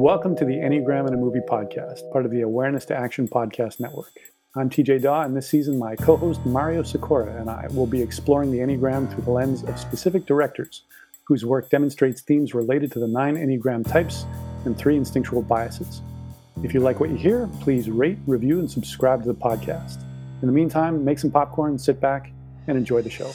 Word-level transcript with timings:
Welcome 0.00 0.34
to 0.36 0.46
the 0.46 0.54
Enneagram 0.54 1.06
in 1.08 1.12
a 1.12 1.18
Movie 1.18 1.42
podcast, 1.46 2.10
part 2.10 2.24
of 2.24 2.30
the 2.30 2.40
Awareness 2.40 2.86
to 2.86 2.96
Action 2.96 3.28
podcast 3.28 3.80
network. 3.80 4.10
I'm 4.56 4.70
TJ 4.70 5.02
Dawe, 5.02 5.24
and 5.24 5.36
this 5.36 5.46
season, 5.46 5.78
my 5.78 5.94
co 5.94 6.16
host 6.16 6.40
Mario 6.46 6.82
Sikora 6.82 7.38
and 7.38 7.50
I 7.50 7.66
will 7.72 7.86
be 7.86 8.00
exploring 8.00 8.50
the 8.50 8.60
Enneagram 8.60 9.12
through 9.12 9.24
the 9.24 9.30
lens 9.30 9.62
of 9.62 9.78
specific 9.78 10.24
directors 10.24 10.84
whose 11.26 11.44
work 11.44 11.68
demonstrates 11.68 12.22
themes 12.22 12.54
related 12.54 12.90
to 12.92 12.98
the 12.98 13.06
nine 13.06 13.36
Enneagram 13.36 13.86
types 13.86 14.24
and 14.64 14.74
three 14.74 14.96
instinctual 14.96 15.42
biases. 15.42 16.00
If 16.62 16.72
you 16.72 16.80
like 16.80 16.98
what 16.98 17.10
you 17.10 17.16
hear, 17.16 17.46
please 17.60 17.90
rate, 17.90 18.16
review, 18.26 18.58
and 18.58 18.70
subscribe 18.70 19.20
to 19.24 19.28
the 19.28 19.34
podcast. 19.34 20.02
In 20.40 20.48
the 20.48 20.54
meantime, 20.54 21.04
make 21.04 21.18
some 21.18 21.30
popcorn, 21.30 21.78
sit 21.78 22.00
back, 22.00 22.32
and 22.68 22.78
enjoy 22.78 23.02
the 23.02 23.10
show. 23.10 23.30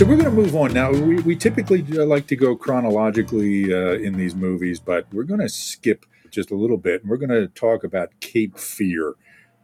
So 0.00 0.06
we're 0.06 0.16
going 0.16 0.34
to 0.34 0.42
move 0.42 0.56
on 0.56 0.72
now. 0.72 0.90
We, 0.90 1.16
we 1.16 1.36
typically 1.36 1.82
like 1.82 2.26
to 2.28 2.34
go 2.34 2.56
chronologically 2.56 3.70
uh, 3.70 3.98
in 3.98 4.16
these 4.16 4.34
movies, 4.34 4.80
but 4.80 5.06
we're 5.12 5.24
going 5.24 5.40
to 5.40 5.48
skip 5.50 6.06
just 6.30 6.50
a 6.50 6.54
little 6.54 6.78
bit, 6.78 7.02
and 7.02 7.10
we're 7.10 7.18
going 7.18 7.28
to 7.28 7.48
talk 7.48 7.84
about 7.84 8.18
Cape 8.20 8.58
Fear 8.58 9.16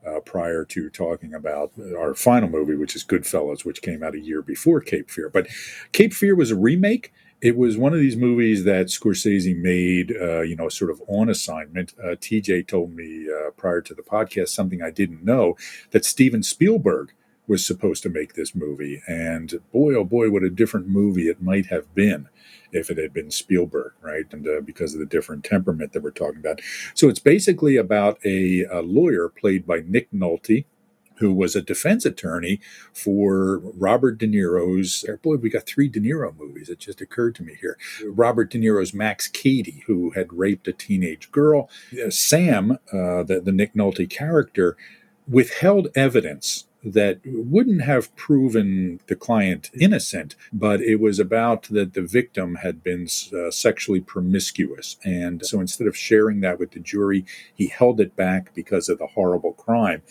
uh, 0.07 0.21
prior 0.21 0.67
to 0.67 0.91
talking 0.91 1.33
about 1.33 1.73
our 1.97 2.15
final 2.15 2.51
movie, 2.51 2.75
which 2.75 2.95
is 2.95 3.03
Goodfellas, 3.03 3.65
which 3.65 3.80
came 3.80 4.03
out 4.03 4.15
a 4.15 4.21
year 4.21 4.43
before 4.43 4.83
Cape 4.83 5.11
Fear. 5.11 5.30
But 5.30 5.47
Cape 5.93 6.13
Fear 6.13 6.37
was 6.37 6.51
a 6.51 6.57
remake. 6.57 7.15
It 7.41 7.57
was 7.57 7.79
one 7.79 7.95
of 7.95 8.01
these 8.01 8.19
movies 8.19 8.65
that 8.65 8.89
Scorsese 8.89 9.57
made, 9.57 10.15
uh, 10.21 10.43
you 10.43 10.55
know, 10.55 10.69
sort 10.69 10.91
of 10.91 11.01
on 11.09 11.30
assignment. 11.30 11.95
Uh, 11.99 12.09
TJ 12.09 12.69
told 12.69 12.93
me 12.95 13.27
uh, 13.27 13.53
prior 13.53 13.80
to 13.80 13.95
the 13.95 14.03
podcast 14.03 14.51
something 14.51 14.83
I 14.83 14.91
didn't 14.91 15.25
know 15.25 15.57
that 15.93 16.05
Steven 16.05 16.43
Spielberg 16.43 17.15
was 17.47 17.65
supposed 17.65 18.03
to 18.03 18.09
make 18.09 18.35
this 18.35 18.55
movie. 18.55 19.03
And 19.07 19.61
boy, 19.73 19.95
oh 19.95 20.05
boy, 20.05 20.31
what 20.31 20.43
a 20.43 20.51
different 20.51 20.89
movie 20.89 21.29
it 21.29 21.43
might 21.43 21.66
have 21.66 21.95
been 21.95 22.29
if 22.73 22.91
it 22.91 22.99
had 22.99 23.13
been 23.13 23.30
Spielberg, 23.30 23.93
right? 24.03 24.25
And 24.33 24.47
uh, 24.47 24.61
because 24.61 24.95
of 24.95 25.01
the 25.01 25.07
different 25.07 25.45
temperament 25.45 25.93
that 25.93 26.03
we're 26.03 26.11
talking 26.11 26.41
about. 26.41 26.61
So 26.95 27.09
it's 27.09 27.21
basically 27.21 27.77
about 27.77 28.19
a, 28.25 28.65
a 28.65 28.80
lawyer 28.80 29.29
played 29.29 29.66
by 29.66 29.83
Nick 29.87 30.11
Nolte. 30.13 30.65
Who 31.19 31.33
was 31.33 31.57
a 31.57 31.63
defense 31.63 32.05
attorney 32.05 32.61
for 32.93 33.59
Robert 33.59 34.19
De 34.19 34.27
Niro's? 34.27 35.03
Boy, 35.23 35.37
we 35.37 35.49
got 35.49 35.65
three 35.65 35.88
De 35.88 35.99
Niro 35.99 36.37
movies. 36.37 36.69
It 36.69 36.79
just 36.79 37.01
occurred 37.01 37.35
to 37.37 37.43
me 37.43 37.57
here. 37.59 37.79
Robert 38.05 38.51
De 38.51 38.59
Niro's 38.59 38.93
Max 38.93 39.27
Cady, 39.27 39.83
who 39.87 40.10
had 40.10 40.31
raped 40.31 40.69
a 40.69 40.75
teenage 40.75 41.33
girl. 41.33 41.71
Uh, 41.91 42.10
Sam, 42.10 42.73
uh, 42.93 43.23
the, 43.23 43.41
the 43.43 43.51
Nick 43.51 43.73
Nolte 43.73 44.10
character, 44.10 44.77
withheld 45.27 45.88
evidence 45.95 46.66
that 46.85 47.21
wouldn't 47.24 47.82
have 47.82 48.15
proven 48.16 49.01
the 49.09 49.16
client 49.16 49.71
innocent, 49.79 50.37
but 50.52 50.80
it 50.80 50.96
was 50.96 51.19
about 51.19 51.65
that 51.65 51.95
the 51.95 52.02
victim 52.02 52.57
had 52.57 52.82
been 52.82 53.09
uh, 53.35 53.51
sexually 53.51 54.01
promiscuous. 54.01 54.97
And 55.04 55.45
so 55.45 55.60
instead 55.60 55.88
of 55.88 55.97
sharing 55.97 56.41
that 56.41 56.59
with 56.59 56.73
the 56.73 56.80
jury, 56.80 57.24
he 57.54 57.66
held 57.66 58.01
it 58.01 58.15
back 58.15 58.54
because 58.54 58.88
of 58.88 58.99
the 58.99 59.09
horrible 59.09 59.52
crime. 59.52 60.02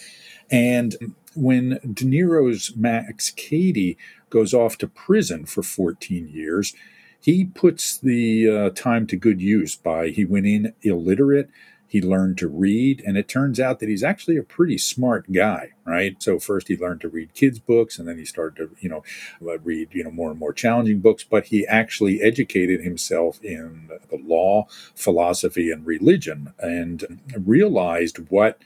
And 0.51 1.15
when 1.35 1.79
De 1.93 2.05
Niro's 2.05 2.75
Max 2.75 3.29
Cady 3.29 3.97
goes 4.29 4.53
off 4.53 4.77
to 4.79 4.87
prison 4.87 5.45
for 5.45 5.63
14 5.63 6.27
years, 6.27 6.73
he 7.19 7.45
puts 7.45 7.97
the 7.97 8.49
uh, 8.49 8.69
time 8.71 9.07
to 9.07 9.15
good 9.15 9.41
use 9.41 9.75
by 9.75 10.09
he 10.09 10.25
went 10.25 10.45
in 10.45 10.73
illiterate 10.83 11.49
he 11.95 12.01
learned 12.01 12.37
to 12.37 12.49
read, 12.49 13.01
and 13.05 13.17
it 13.17 13.25
turns 13.29 13.57
out 13.57 13.79
that 13.79 13.87
he's 13.87 14.03
actually 14.03 14.35
a 14.35 14.43
pretty 14.43 14.77
smart 14.77 15.31
guy, 15.31 15.69
right? 15.85 16.21
So 16.21 16.39
first 16.39 16.67
he 16.67 16.75
learned 16.75 16.99
to 17.01 17.07
read 17.07 17.33
kids' 17.33 17.57
books, 17.57 17.97
and 17.97 18.05
then 18.05 18.17
he 18.17 18.25
started 18.25 18.57
to, 18.57 18.75
you 18.81 18.89
know, 18.89 19.01
read, 19.39 19.93
you 19.93 20.03
know, 20.03 20.11
more 20.11 20.29
and 20.29 20.37
more 20.37 20.51
challenging 20.51 20.99
books. 20.99 21.23
But 21.23 21.45
he 21.45 21.65
actually 21.65 22.21
educated 22.21 22.81
himself 22.81 23.41
in 23.41 23.89
the 24.09 24.17
law, 24.17 24.67
philosophy, 24.93 25.71
and 25.71 25.85
religion, 25.85 26.53
and 26.59 27.21
realized 27.33 28.29
what 28.29 28.61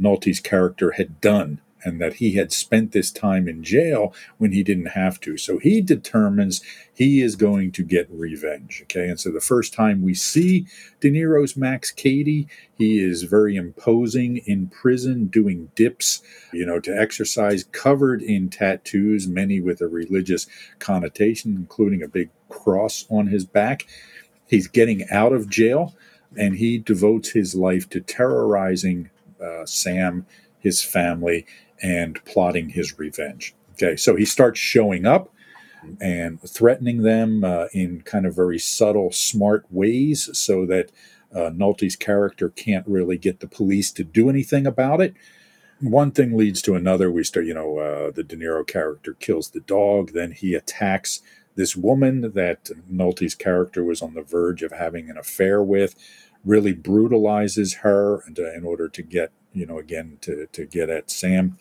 Nolte's 0.00 0.38
character 0.38 0.92
had 0.92 1.20
done 1.20 1.60
and 1.84 2.00
that 2.00 2.14
he 2.14 2.32
had 2.32 2.52
spent 2.52 2.92
this 2.92 3.10
time 3.10 3.48
in 3.48 3.62
jail 3.62 4.12
when 4.38 4.52
he 4.52 4.62
didn't 4.62 4.86
have 4.86 5.20
to. 5.20 5.36
So 5.36 5.58
he 5.58 5.80
determines 5.80 6.60
he 6.92 7.22
is 7.22 7.36
going 7.36 7.72
to 7.72 7.82
get 7.82 8.08
revenge. 8.10 8.80
Okay. 8.84 9.08
And 9.08 9.20
so 9.20 9.30
the 9.30 9.40
first 9.40 9.72
time 9.72 10.02
we 10.02 10.14
see 10.14 10.66
De 11.00 11.10
Niro's 11.10 11.56
Max 11.56 11.90
Cady, 11.90 12.48
he 12.76 12.98
is 12.98 13.22
very 13.22 13.56
imposing 13.56 14.38
in 14.38 14.68
prison, 14.68 15.26
doing 15.26 15.70
dips, 15.74 16.22
you 16.52 16.66
know, 16.66 16.80
to 16.80 16.96
exercise, 16.96 17.64
covered 17.72 18.22
in 18.22 18.48
tattoos, 18.48 19.28
many 19.28 19.60
with 19.60 19.80
a 19.80 19.88
religious 19.88 20.46
connotation, 20.78 21.54
including 21.56 22.02
a 22.02 22.08
big 22.08 22.30
cross 22.48 23.06
on 23.10 23.28
his 23.28 23.44
back. 23.44 23.86
He's 24.46 24.66
getting 24.66 25.08
out 25.10 25.32
of 25.32 25.48
jail 25.48 25.94
and 26.36 26.56
he 26.56 26.78
devotes 26.78 27.30
his 27.30 27.54
life 27.54 27.88
to 27.90 28.00
terrorizing 28.00 29.10
uh, 29.42 29.64
Sam, 29.66 30.26
his 30.58 30.82
family, 30.82 31.46
and 31.82 32.24
plotting 32.24 32.70
his 32.70 32.98
revenge. 32.98 33.54
Okay, 33.72 33.96
so 33.96 34.16
he 34.16 34.24
starts 34.24 34.58
showing 34.58 35.06
up 35.06 35.32
and 36.00 36.40
threatening 36.42 37.02
them 37.02 37.44
uh, 37.44 37.66
in 37.72 38.02
kind 38.02 38.26
of 38.26 38.34
very 38.34 38.58
subtle, 38.58 39.12
smart 39.12 39.64
ways 39.70 40.28
so 40.32 40.66
that 40.66 40.90
uh, 41.34 41.50
Nolte's 41.50 41.96
character 41.96 42.48
can't 42.48 42.86
really 42.86 43.18
get 43.18 43.40
the 43.40 43.46
police 43.46 43.92
to 43.92 44.04
do 44.04 44.28
anything 44.28 44.66
about 44.66 45.00
it. 45.00 45.14
One 45.80 46.10
thing 46.10 46.36
leads 46.36 46.60
to 46.62 46.74
another. 46.74 47.10
We 47.10 47.22
start, 47.22 47.46
you 47.46 47.54
know, 47.54 47.78
uh, 47.78 48.10
the 48.10 48.24
De 48.24 48.36
Niro 48.36 48.66
character 48.66 49.14
kills 49.14 49.50
the 49.50 49.60
dog, 49.60 50.12
then 50.12 50.32
he 50.32 50.54
attacks 50.54 51.22
this 51.54 51.76
woman 51.76 52.32
that 52.34 52.70
Nolte's 52.90 53.34
character 53.34 53.84
was 53.84 54.02
on 54.02 54.14
the 54.14 54.22
verge 54.22 54.62
of 54.62 54.72
having 54.72 55.08
an 55.10 55.16
affair 55.16 55.62
with, 55.62 55.94
really 56.44 56.72
brutalizes 56.72 57.74
her 57.74 58.22
and, 58.26 58.38
uh, 58.38 58.52
in 58.54 58.64
order 58.64 58.88
to 58.88 59.02
get 59.02 59.30
you 59.52 59.66
know, 59.66 59.78
again 59.78 60.18
to 60.22 60.46
to 60.52 60.64
get 60.64 60.90
at 60.90 61.10
Sam. 61.10 61.58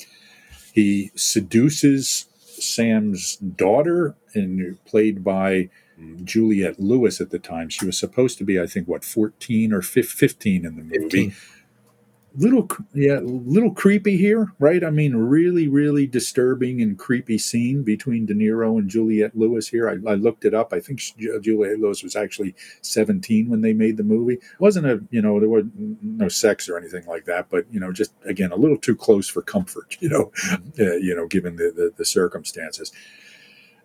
He 0.74 1.12
seduces 1.16 2.28
Sam's 2.60 3.38
daughter, 3.38 4.16
and 4.34 4.84
played 4.86 5.24
by 5.24 5.70
mm-hmm. 6.00 6.24
Juliette 6.26 6.80
Lewis 6.80 7.20
at 7.22 7.30
the 7.30 7.40
time. 7.40 7.70
She 7.70 7.86
was 7.86 7.98
supposed 7.98 8.38
to 8.40 8.44
be, 8.44 8.60
I 8.60 8.68
think, 8.68 8.88
what, 8.88 9.04
14 9.04 9.74
or 9.74 9.82
15 9.82 10.66
in 10.66 10.76
the 10.76 10.84
movie. 10.84 11.00
15 11.00 11.36
little 12.36 12.68
yeah 12.94 13.20
little 13.24 13.74
creepy 13.74 14.16
here 14.16 14.52
right? 14.60 14.84
I 14.84 14.90
mean 14.90 15.16
really 15.16 15.68
really 15.68 16.06
disturbing 16.06 16.82
and 16.82 16.98
creepy 16.98 17.38
scene 17.38 17.84
between 17.84 18.26
de 18.26 18.34
niro 18.34 18.78
and 18.78 18.90
juliette 18.90 19.36
lewis 19.36 19.68
here. 19.68 19.90
I, 19.90 20.12
I 20.12 20.16
looked 20.16 20.46
it 20.46 20.54
up. 20.54 20.74
I 20.74 20.80
think 20.80 21.02
juliette 21.42 21.80
lewis 21.80 22.04
was 22.04 22.16
actually 22.16 22.56
17 22.82 23.50
when 23.50 23.62
they 23.62 23.74
made 23.74 23.98
the 23.98 24.04
movie. 24.04 24.36
It 24.36 24.60
wasn't 24.60 24.86
a 24.86 25.04
you 25.10 25.22
know 25.22 25.40
there 25.40 25.50
was 25.50 25.66
no 26.02 26.28
sex 26.28 26.70
or 26.70 26.78
anything 26.78 27.06
like 27.08 27.26
that 27.26 27.50
but 27.50 27.66
you 27.72 27.80
know 27.80 27.92
just 27.92 28.14
again 28.26 28.52
a 28.52 28.56
little 28.56 28.78
too 28.78 28.96
close 28.96 29.28
for 29.28 29.42
comfort 29.42 29.98
you 30.00 30.10
know 30.10 30.32
uh, 30.80 30.96
you 30.98 31.16
know 31.16 31.28
given 31.28 31.56
the, 31.56 31.72
the, 31.76 31.94
the 31.98 32.06
circumstances. 32.06 32.92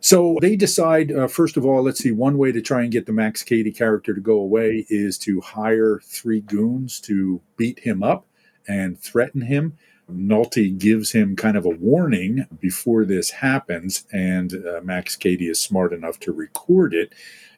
So 0.04 0.36
they 0.40 0.56
decide, 0.56 1.12
uh, 1.12 1.28
first 1.28 1.56
of 1.56 1.64
all, 1.64 1.80
let's 1.84 2.00
see, 2.00 2.10
one 2.10 2.36
way 2.36 2.50
to 2.50 2.60
try 2.60 2.82
and 2.82 2.90
get 2.90 3.06
the 3.06 3.12
Max 3.12 3.44
Cady 3.44 3.70
character 3.70 4.12
to 4.12 4.20
go 4.20 4.32
away 4.32 4.84
is 4.88 5.16
to 5.18 5.40
hire 5.40 6.00
three 6.02 6.40
goons 6.40 6.98
to 7.02 7.40
beat 7.56 7.78
him 7.78 8.02
up 8.02 8.26
and 8.68 8.98
threaten 8.98 9.42
him. 9.42 9.76
Nolte 10.10 10.78
gives 10.78 11.12
him 11.12 11.36
kind 11.36 11.56
of 11.56 11.64
a 11.64 11.70
warning 11.70 12.46
before 12.60 13.04
this 13.04 13.30
happens, 13.30 14.04
and 14.12 14.54
uh, 14.54 14.80
Max 14.82 15.16
Cady 15.16 15.48
is 15.48 15.60
smart 15.60 15.92
enough 15.92 16.18
to 16.20 16.32
record 16.32 16.92
it 16.92 17.12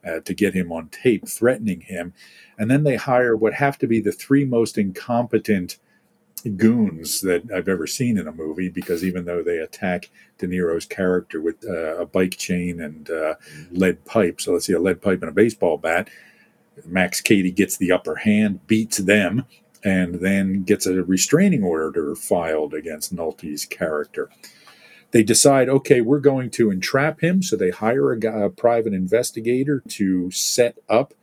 uh, 0.06 0.20
to 0.20 0.34
get 0.34 0.54
him 0.54 0.70
on 0.70 0.88
tape 0.88 1.28
threatening 1.28 1.81
him. 1.81 2.12
And 2.59 2.70
then 2.70 2.84
they 2.84 2.97
hire 2.97 3.37
what 3.37 3.54
have 3.54 3.78
to 3.78 3.87
be 3.87 4.00
the 4.00 4.12
three 4.12 4.44
most 4.44 4.78
incompetent 4.78 5.78
goons 6.56 7.22
that 7.22 7.50
I've 7.50 7.69
ever 7.69 7.86
seen 7.86 8.19
in 8.19 8.28
a 8.28 8.32
movie 8.32 8.69
because 8.69 9.03
even 9.03 9.25
though 9.25 9.42
they 9.42 9.59
attack 9.59 10.10
De 10.39 10.47
Niro's 10.47 10.84
character 10.84 11.41
with 11.41 11.65
uh, 11.66 11.97
a 11.97 12.06
bike 12.06 12.36
chain 12.36 12.80
and 12.80 13.09
uh, 13.10 13.34
lead 13.71 14.04
pipe, 14.04 14.41
so 14.41 14.53
let's 14.53 14.66
see, 14.66 14.74
a 14.74 14.78
lead 14.78 15.01
pipe 15.01 15.22
and 15.22 15.30
a 15.30 15.34
baseball 15.34 15.78
bat, 15.78 16.09
Max 16.84 17.21
Cady 17.21 17.51
gets 17.51 17.77
the 17.77 17.92
upper 17.92 18.16
hand, 18.16 18.66
beats 18.66 18.98
them, 18.98 19.47
and 19.84 20.16
then 20.16 20.63
gets 20.63 20.86
a 20.86 21.04
restraining 21.04 21.63
order 21.63 22.16
filed 22.16 22.72
against 22.72 23.15
Nolte's 23.15 23.66
character. 23.66 24.31
They 25.10 25.22
decide, 25.22 25.69
okay, 25.69 26.01
we're 26.01 26.19
going 26.19 26.51
to 26.53 26.71
entrap 26.71 27.21
him. 27.21 27.42
So 27.42 27.54
they 27.54 27.71
hire 27.71 28.10
a, 28.10 28.19
guy, 28.19 28.41
a 28.41 28.51
private 28.51 28.95
investigator 28.95 29.83
to 29.91 30.31
set 30.31 30.78
up, 30.89 31.15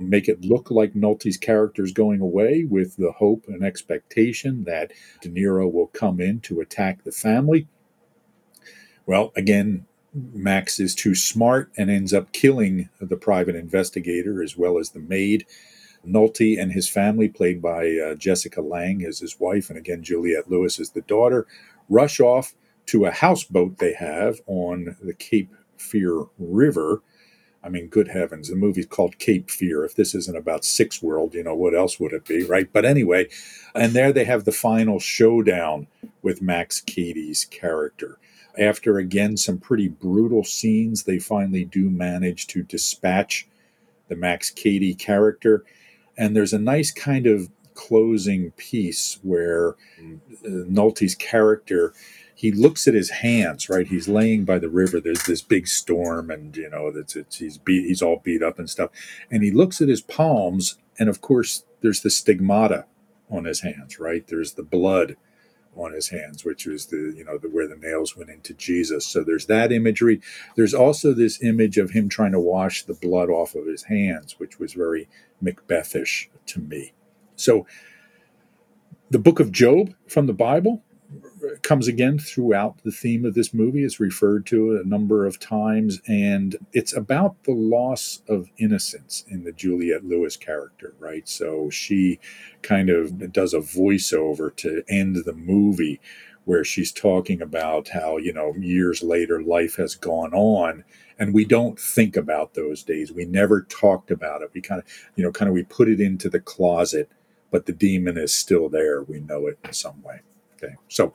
make 0.00 0.28
it 0.28 0.44
look 0.44 0.70
like 0.70 0.94
Nolte's 0.94 1.36
character 1.36 1.84
is 1.84 1.92
going 1.92 2.20
away 2.20 2.64
with 2.64 2.96
the 2.96 3.12
hope 3.12 3.44
and 3.46 3.62
expectation 3.62 4.64
that 4.64 4.92
De 5.20 5.28
Niro 5.28 5.70
will 5.70 5.86
come 5.88 6.20
in 6.20 6.40
to 6.40 6.60
attack 6.60 7.04
the 7.04 7.12
family. 7.12 7.68
Well, 9.04 9.32
again, 9.36 9.86
Max 10.12 10.80
is 10.80 10.94
too 10.94 11.14
smart 11.14 11.70
and 11.76 11.90
ends 11.90 12.14
up 12.14 12.32
killing 12.32 12.88
the 12.98 13.16
private 13.16 13.54
investigator 13.54 14.42
as 14.42 14.56
well 14.56 14.78
as 14.78 14.90
the 14.90 14.98
maid 14.98 15.46
Nolte 16.06 16.60
and 16.60 16.72
his 16.72 16.88
family, 16.88 17.28
played 17.28 17.60
by 17.60 17.96
uh, 17.96 18.14
Jessica 18.14 18.60
Lange 18.60 19.04
as 19.04 19.18
his 19.18 19.38
wife, 19.40 19.68
and 19.68 19.78
again, 19.78 20.02
Juliette 20.02 20.50
Lewis 20.50 20.80
as 20.80 20.90
the 20.90 21.02
daughter, 21.02 21.46
rush 21.88 22.20
off 22.20 22.54
to 22.86 23.04
a 23.04 23.10
houseboat 23.10 23.78
they 23.78 23.94
have 23.94 24.40
on 24.46 24.96
the 25.02 25.14
Cape 25.14 25.52
Fear 25.76 26.24
River. 26.38 27.02
I 27.62 27.68
mean, 27.68 27.88
good 27.88 28.08
heavens, 28.08 28.48
the 28.48 28.54
movie's 28.54 28.86
called 28.86 29.18
Cape 29.18 29.50
Fear. 29.50 29.84
If 29.84 29.96
this 29.96 30.14
isn't 30.14 30.36
about 30.36 30.64
Six 30.64 31.02
World, 31.02 31.34
you 31.34 31.42
know, 31.42 31.54
what 31.54 31.74
else 31.74 31.98
would 31.98 32.12
it 32.12 32.24
be, 32.24 32.44
right? 32.44 32.72
But 32.72 32.84
anyway, 32.84 33.28
and 33.74 33.92
there 33.92 34.12
they 34.12 34.24
have 34.24 34.44
the 34.44 34.52
final 34.52 35.00
showdown 35.00 35.88
with 36.22 36.40
Max 36.40 36.80
Cady's 36.80 37.44
character. 37.44 38.18
After 38.56 38.98
again 38.98 39.36
some 39.36 39.58
pretty 39.58 39.88
brutal 39.88 40.44
scenes, 40.44 41.02
they 41.02 41.18
finally 41.18 41.64
do 41.64 41.90
manage 41.90 42.46
to 42.48 42.62
dispatch 42.62 43.48
the 44.08 44.16
Max 44.16 44.50
Cady 44.50 44.94
character. 44.94 45.64
And 46.16 46.34
there's 46.34 46.52
a 46.52 46.58
nice 46.58 46.90
kind 46.90 47.26
of 47.26 47.50
closing 47.74 48.52
piece 48.52 49.18
where 49.22 49.76
uh, 50.46 50.90
character 51.18 51.92
he 52.36 52.52
looks 52.52 52.86
at 52.86 52.92
his 52.92 53.08
hands, 53.10 53.70
right? 53.70 53.86
He's 53.86 54.08
laying 54.08 54.44
by 54.44 54.58
the 54.58 54.68
river. 54.68 55.00
There's 55.00 55.24
this 55.24 55.40
big 55.40 55.66
storm, 55.66 56.30
and 56.30 56.54
you 56.54 56.68
know, 56.68 56.92
that's 56.92 57.16
it's, 57.16 57.38
he's 57.38 57.56
beat, 57.56 57.86
he's 57.86 58.02
all 58.02 58.20
beat 58.22 58.42
up 58.42 58.58
and 58.58 58.68
stuff. 58.68 58.90
And 59.30 59.42
he 59.42 59.50
looks 59.50 59.80
at 59.80 59.88
his 59.88 60.02
palms, 60.02 60.76
and 60.98 61.08
of 61.08 61.22
course, 61.22 61.64
there's 61.80 62.02
the 62.02 62.10
stigmata 62.10 62.84
on 63.30 63.46
his 63.46 63.62
hands, 63.62 63.98
right? 63.98 64.26
There's 64.26 64.52
the 64.52 64.62
blood 64.62 65.16
on 65.76 65.92
his 65.92 66.08
hands, 66.08 66.44
which 66.44 66.66
is 66.66 66.86
the 66.86 67.14
you 67.16 67.24
know 67.24 67.38
the, 67.38 67.48
where 67.48 67.68
the 67.68 67.76
nails 67.76 68.16
went 68.16 68.30
into 68.30 68.54
Jesus. 68.54 69.06
So 69.06 69.22
there's 69.22 69.46
that 69.46 69.72
imagery. 69.72 70.20
There's 70.56 70.74
also 70.74 71.12
this 71.12 71.42
image 71.42 71.78
of 71.78 71.90
him 71.90 72.08
trying 72.08 72.32
to 72.32 72.40
wash 72.40 72.84
the 72.84 72.94
blood 72.94 73.30
off 73.30 73.54
of 73.54 73.66
his 73.66 73.84
hands, 73.84 74.38
which 74.38 74.58
was 74.58 74.72
very 74.72 75.08
Macbethish 75.42 76.28
to 76.46 76.60
me. 76.60 76.92
So 77.36 77.66
the 79.10 79.18
book 79.18 79.38
of 79.38 79.52
Job 79.52 79.94
from 80.08 80.26
the 80.26 80.32
Bible 80.32 80.82
comes 81.62 81.88
again 81.88 82.18
throughout 82.18 82.82
the 82.84 82.90
theme 82.90 83.24
of 83.24 83.34
this 83.34 83.52
movie. 83.52 83.84
It's 83.84 84.00
referred 84.00 84.46
to 84.46 84.76
a 84.76 84.88
number 84.88 85.26
of 85.26 85.38
times, 85.38 86.00
and 86.06 86.56
it's 86.72 86.96
about 86.96 87.42
the 87.44 87.52
loss 87.52 88.22
of 88.28 88.48
innocence 88.58 89.24
in 89.28 89.44
the 89.44 89.52
Juliette 89.52 90.04
Lewis 90.04 90.36
character, 90.36 90.94
right? 90.98 91.28
So 91.28 91.70
she 91.70 92.18
kind 92.62 92.90
of 92.90 93.32
does 93.32 93.54
a 93.54 93.60
voiceover 93.60 94.54
to 94.56 94.82
end 94.88 95.16
the 95.24 95.34
movie 95.34 96.00
where 96.44 96.64
she's 96.64 96.92
talking 96.92 97.42
about 97.42 97.88
how, 97.88 98.18
you 98.18 98.32
know, 98.32 98.54
years 98.54 99.02
later 99.02 99.42
life 99.42 99.76
has 99.76 99.96
gone 99.96 100.32
on 100.32 100.84
and 101.18 101.34
we 101.34 101.44
don't 101.44 101.78
think 101.78 102.16
about 102.16 102.54
those 102.54 102.82
days. 102.82 103.12
We 103.12 103.24
never 103.24 103.62
talked 103.62 104.10
about 104.10 104.42
it. 104.42 104.50
We 104.54 104.60
kind 104.60 104.80
of, 104.80 104.88
you 105.16 105.24
know, 105.24 105.32
kind 105.32 105.48
of 105.48 105.54
we 105.54 105.64
put 105.64 105.88
it 105.88 106.00
into 106.00 106.28
the 106.28 106.40
closet, 106.40 107.10
but 107.50 107.66
the 107.66 107.72
demon 107.72 108.16
is 108.16 108.34
still 108.34 108.68
there. 108.68 109.02
We 109.02 109.20
know 109.20 109.46
it 109.46 109.58
in 109.64 109.72
some 109.72 110.02
way. 110.02 110.20
Okay, 110.56 110.74
so 110.88 111.12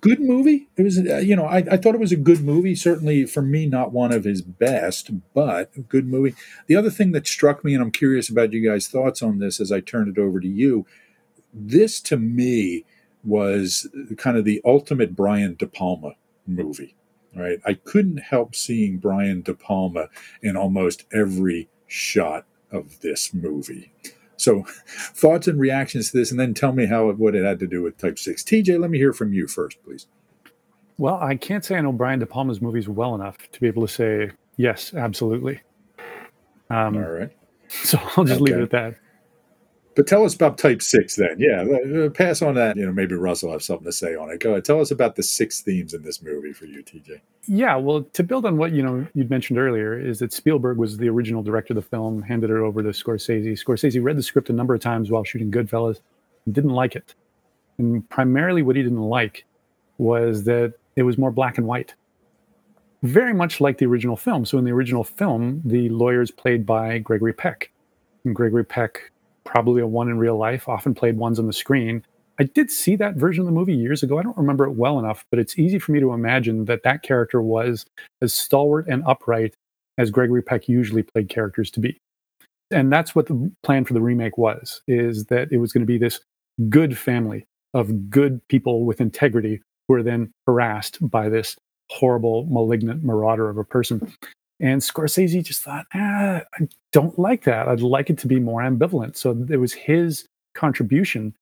good 0.00 0.20
movie. 0.20 0.68
It 0.76 0.82
was, 0.82 0.98
uh, 0.98 1.18
you 1.18 1.36
know, 1.36 1.46
I, 1.46 1.58
I, 1.58 1.76
thought 1.76 1.94
it 1.94 2.00
was 2.00 2.12
a 2.12 2.16
good 2.16 2.42
movie. 2.42 2.74
Certainly 2.74 3.26
for 3.26 3.42
me, 3.42 3.66
not 3.66 3.92
one 3.92 4.12
of 4.12 4.24
his 4.24 4.42
best, 4.42 5.10
but 5.34 5.70
a 5.76 5.80
good 5.80 6.06
movie. 6.06 6.34
The 6.66 6.76
other 6.76 6.90
thing 6.90 7.12
that 7.12 7.26
struck 7.26 7.64
me, 7.64 7.74
and 7.74 7.82
I'm 7.82 7.90
curious 7.90 8.28
about 8.28 8.52
you 8.52 8.68
guys' 8.68 8.88
thoughts 8.88 9.22
on 9.22 9.38
this 9.38 9.60
as 9.60 9.72
I 9.72 9.80
turn 9.80 10.08
it 10.08 10.18
over 10.18 10.40
to 10.40 10.48
you. 10.48 10.86
This 11.52 12.00
to 12.02 12.16
me 12.16 12.84
was 13.24 13.88
kind 14.16 14.36
of 14.36 14.44
the 14.44 14.60
ultimate 14.64 15.16
Brian 15.16 15.54
De 15.54 15.66
Palma 15.66 16.12
movie, 16.46 16.94
right? 17.34 17.58
I 17.64 17.74
couldn't 17.74 18.18
help 18.18 18.54
seeing 18.54 18.98
Brian 18.98 19.42
De 19.42 19.54
Palma 19.54 20.08
in 20.42 20.56
almost 20.56 21.04
every 21.12 21.68
shot 21.86 22.44
of 22.70 23.00
this 23.00 23.32
movie. 23.32 23.92
So, 24.38 24.62
thoughts 24.86 25.46
and 25.46 25.60
reactions 25.60 26.10
to 26.10 26.16
this, 26.16 26.30
and 26.30 26.40
then 26.40 26.54
tell 26.54 26.72
me 26.72 26.86
how 26.86 27.10
what 27.12 27.34
it 27.34 27.44
had 27.44 27.58
to 27.60 27.66
do 27.66 27.82
with 27.82 27.98
Type 27.98 28.18
Six. 28.18 28.42
TJ, 28.42 28.80
let 28.80 28.90
me 28.90 28.96
hear 28.96 29.12
from 29.12 29.34
you 29.34 29.46
first, 29.46 29.82
please. 29.84 30.06
Well, 30.96 31.18
I 31.20 31.36
can't 31.36 31.64
say 31.64 31.76
I 31.76 31.80
know 31.80 31.92
Brian 31.92 32.18
De 32.18 32.26
Palma's 32.26 32.60
movies 32.60 32.88
well 32.88 33.14
enough 33.14 33.36
to 33.52 33.60
be 33.60 33.66
able 33.66 33.86
to 33.86 33.92
say 33.92 34.30
yes, 34.56 34.94
absolutely. 34.94 35.60
Um, 36.70 36.96
All 36.96 37.02
right. 37.02 37.30
So 37.70 37.98
I'll 38.16 38.24
just 38.24 38.40
okay. 38.40 38.52
leave 38.52 38.56
it 38.56 38.62
at 38.62 38.70
that. 38.70 38.94
But 39.98 40.06
tell 40.06 40.24
us 40.24 40.32
about 40.32 40.58
Type 40.58 40.80
Six 40.80 41.16
then. 41.16 41.40
Yeah, 41.40 42.08
pass 42.14 42.40
on 42.40 42.54
that. 42.54 42.76
You 42.76 42.86
know, 42.86 42.92
maybe 42.92 43.16
Russell 43.16 43.50
have 43.50 43.64
something 43.64 43.84
to 43.84 43.90
say 43.90 44.14
on 44.14 44.30
it. 44.30 44.38
Go 44.38 44.52
ahead. 44.52 44.64
Tell 44.64 44.80
us 44.80 44.92
about 44.92 45.16
the 45.16 45.24
six 45.24 45.60
themes 45.60 45.92
in 45.92 46.02
this 46.02 46.22
movie 46.22 46.52
for 46.52 46.66
you, 46.66 46.84
TJ. 46.84 47.20
Yeah, 47.48 47.74
well, 47.74 48.04
to 48.04 48.22
build 48.22 48.46
on 48.46 48.58
what 48.58 48.70
you 48.70 48.80
know 48.80 49.08
you'd 49.14 49.28
mentioned 49.28 49.58
earlier, 49.58 49.98
is 49.98 50.20
that 50.20 50.32
Spielberg 50.32 50.78
was 50.78 50.98
the 50.98 51.08
original 51.08 51.42
director 51.42 51.72
of 51.72 51.74
the 51.74 51.82
film, 51.82 52.22
handed 52.22 52.48
it 52.48 52.58
over 52.58 52.80
to 52.80 52.90
Scorsese. 52.90 53.60
Scorsese 53.60 54.00
read 54.00 54.16
the 54.16 54.22
script 54.22 54.48
a 54.50 54.52
number 54.52 54.72
of 54.72 54.80
times 54.80 55.10
while 55.10 55.24
shooting 55.24 55.50
Goodfellas, 55.50 55.98
and 56.46 56.54
didn't 56.54 56.70
like 56.70 56.94
it. 56.94 57.16
And 57.78 58.08
primarily, 58.08 58.62
what 58.62 58.76
he 58.76 58.84
didn't 58.84 59.02
like 59.02 59.46
was 59.98 60.44
that 60.44 60.74
it 60.94 61.02
was 61.02 61.18
more 61.18 61.32
black 61.32 61.58
and 61.58 61.66
white 61.66 61.96
very 63.02 63.34
much 63.34 63.60
like 63.60 63.78
the 63.78 63.86
original 63.86 64.16
film. 64.16 64.44
So 64.44 64.58
in 64.58 64.64
the 64.64 64.70
original 64.70 65.02
film, 65.02 65.60
the 65.64 65.88
lawyers 65.88 66.30
played 66.30 66.64
by 66.64 66.98
Gregory 66.98 67.32
Peck. 67.32 67.72
And 68.24 68.34
Gregory 68.34 68.64
Peck 68.64 69.10
probably 69.48 69.80
a 69.80 69.86
one 69.86 70.08
in 70.08 70.18
real 70.18 70.36
life, 70.36 70.68
often 70.68 70.94
played 70.94 71.16
ones 71.16 71.38
on 71.38 71.46
the 71.46 71.52
screen. 71.52 72.04
I 72.38 72.44
did 72.44 72.70
see 72.70 72.94
that 72.96 73.16
version 73.16 73.40
of 73.40 73.46
the 73.46 73.52
movie 73.52 73.74
years 73.74 74.02
ago. 74.02 74.18
I 74.18 74.22
don't 74.22 74.36
remember 74.36 74.64
it 74.64 74.72
well 74.72 74.98
enough, 74.98 75.24
but 75.30 75.40
it's 75.40 75.58
easy 75.58 75.78
for 75.78 75.92
me 75.92 76.00
to 76.00 76.12
imagine 76.12 76.66
that 76.66 76.82
that 76.84 77.02
character 77.02 77.40
was 77.40 77.86
as 78.20 78.34
stalwart 78.34 78.86
and 78.88 79.02
upright 79.06 79.54
as 79.96 80.10
Gregory 80.10 80.42
Peck 80.42 80.68
usually 80.68 81.02
played 81.02 81.30
characters 81.30 81.70
to 81.72 81.80
be. 81.80 81.98
And 82.70 82.92
that's 82.92 83.14
what 83.14 83.26
the 83.26 83.50
plan 83.62 83.86
for 83.86 83.94
the 83.94 84.02
remake 84.02 84.36
was, 84.36 84.82
is 84.86 85.24
that 85.26 85.50
it 85.50 85.56
was 85.56 85.72
going 85.72 85.82
to 85.82 85.86
be 85.86 85.98
this 85.98 86.20
good 86.68 86.96
family 86.96 87.46
of 87.72 88.10
good 88.10 88.46
people 88.48 88.84
with 88.84 89.00
integrity 89.00 89.62
who 89.88 89.94
are 89.94 90.02
then 90.02 90.30
harassed 90.46 90.98
by 91.00 91.30
this 91.30 91.56
horrible, 91.90 92.46
malignant 92.50 93.02
marauder 93.02 93.48
of 93.48 93.56
a 93.56 93.64
person. 93.64 94.12
And 94.60 94.80
Scorsese 94.80 95.44
just 95.44 95.62
thought, 95.62 95.86
ah, 95.94 96.42
I 96.54 96.68
don't 96.92 97.18
like 97.18 97.44
that. 97.44 97.68
I'd 97.68 97.80
like 97.80 98.10
it 98.10 98.18
to 98.18 98.26
be 98.26 98.40
more 98.40 98.60
ambivalent. 98.62 99.16
So 99.16 99.46
it 99.48 99.58
was 99.58 99.72
his 99.72 100.26
contribution 100.54 101.34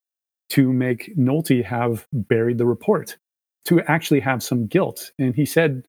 to 0.51 0.73
make 0.73 1.17
Nolte 1.17 1.65
have 1.65 2.07
buried 2.13 2.59
the 2.59 2.67
report, 2.67 3.17
to 3.65 3.81
actually 3.83 4.21
have 4.21 4.43
some 4.43 4.67
guilt. 4.67 5.13
And 5.19 5.35
he 5.35 5.47
said, 5.47 5.87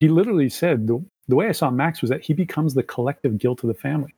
he 0.00 0.08
literally 0.08 0.48
said, 0.48 0.86
the, 0.86 1.02
the 1.28 1.34
way 1.34 1.48
I 1.48 1.52
saw 1.52 1.70
Max 1.70 2.02
was 2.02 2.10
that 2.10 2.22
he 2.22 2.34
becomes 2.34 2.74
the 2.74 2.82
collective 2.82 3.38
guilt 3.38 3.64
of 3.64 3.68
the 3.68 3.74
family. 3.74 4.14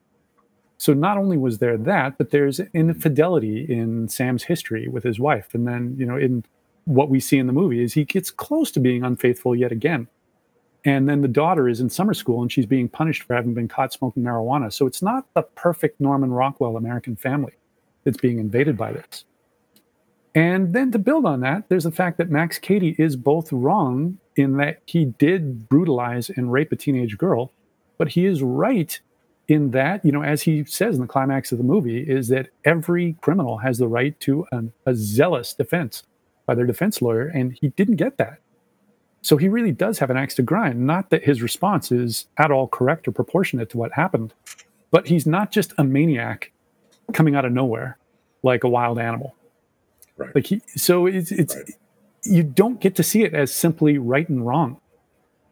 So 0.77 0.93
not 0.93 1.17
only 1.17 1.37
was 1.37 1.57
there 1.57 1.77
that, 1.77 2.17
but 2.17 2.31
there's 2.31 2.59
infidelity 2.73 3.65
in 3.69 4.07
Sam's 4.07 4.43
history 4.43 4.87
with 4.87 5.03
his 5.03 5.19
wife. 5.19 5.53
And 5.53 5.67
then, 5.67 5.95
you 5.97 6.05
know, 6.05 6.17
in 6.17 6.45
what 6.85 7.09
we 7.09 7.19
see 7.19 7.37
in 7.37 7.47
the 7.47 7.53
movie 7.53 7.83
is 7.83 7.93
he 7.93 8.05
gets 8.05 8.31
close 8.31 8.71
to 8.71 8.79
being 8.79 9.03
unfaithful 9.03 9.55
yet 9.55 9.71
again. 9.71 10.07
And 10.85 11.09
then 11.09 11.21
the 11.21 11.27
daughter 11.27 11.67
is 11.67 11.81
in 11.81 11.89
summer 11.89 12.13
school 12.13 12.41
and 12.41 12.51
she's 12.51 12.65
being 12.65 12.87
punished 12.87 13.23
for 13.23 13.35
having 13.35 13.53
been 13.53 13.67
caught 13.67 13.91
smoking 13.91 14.23
marijuana. 14.23 14.71
So 14.71 14.87
it's 14.87 15.01
not 15.01 15.25
the 15.33 15.41
perfect 15.41 15.99
Norman 15.99 16.31
Rockwell 16.31 16.77
American 16.77 17.15
family 17.15 17.53
that's 18.03 18.17
being 18.17 18.39
invaded 18.39 18.77
by 18.77 18.93
this. 18.93 19.25
And 20.35 20.73
then 20.73 20.91
to 20.91 20.99
build 20.99 21.25
on 21.25 21.41
that, 21.41 21.67
there's 21.69 21.83
the 21.83 21.91
fact 21.91 22.17
that 22.17 22.29
Max 22.29 22.59
Cady 22.59 22.95
is 22.97 23.15
both 23.15 23.51
wrong 23.51 24.19
in 24.35 24.57
that 24.57 24.81
he 24.85 25.05
did 25.05 25.67
brutalize 25.67 26.29
and 26.29 26.51
rape 26.51 26.71
a 26.71 26.75
teenage 26.75 27.17
girl, 27.17 27.51
but 27.97 28.09
he 28.09 28.25
is 28.25 28.41
right 28.41 28.99
in 29.49 29.71
that, 29.71 30.05
you 30.05 30.11
know, 30.11 30.21
as 30.21 30.43
he 30.43 30.63
says 30.63 30.95
in 30.95 31.01
the 31.01 31.07
climax 31.07 31.51
of 31.51 31.57
the 31.57 31.63
movie, 31.63 32.01
is 32.01 32.27
that 32.27 32.49
every 32.63 33.17
criminal 33.21 33.57
has 33.57 33.79
the 33.79 33.87
right 33.87 34.17
to 34.21 34.45
an, 34.51 34.71
a 34.85 34.93
zealous 34.93 35.53
defense 35.53 36.03
by 36.45 36.53
their 36.53 36.67
defense 36.67 37.01
lawyer, 37.01 37.27
and 37.27 37.57
he 37.59 37.69
didn't 37.69 37.95
get 37.95 38.17
that. 38.17 38.37
So 39.21 39.37
he 39.37 39.49
really 39.49 39.71
does 39.71 39.99
have 39.99 40.09
an 40.09 40.17
axe 40.17 40.35
to 40.35 40.41
grind. 40.41 40.85
Not 40.85 41.09
that 41.09 41.23
his 41.23 41.41
response 41.41 41.91
is 41.91 42.27
at 42.37 42.51
all 42.51 42.67
correct 42.67 43.07
or 43.07 43.11
proportionate 43.11 43.69
to 43.71 43.77
what 43.77 43.91
happened, 43.91 44.33
but 44.91 45.07
he's 45.07 45.25
not 45.25 45.51
just 45.51 45.73
a 45.77 45.83
maniac 45.83 46.51
coming 47.13 47.35
out 47.35 47.45
of 47.45 47.51
nowhere 47.51 47.97
like 48.43 48.63
a 48.63 48.69
wild 48.69 48.99
animal. 48.99 49.35
Right. 50.17 50.33
Like 50.35 50.45
he, 50.45 50.61
so 50.75 51.05
it's 51.05 51.31
it's 51.31 51.55
right. 51.55 51.69
you 52.23 52.43
don't 52.43 52.79
get 52.79 52.95
to 52.95 53.03
see 53.03 53.23
it 53.23 53.33
as 53.33 53.53
simply 53.53 53.97
right 53.97 54.27
and 54.27 54.45
wrong. 54.45 54.79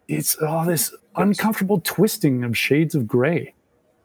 It's 0.07 0.38
all 0.38 0.65
this 0.65 0.91
yes. 0.91 1.01
uncomfortable 1.15 1.81
twisting 1.83 2.43
of 2.43 2.57
shades 2.57 2.95
of 2.95 3.07
gray. 3.07 3.53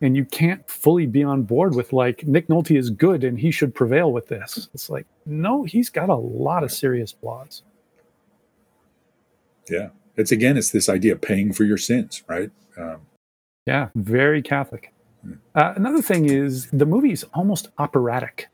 And 0.00 0.16
you 0.16 0.25
can't 0.25 0.69
fully 0.69 1.07
be 1.07 1.23
on 1.23 1.45
board 1.45 1.76
with 1.76 1.92
like 1.92 2.26
Nick 2.26 2.49
Nolte 2.49 2.76
is 2.76 2.90
good 2.90 3.23
and 3.23 3.38
he 3.38 3.52
should 3.52 3.73
prevail 3.73 4.11
with 4.11 4.26
this. 4.26 4.69
It's 4.75 4.90
like, 4.90 5.07
no, 5.26 5.62
he's 5.62 5.90
got 5.90 6.09
a 6.09 6.14
lot 6.14 6.64
of 6.64 6.73
serious 6.73 7.12
flaws. 7.12 7.62
Yeah. 9.69 9.88
It's 10.16 10.33
again, 10.33 10.57
it's 10.57 10.71
this 10.71 10.88
idea 10.88 11.12
of 11.12 11.21
paying 11.21 11.52
for 11.52 11.64
your 11.64 11.78
sins, 11.78 12.23
right? 12.26 12.50
Um, 12.76 13.00
yeah, 13.66 13.88
very 13.95 14.42
Catholic. 14.42 14.92
Hmm. 15.23 15.35
Uh, 15.54 15.73
another 15.76 16.02
thing 16.02 16.28
is 16.28 16.69
the 16.71 16.87
movie 16.87 17.12
is 17.12 17.25
almost 17.35 17.69
operatic. 17.78 18.49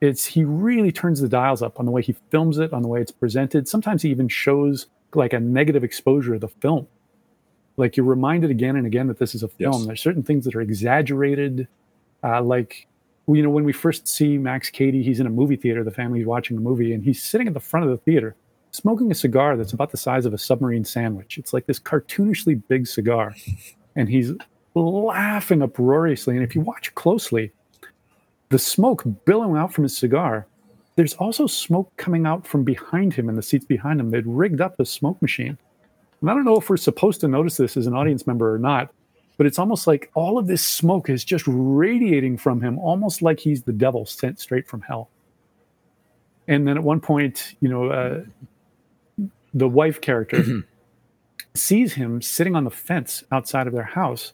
It's 0.00 0.26
he 0.26 0.44
really 0.44 0.92
turns 0.92 1.20
the 1.20 1.28
dials 1.28 1.62
up 1.62 1.78
on 1.78 1.86
the 1.86 1.92
way 1.92 2.02
he 2.02 2.14
films 2.30 2.58
it, 2.58 2.72
on 2.72 2.82
the 2.82 2.88
way 2.88 3.00
it's 3.00 3.12
presented. 3.12 3.68
Sometimes 3.68 4.02
he 4.02 4.10
even 4.10 4.28
shows 4.28 4.86
like 5.14 5.32
a 5.32 5.40
negative 5.40 5.84
exposure 5.84 6.34
of 6.34 6.40
the 6.40 6.48
film. 6.48 6.88
Like 7.76 7.96
you're 7.96 8.06
reminded 8.06 8.50
again 8.50 8.76
and 8.76 8.86
again 8.86 9.06
that 9.06 9.18
this 9.18 9.34
is 9.34 9.42
a 9.42 9.48
film. 9.48 9.74
Yes. 9.74 9.86
There's 9.86 10.02
certain 10.02 10.22
things 10.22 10.44
that 10.44 10.54
are 10.54 10.60
exaggerated, 10.60 11.68
uh, 12.22 12.42
like 12.42 12.86
you 13.28 13.42
know 13.42 13.50
when 13.50 13.64
we 13.64 13.72
first 13.72 14.08
see 14.08 14.36
Max 14.38 14.70
Cady, 14.70 15.02
he's 15.02 15.20
in 15.20 15.26
a 15.26 15.30
movie 15.30 15.56
theater. 15.56 15.84
The 15.84 15.90
family's 15.90 16.26
watching 16.26 16.56
a 16.56 16.60
movie, 16.60 16.92
and 16.92 17.02
he's 17.02 17.22
sitting 17.22 17.46
at 17.46 17.54
the 17.54 17.60
front 17.60 17.84
of 17.84 17.90
the 17.90 17.98
theater 17.98 18.34
smoking 18.72 19.10
a 19.10 19.14
cigar 19.14 19.56
that's 19.56 19.72
about 19.72 19.90
the 19.90 19.96
size 19.96 20.26
of 20.26 20.34
a 20.34 20.38
submarine 20.38 20.84
sandwich. 20.84 21.38
It's 21.38 21.52
like 21.52 21.66
this 21.66 21.78
cartoonishly 21.78 22.60
big 22.68 22.86
cigar. 22.86 23.34
and 23.96 24.08
he's 24.08 24.32
laughing 24.74 25.62
uproariously. 25.62 26.34
And 26.34 26.44
if 26.44 26.54
you 26.54 26.62
watch 26.62 26.94
closely, 26.94 27.52
the 28.48 28.58
smoke 28.58 29.04
billowing 29.24 29.56
out 29.56 29.72
from 29.72 29.84
his 29.84 29.96
cigar, 29.96 30.46
there's 30.96 31.14
also 31.14 31.46
smoke 31.46 31.90
coming 31.96 32.26
out 32.26 32.46
from 32.46 32.64
behind 32.64 33.14
him 33.14 33.28
in 33.28 33.36
the 33.36 33.42
seats 33.42 33.64
behind 33.64 34.00
him. 34.00 34.10
They'd 34.10 34.26
rigged 34.26 34.60
up 34.60 34.78
a 34.80 34.84
smoke 34.84 35.20
machine. 35.22 35.56
And 36.20 36.30
I 36.30 36.34
don't 36.34 36.44
know 36.44 36.56
if 36.56 36.68
we're 36.68 36.76
supposed 36.76 37.20
to 37.22 37.28
notice 37.28 37.56
this 37.56 37.76
as 37.76 37.86
an 37.86 37.94
audience 37.94 38.26
member 38.26 38.54
or 38.54 38.58
not, 38.58 38.92
but 39.36 39.46
it's 39.46 39.58
almost 39.58 39.86
like 39.86 40.10
all 40.14 40.38
of 40.38 40.46
this 40.46 40.64
smoke 40.64 41.08
is 41.08 41.24
just 41.24 41.44
radiating 41.46 42.36
from 42.36 42.60
him, 42.60 42.78
almost 42.78 43.22
like 43.22 43.40
he's 43.40 43.62
the 43.62 43.72
devil 43.72 44.06
sent 44.06 44.38
straight 44.38 44.68
from 44.68 44.82
hell. 44.82 45.08
And 46.46 46.66
then 46.66 46.76
at 46.76 46.82
one 46.82 47.00
point, 47.00 47.54
you 47.60 47.68
know, 47.68 47.86
uh, 47.86 48.22
the 49.54 49.68
wife 49.68 50.00
character 50.00 50.38
mm-hmm. 50.38 50.60
sees 51.54 51.94
him 51.94 52.22
sitting 52.22 52.56
on 52.56 52.64
the 52.64 52.70
fence 52.70 53.24
outside 53.30 53.66
of 53.66 53.72
their 53.72 53.82
house, 53.82 54.32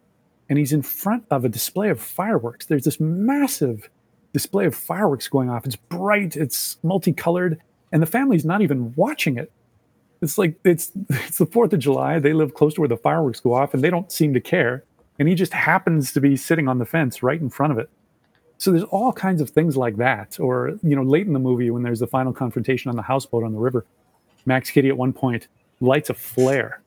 and 0.49 0.59
he's 0.59 0.73
in 0.73 0.83
front 0.83 1.25
of 1.31 1.45
a 1.45 1.49
display 1.49 1.91
of 1.91 2.01
fireworks. 2.01 2.67
There's 2.67 2.85
this 2.85 3.01
massive 3.01 3.89
display 4.33 4.67
of 4.67 4.75
fireworks 4.75 5.29
going 5.29 5.51
off. 5.51 5.67
It's 5.67 5.77
bright, 5.77 6.37
it's 6.37 6.79
multicolored, 6.83 7.61
and 7.93 8.03
the 8.03 8.07
family's 8.07 8.45
not 8.45 8.63
even 8.63 8.95
watching 8.95 9.37
it. 9.37 9.51
It's 10.21 10.39
like 10.39 10.57
it's 10.65 10.93
it's 11.11 11.39
the 11.39 11.47
Fourth 11.47 11.73
of 11.73 11.81
July. 11.81 12.19
They 12.19 12.33
live 12.33 12.55
close 12.55 12.75
to 12.75 12.81
where 12.81 12.89
the 12.89 12.97
fireworks 12.97 13.41
go 13.41 13.55
off, 13.55 13.75
and 13.75 13.83
they 13.83 13.91
don't 13.91 14.13
seem 14.13 14.35
to 14.35 14.41
care. 14.41 14.85
And 15.19 15.29
he 15.29 15.35
just 15.35 15.53
happens 15.53 16.13
to 16.13 16.21
be 16.21 16.37
sitting 16.37 16.69
on 16.69 16.79
the 16.79 16.87
fence 16.87 17.23
right 17.25 17.41
in 17.41 17.51
front 17.51 17.73
of 17.73 17.79
it. 17.79 17.91
So 18.59 18.71
there's 18.71 18.85
all 18.85 19.13
kinds 19.13 19.41
of 19.41 19.51
things 19.51 19.77
like 19.77 19.97
that. 19.97 20.39
Or 20.39 20.79
you 20.83 20.95
know, 20.95 21.03
late 21.03 21.27
in 21.27 21.33
the 21.33 21.39
movie 21.39 21.71
when 21.71 21.83
there's 21.83 22.01
the 22.01 22.07
final 22.07 22.33
confrontation 22.33 22.89
on 22.89 22.97
the 22.97 23.03
houseboat 23.03 23.45
on 23.45 23.53
the 23.53 23.59
river, 23.59 23.85
Max 24.47 24.71
Cady 24.71 24.89
at 24.89 24.97
one 24.97 25.13
point 25.13 25.49
lights 25.81 26.11
a 26.11 26.15
flare, 26.15 26.83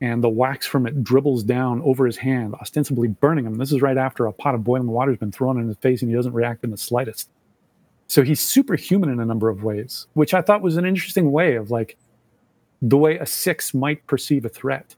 and 0.00 0.22
the 0.22 0.28
wax 0.28 0.66
from 0.66 0.86
it 0.86 1.04
dribbles 1.04 1.42
down 1.44 1.80
over 1.82 2.06
his 2.06 2.16
hand, 2.16 2.54
ostensibly 2.60 3.08
burning 3.08 3.46
him. 3.46 3.56
This 3.56 3.72
is 3.72 3.82
right 3.82 3.96
after 3.96 4.26
a 4.26 4.32
pot 4.32 4.54
of 4.54 4.64
boiling 4.64 4.88
water 4.88 5.12
has 5.12 5.18
been 5.18 5.32
thrown 5.32 5.58
in 5.58 5.68
his 5.68 5.76
face, 5.78 6.02
and 6.02 6.10
he 6.10 6.16
doesn't 6.16 6.32
react 6.32 6.64
in 6.64 6.70
the 6.70 6.76
slightest. 6.76 7.30
So 8.06 8.22
he's 8.22 8.40
superhuman 8.40 9.08
in 9.08 9.20
a 9.20 9.24
number 9.24 9.48
of 9.48 9.64
ways, 9.64 10.06
which 10.14 10.34
I 10.34 10.42
thought 10.42 10.62
was 10.62 10.76
an 10.76 10.84
interesting 10.84 11.32
way 11.32 11.54
of 11.54 11.70
like 11.70 11.96
the 12.82 12.98
way 12.98 13.16
a 13.16 13.26
six 13.26 13.72
might 13.72 14.06
perceive 14.06 14.44
a 14.44 14.48
threat. 14.48 14.94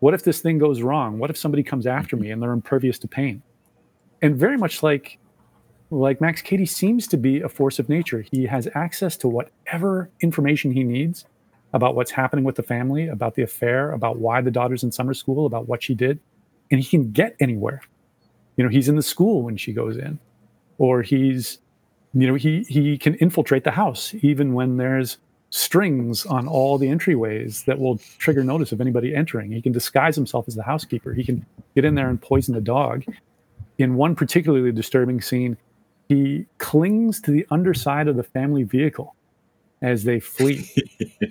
What 0.00 0.14
if 0.14 0.24
this 0.24 0.40
thing 0.40 0.58
goes 0.58 0.82
wrong? 0.82 1.18
What 1.18 1.30
if 1.30 1.36
somebody 1.36 1.62
comes 1.62 1.86
after 1.86 2.16
me 2.16 2.30
and 2.30 2.42
they're 2.42 2.52
impervious 2.52 2.98
to 3.00 3.08
pain? 3.08 3.42
And 4.22 4.36
very 4.36 4.56
much 4.56 4.82
like 4.82 5.18
like 5.94 6.20
Max 6.20 6.42
Cady 6.42 6.66
seems 6.66 7.06
to 7.08 7.16
be 7.16 7.40
a 7.40 7.48
force 7.48 7.78
of 7.78 7.88
nature. 7.88 8.24
He 8.30 8.46
has 8.46 8.68
access 8.74 9.16
to 9.18 9.28
whatever 9.28 10.10
information 10.20 10.72
he 10.72 10.82
needs 10.82 11.24
about 11.72 11.94
what's 11.94 12.10
happening 12.10 12.44
with 12.44 12.56
the 12.56 12.62
family, 12.62 13.08
about 13.08 13.34
the 13.34 13.42
affair, 13.42 13.92
about 13.92 14.18
why 14.18 14.40
the 14.40 14.50
daughter's 14.50 14.82
in 14.82 14.92
summer 14.92 15.14
school, 15.14 15.46
about 15.46 15.68
what 15.68 15.82
she 15.82 15.94
did, 15.94 16.18
and 16.70 16.80
he 16.80 16.86
can 16.86 17.10
get 17.12 17.36
anywhere. 17.40 17.80
You 18.56 18.64
know, 18.64 18.70
he's 18.70 18.88
in 18.88 18.96
the 18.96 19.02
school 19.02 19.42
when 19.42 19.56
she 19.56 19.72
goes 19.72 19.96
in, 19.96 20.18
or 20.78 21.02
he's, 21.02 21.58
you 22.12 22.26
know, 22.26 22.34
he 22.34 22.64
he 22.68 22.98
can 22.98 23.14
infiltrate 23.16 23.64
the 23.64 23.70
house 23.70 24.14
even 24.22 24.52
when 24.54 24.76
there's 24.76 25.18
strings 25.50 26.26
on 26.26 26.48
all 26.48 26.78
the 26.78 26.88
entryways 26.88 27.64
that 27.64 27.78
will 27.78 27.98
trigger 28.18 28.42
notice 28.42 28.72
of 28.72 28.80
anybody 28.80 29.14
entering. 29.14 29.52
He 29.52 29.62
can 29.62 29.72
disguise 29.72 30.16
himself 30.16 30.48
as 30.48 30.56
the 30.56 30.64
housekeeper. 30.64 31.12
He 31.12 31.22
can 31.22 31.46
get 31.76 31.84
in 31.84 31.94
there 31.94 32.08
and 32.08 32.20
poison 32.20 32.54
the 32.54 32.60
dog. 32.60 33.04
In 33.78 33.94
one 33.94 34.14
particularly 34.14 34.70
disturbing 34.70 35.20
scene, 35.20 35.56
he 36.08 36.46
clings 36.58 37.20
to 37.22 37.30
the 37.30 37.46
underside 37.50 38.08
of 38.08 38.16
the 38.16 38.22
family 38.22 38.62
vehicle 38.62 39.14
as 39.82 40.04
they 40.04 40.20
flee. 40.20 40.70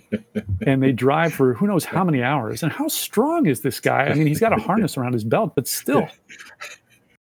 and 0.65 0.82
they 0.82 0.92
drive 0.92 1.34
for 1.34 1.53
who 1.53 1.68
knows 1.68 1.86
how 1.86 2.03
many 2.03 2.22
hours. 2.22 2.63
And 2.63 2.72
how 2.72 2.88
strong 2.88 3.46
is 3.46 3.62
this 3.62 3.80
guy? 3.80 4.06
I 4.06 4.13
mean, 4.13 4.27
he's 4.27 4.39
got 4.39 4.53
a 4.53 4.62
harness 4.62 4.98
around 4.98 5.13
his 5.13 5.24
belt, 5.24 5.53
but 5.56 5.68
still. 5.68 6.08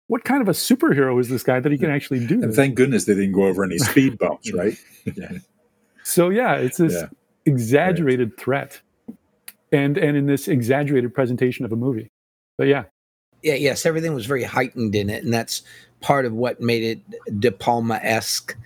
What 0.08 0.24
kind 0.24 0.42
of 0.42 0.48
a 0.48 0.52
superhero 0.52 1.18
is 1.18 1.30
this 1.30 1.42
guy 1.42 1.58
that 1.58 1.72
he 1.72 1.78
can 1.78 1.88
actually 1.88 2.26
do? 2.26 2.34
And 2.34 2.50
this? 2.50 2.56
thank 2.56 2.74
goodness 2.74 3.06
they 3.06 3.14
didn't 3.14 3.32
go 3.32 3.46
over 3.46 3.64
any 3.64 3.78
speed 3.78 4.18
bumps, 4.18 4.52
right? 4.54 4.76
yeah. 5.16 5.38
So 6.04 6.28
yeah, 6.28 6.56
it's 6.56 6.76
this 6.76 6.92
yeah. 6.92 7.06
exaggerated 7.46 8.32
right. 8.32 8.38
threat. 8.38 8.80
And 9.72 9.96
and 9.96 10.14
in 10.14 10.26
this 10.26 10.48
exaggerated 10.48 11.14
presentation 11.14 11.64
of 11.64 11.72
a 11.72 11.76
movie. 11.76 12.10
But 12.58 12.66
yeah. 12.66 12.84
Yeah, 13.42 13.54
yes, 13.54 13.86
everything 13.86 14.14
was 14.14 14.26
very 14.26 14.44
heightened 14.44 14.94
in 14.94 15.10
it, 15.10 15.24
and 15.24 15.32
that's 15.32 15.62
part 16.00 16.26
of 16.26 16.32
what 16.32 16.60
made 16.60 16.82
it 16.82 17.40
De 17.40 17.50
Palma 17.50 17.98
esque. 18.02 18.56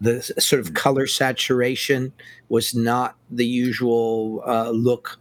The 0.00 0.22
sort 0.22 0.60
of 0.60 0.74
color 0.74 1.06
saturation 1.06 2.12
was 2.48 2.74
not 2.74 3.16
the 3.30 3.46
usual 3.46 4.42
uh, 4.46 4.70
look 4.70 5.18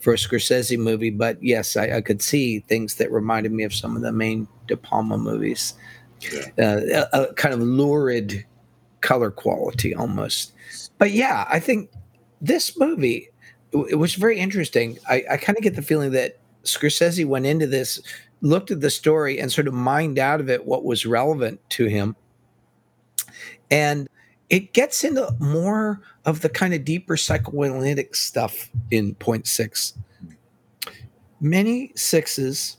for 0.00 0.12
a 0.12 0.16
Scorsese 0.16 0.78
movie, 0.78 1.10
but 1.10 1.42
yes, 1.42 1.76
I, 1.76 1.96
I, 1.96 2.00
could 2.02 2.22
see 2.22 2.60
things 2.60 2.96
that 2.96 3.10
reminded 3.10 3.52
me 3.52 3.64
of 3.64 3.74
some 3.74 3.96
of 3.96 4.02
the 4.02 4.12
main 4.12 4.46
De 4.68 4.76
Palma 4.76 5.18
movies. 5.18 5.74
Yeah. 6.20 6.46
Uh, 6.58 7.06
a, 7.12 7.22
a, 7.22 7.34
kind 7.34 7.54
of 7.54 7.60
lurid 7.60 8.44
color 9.00 9.30
quality 9.30 9.94
almost. 9.94 10.52
But 10.98 11.10
yeah, 11.10 11.46
I 11.48 11.58
think 11.58 11.90
this 12.40 12.78
movie 12.78 13.30
it 13.72 13.98
was 13.98 14.14
very 14.14 14.38
interesting. 14.38 14.98
I, 15.08 15.24
I 15.30 15.36
kind 15.36 15.56
of 15.56 15.62
get 15.62 15.76
the 15.76 15.82
feeling 15.82 16.12
that 16.12 16.38
Scorsese 16.64 17.26
went 17.26 17.46
into 17.46 17.66
this 17.66 18.00
looked 18.40 18.70
at 18.70 18.80
the 18.80 18.90
story 18.90 19.38
and 19.38 19.50
sort 19.50 19.68
of 19.68 19.74
mined 19.74 20.18
out 20.18 20.40
of 20.40 20.48
it 20.48 20.66
what 20.66 20.84
was 20.84 21.06
relevant 21.06 21.60
to 21.70 21.86
him. 21.86 22.16
And 23.70 24.08
it 24.48 24.72
gets 24.72 25.04
into 25.04 25.34
more 25.40 26.00
of 26.24 26.40
the 26.40 26.48
kind 26.48 26.72
of 26.72 26.84
deeper 26.84 27.16
psychoanalytic 27.16 28.14
stuff 28.14 28.70
in 28.90 29.14
point 29.16 29.46
six. 29.46 29.94
Many 31.40 31.92
sixes, 31.94 32.78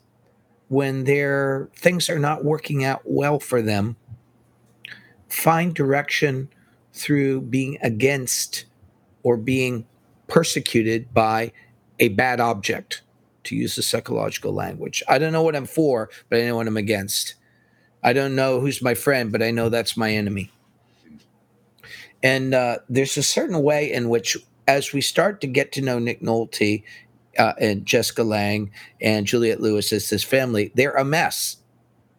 when 0.69 1.03
their 1.03 1.69
things 1.75 2.09
are 2.09 2.19
not 2.19 2.43
working 2.43 2.83
out 2.83 3.01
well 3.05 3.39
for 3.39 3.61
them, 3.61 3.95
find 5.29 5.73
direction 5.73 6.49
through 6.93 7.41
being 7.41 7.77
against 7.81 8.65
or 9.23 9.37
being 9.37 9.85
persecuted 10.27 11.13
by 11.13 11.51
a 11.99 12.09
bad 12.09 12.39
object 12.39 13.01
to 13.49 13.55
use 13.55 13.75
the 13.75 13.83
psychological 13.83 14.53
language. 14.53 15.03
I 15.07 15.17
don't 15.17 15.33
know 15.33 15.43
what 15.43 15.55
I'm 15.55 15.65
for, 15.65 16.09
but 16.29 16.39
I 16.39 16.45
know 16.45 16.55
what 16.55 16.67
I'm 16.67 16.77
against. 16.77 17.35
I 18.01 18.13
don't 18.13 18.35
know 18.35 18.59
who's 18.59 18.81
my 18.81 18.93
friend, 18.93 19.31
but 19.31 19.43
I 19.43 19.51
know 19.51 19.69
that's 19.69 19.97
my 19.97 20.11
enemy. 20.11 20.51
And 22.23 22.53
uh, 22.53 22.79
there's 22.89 23.17
a 23.17 23.23
certain 23.23 23.61
way 23.61 23.91
in 23.91 24.09
which, 24.09 24.37
as 24.67 24.93
we 24.93 25.01
start 25.01 25.41
to 25.41 25.47
get 25.47 25.71
to 25.73 25.81
know 25.81 25.99
Nick 25.99 26.21
Nolte 26.21 26.83
uh, 27.37 27.53
and 27.59 27.85
Jessica 27.85 28.23
Lange 28.23 28.71
and 29.01 29.25
Juliette 29.25 29.61
Lewis 29.61 29.91
as 29.91 30.09
this 30.09 30.23
family, 30.23 30.71
they're 30.75 30.93
a 30.93 31.05
mess. 31.05 31.57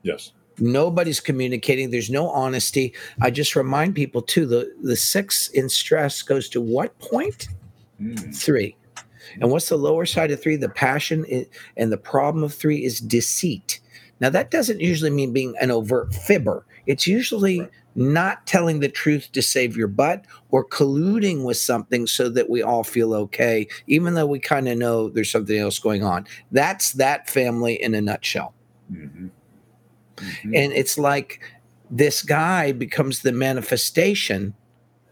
Yes. 0.03 0.33
Nobody's 0.59 1.21
communicating. 1.21 1.91
There's 1.91 2.11
no 2.11 2.29
honesty. 2.29 2.93
I 3.21 3.31
just 3.31 3.57
remind 3.57 3.95
people 3.95 4.21
too. 4.21 4.47
The 4.47 4.75
the 4.83 4.97
six 4.97 5.49
in 5.49 5.69
stress 5.71 6.21
goes 6.23 6.49
to 6.51 6.61
what 6.61 6.99
point? 6.99 7.49
Mm. 8.01 8.37
Three. 8.37 8.77
And 9.41 9.51
what's 9.51 9.69
the 9.69 9.77
lower 9.77 10.07
side 10.07 10.31
of 10.31 10.43
three? 10.43 10.57
The 10.57 10.69
passion 10.69 11.25
and 11.77 11.93
the 11.93 11.99
problem 11.99 12.43
of 12.45 12.55
three 12.55 12.85
is 12.85 13.01
deceit. 13.01 13.81
Now, 14.21 14.31
that 14.31 14.51
doesn't 14.51 14.81
usually 14.81 15.11
mean 15.11 15.33
being 15.33 15.55
an 15.61 15.71
overt 15.71 16.15
fibber. 16.15 16.67
It's 16.87 17.07
usually 17.07 17.67
not 17.95 18.47
telling 18.47 18.81
the 18.81 18.89
truth 18.89 19.33
to 19.33 19.43
save 19.43 19.77
your 19.77 19.89
butt 19.89 20.25
or 20.51 20.65
colluding 20.65 21.45
with 21.45 21.57
something 21.57 22.07
so 22.07 22.29
that 22.29 22.49
we 22.49 22.63
all 22.63 22.85
feel 22.85 23.15
okay, 23.15 23.67
even 23.87 24.15
though 24.15 24.27
we 24.27 24.39
kind 24.39 24.69
of 24.69 24.79
know 24.79 25.09
there's 25.09 25.31
something 25.31 25.59
else 25.59 25.79
going 25.79 26.05
on. 26.05 26.27
That's 26.53 26.93
that 26.93 27.29
family 27.29 27.83
in 27.83 27.95
a 27.95 28.01
nutshell. 28.01 28.55
Mm-hmm. 28.93 29.29
Mm-hmm. 30.17 30.55
And 30.55 30.73
it's 30.73 30.99
like 30.99 31.41
this 31.91 32.23
guy 32.23 32.73
becomes 32.73 33.23
the 33.23 33.33
manifestation 33.33 34.55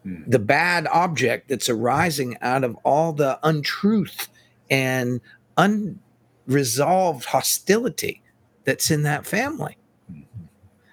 The 0.04 0.38
bad 0.38 0.86
object 0.88 1.48
that's 1.48 1.68
arising 1.68 2.36
out 2.40 2.64
of 2.64 2.76
all 2.84 3.12
the 3.12 3.38
untruth 3.42 4.28
and 4.70 5.20
unresolved 5.56 7.26
hostility 7.26 8.22
that's 8.64 8.90
in 8.90 9.02
that 9.02 9.26
family. 9.26 9.76
Mm-hmm. 10.10 10.44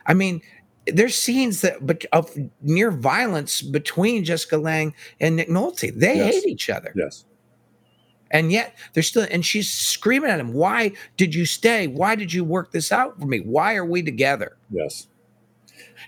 I 0.06 0.14
mean, 0.14 0.42
there's 0.88 1.16
scenes 1.16 1.62
that 1.62 1.86
but 1.86 2.06
of 2.12 2.36
near 2.62 2.92
violence 2.92 3.62
between 3.62 4.24
Jessica 4.24 4.58
Lange 4.58 4.94
and 5.20 5.36
Nick 5.36 5.50
Nolte. 5.50 5.98
They 5.98 6.18
yes. 6.18 6.34
hate 6.34 6.46
each 6.46 6.70
other. 6.70 6.94
Yes. 6.96 7.26
And 8.32 8.52
yet 8.52 8.76
they're 8.94 9.04
still 9.04 9.26
and 9.32 9.46
she's 9.46 9.72
screaming 9.72 10.30
at 10.30 10.40
him, 10.40 10.54
Why 10.54 10.92
did 11.18 11.34
you 11.34 11.46
stay? 11.46 11.88
Why 11.88 12.16
did 12.16 12.34
you 12.34 12.44
work 12.44 12.72
this 12.72 12.92
out 12.92 13.20
for 13.20 13.26
me? 13.26 13.40
Why 13.40 13.76
are 13.76 13.86
we 13.86 14.02
together? 14.04 14.58
Yes. 14.70 15.08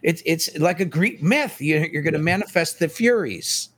It's 0.04 0.22
it's 0.26 0.58
like 0.58 0.80
a 0.80 0.86
Greek 0.86 1.22
myth. 1.22 1.62
You, 1.62 1.82
are 1.82 2.02
going 2.02 2.14
to 2.14 2.20
manifest 2.20 2.80
the 2.80 2.88
Furies, 2.88 3.70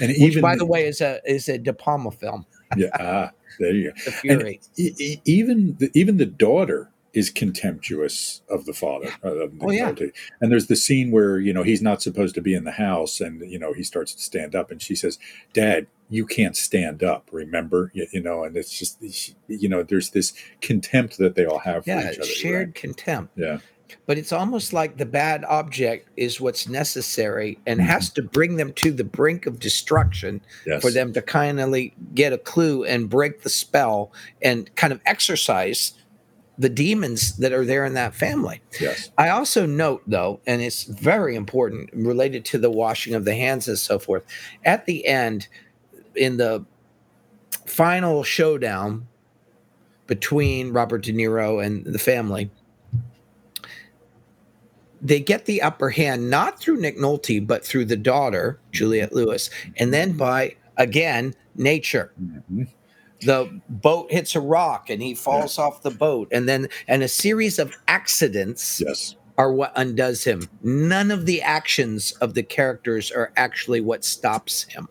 and 0.00 0.08
which, 0.08 0.18
even 0.18 0.42
by 0.42 0.56
the 0.56 0.66
way, 0.66 0.86
is 0.86 1.00
a 1.00 1.20
is 1.24 1.48
a 1.48 1.58
De 1.58 1.72
Palma 1.72 2.10
film. 2.10 2.46
yeah, 2.76 2.88
ah, 2.98 3.30
there 3.58 3.72
you 3.72 3.90
go. 3.90 3.96
The 4.04 4.12
Fury. 4.12 4.60
And 4.78 5.20
even 5.24 5.76
the, 5.78 5.90
even 5.94 6.16
the 6.16 6.26
daughter 6.26 6.90
is 7.14 7.30
contemptuous 7.30 8.42
of 8.50 8.66
the 8.66 8.72
father. 8.72 9.08
Of 9.22 9.52
oh 9.60 9.70
yeah. 9.70 9.94
And 10.40 10.50
there's 10.50 10.66
the 10.66 10.76
scene 10.76 11.12
where 11.12 11.38
you 11.38 11.52
know 11.52 11.62
he's 11.62 11.80
not 11.80 12.02
supposed 12.02 12.34
to 12.34 12.42
be 12.42 12.54
in 12.54 12.64
the 12.64 12.72
house, 12.72 13.20
and 13.20 13.40
you 13.50 13.58
know 13.58 13.72
he 13.72 13.84
starts 13.84 14.14
to 14.14 14.22
stand 14.22 14.54
up, 14.54 14.70
and 14.70 14.82
she 14.82 14.96
says, 14.96 15.18
"Dad, 15.52 15.86
you 16.10 16.26
can't 16.26 16.56
stand 16.56 17.02
up." 17.02 17.28
Remember, 17.32 17.90
you, 17.94 18.06
you 18.12 18.20
know, 18.20 18.44
and 18.44 18.56
it's 18.56 18.76
just 18.76 18.98
you 19.46 19.68
know 19.68 19.82
there's 19.82 20.10
this 20.10 20.32
contempt 20.60 21.18
that 21.18 21.36
they 21.36 21.46
all 21.46 21.60
have 21.60 21.86
yeah, 21.86 22.00
for 22.00 22.12
each 22.12 22.18
other. 22.18 22.26
shared 22.26 22.68
right? 22.68 22.74
contempt. 22.74 23.38
Yeah. 23.38 23.58
But 24.06 24.18
it's 24.18 24.32
almost 24.32 24.72
like 24.72 24.96
the 24.96 25.06
bad 25.06 25.44
object 25.44 26.08
is 26.16 26.40
what's 26.40 26.68
necessary 26.68 27.58
and 27.66 27.80
mm-hmm. 27.80 27.88
has 27.88 28.10
to 28.10 28.22
bring 28.22 28.56
them 28.56 28.72
to 28.74 28.90
the 28.90 29.04
brink 29.04 29.46
of 29.46 29.58
destruction 29.58 30.40
yes. 30.66 30.82
for 30.82 30.90
them 30.90 31.12
to 31.12 31.22
kind 31.22 31.60
of 31.60 31.74
get 32.14 32.32
a 32.32 32.38
clue 32.38 32.84
and 32.84 33.08
break 33.08 33.42
the 33.42 33.48
spell 33.48 34.12
and 34.42 34.74
kind 34.76 34.92
of 34.92 35.00
exercise 35.06 35.94
the 36.56 36.68
demons 36.68 37.36
that 37.38 37.52
are 37.52 37.64
there 37.64 37.84
in 37.84 37.94
that 37.94 38.14
family. 38.14 38.60
Yes. 38.80 39.10
I 39.18 39.30
also 39.30 39.66
note 39.66 40.02
though, 40.06 40.40
and 40.46 40.62
it's 40.62 40.84
very 40.84 41.34
important 41.34 41.90
related 41.92 42.44
to 42.46 42.58
the 42.58 42.70
washing 42.70 43.14
of 43.14 43.24
the 43.24 43.34
hands 43.34 43.66
and 43.68 43.78
so 43.78 43.98
forth. 43.98 44.22
At 44.64 44.86
the 44.86 45.06
end, 45.06 45.48
in 46.14 46.36
the 46.36 46.64
final 47.66 48.22
showdown 48.22 49.08
between 50.06 50.72
Robert 50.72 51.02
De 51.02 51.12
Niro 51.12 51.64
and 51.64 51.84
the 51.84 51.98
family, 51.98 52.50
they 55.04 55.20
get 55.20 55.44
the 55.44 55.60
upper 55.60 55.90
hand 55.90 56.30
not 56.30 56.58
through 56.58 56.80
Nick 56.80 56.98
Nolte, 56.98 57.46
but 57.46 57.64
through 57.64 57.84
the 57.84 57.96
daughter, 57.96 58.58
Juliette 58.72 59.12
Lewis, 59.12 59.50
and 59.76 59.92
then 59.92 60.16
by 60.16 60.56
again 60.78 61.34
nature. 61.54 62.12
Mm-hmm. 62.20 62.64
The 63.20 63.60
boat 63.68 64.10
hits 64.10 64.34
a 64.34 64.40
rock 64.40 64.90
and 64.90 65.00
he 65.00 65.14
falls 65.14 65.56
yeah. 65.56 65.64
off 65.64 65.82
the 65.82 65.90
boat 65.90 66.28
and 66.32 66.48
then 66.48 66.68
and 66.88 67.02
a 67.02 67.08
series 67.08 67.58
of 67.58 67.74
accidents 67.86 68.82
yes. 68.84 69.14
are 69.38 69.52
what 69.52 69.72
undoes 69.76 70.24
him. 70.24 70.48
None 70.62 71.10
of 71.10 71.26
the 71.26 71.40
actions 71.40 72.12
of 72.20 72.34
the 72.34 72.42
characters 72.42 73.10
are 73.10 73.32
actually 73.36 73.80
what 73.80 74.04
stops 74.04 74.64
him. 74.64 74.88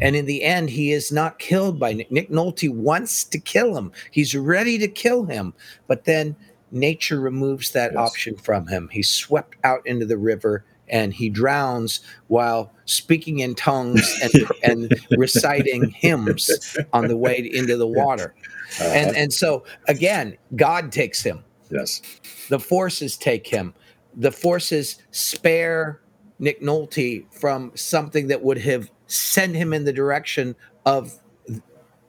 And 0.00 0.14
in 0.16 0.26
the 0.26 0.42
end 0.42 0.70
he 0.70 0.92
is 0.92 1.12
not 1.12 1.38
killed 1.38 1.78
by 1.78 1.92
nick, 1.92 2.10
nick 2.10 2.30
nolte 2.30 2.68
wants 2.68 3.24
to 3.24 3.38
kill 3.38 3.76
him. 3.76 3.92
He's 4.10 4.36
ready 4.36 4.76
to 4.78 4.88
kill 4.88 5.24
him. 5.24 5.54
But 5.86 6.04
then 6.04 6.36
nature 6.74 7.20
removes 7.20 7.70
that 7.70 7.92
yes. 7.92 7.98
option 7.98 8.36
from 8.36 8.66
him 8.66 8.88
he's 8.92 9.08
swept 9.08 9.56
out 9.64 9.86
into 9.86 10.04
the 10.04 10.18
river 10.18 10.64
and 10.88 11.14
he 11.14 11.28
drowns 11.28 12.00
while 12.28 12.72
speaking 12.84 13.40
in 13.40 13.54
tongues 13.54 14.20
and, 14.22 14.32
and 14.62 14.94
reciting 15.18 15.90
hymns 15.90 16.76
on 16.92 17.08
the 17.08 17.16
way 17.16 17.38
into 17.38 17.76
the 17.76 17.86
water. 17.86 18.34
Uh-huh. 18.80 18.90
And 18.94 19.16
and 19.16 19.32
so 19.32 19.64
again, 19.88 20.36
God 20.56 20.92
takes 20.92 21.22
him. 21.22 21.44
Yes. 21.70 22.02
The 22.48 22.58
forces 22.58 23.16
take 23.16 23.46
him. 23.46 23.74
The 24.16 24.30
forces 24.30 24.98
spare 25.10 26.00
Nick 26.38 26.60
Nolte 26.60 27.24
from 27.32 27.72
something 27.74 28.28
that 28.28 28.42
would 28.42 28.58
have 28.58 28.90
sent 29.06 29.54
him 29.54 29.72
in 29.72 29.84
the 29.84 29.92
direction 29.92 30.56
of 30.84 31.20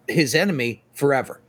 his 0.07 0.35
enemy 0.35 0.83
forever. 0.93 1.41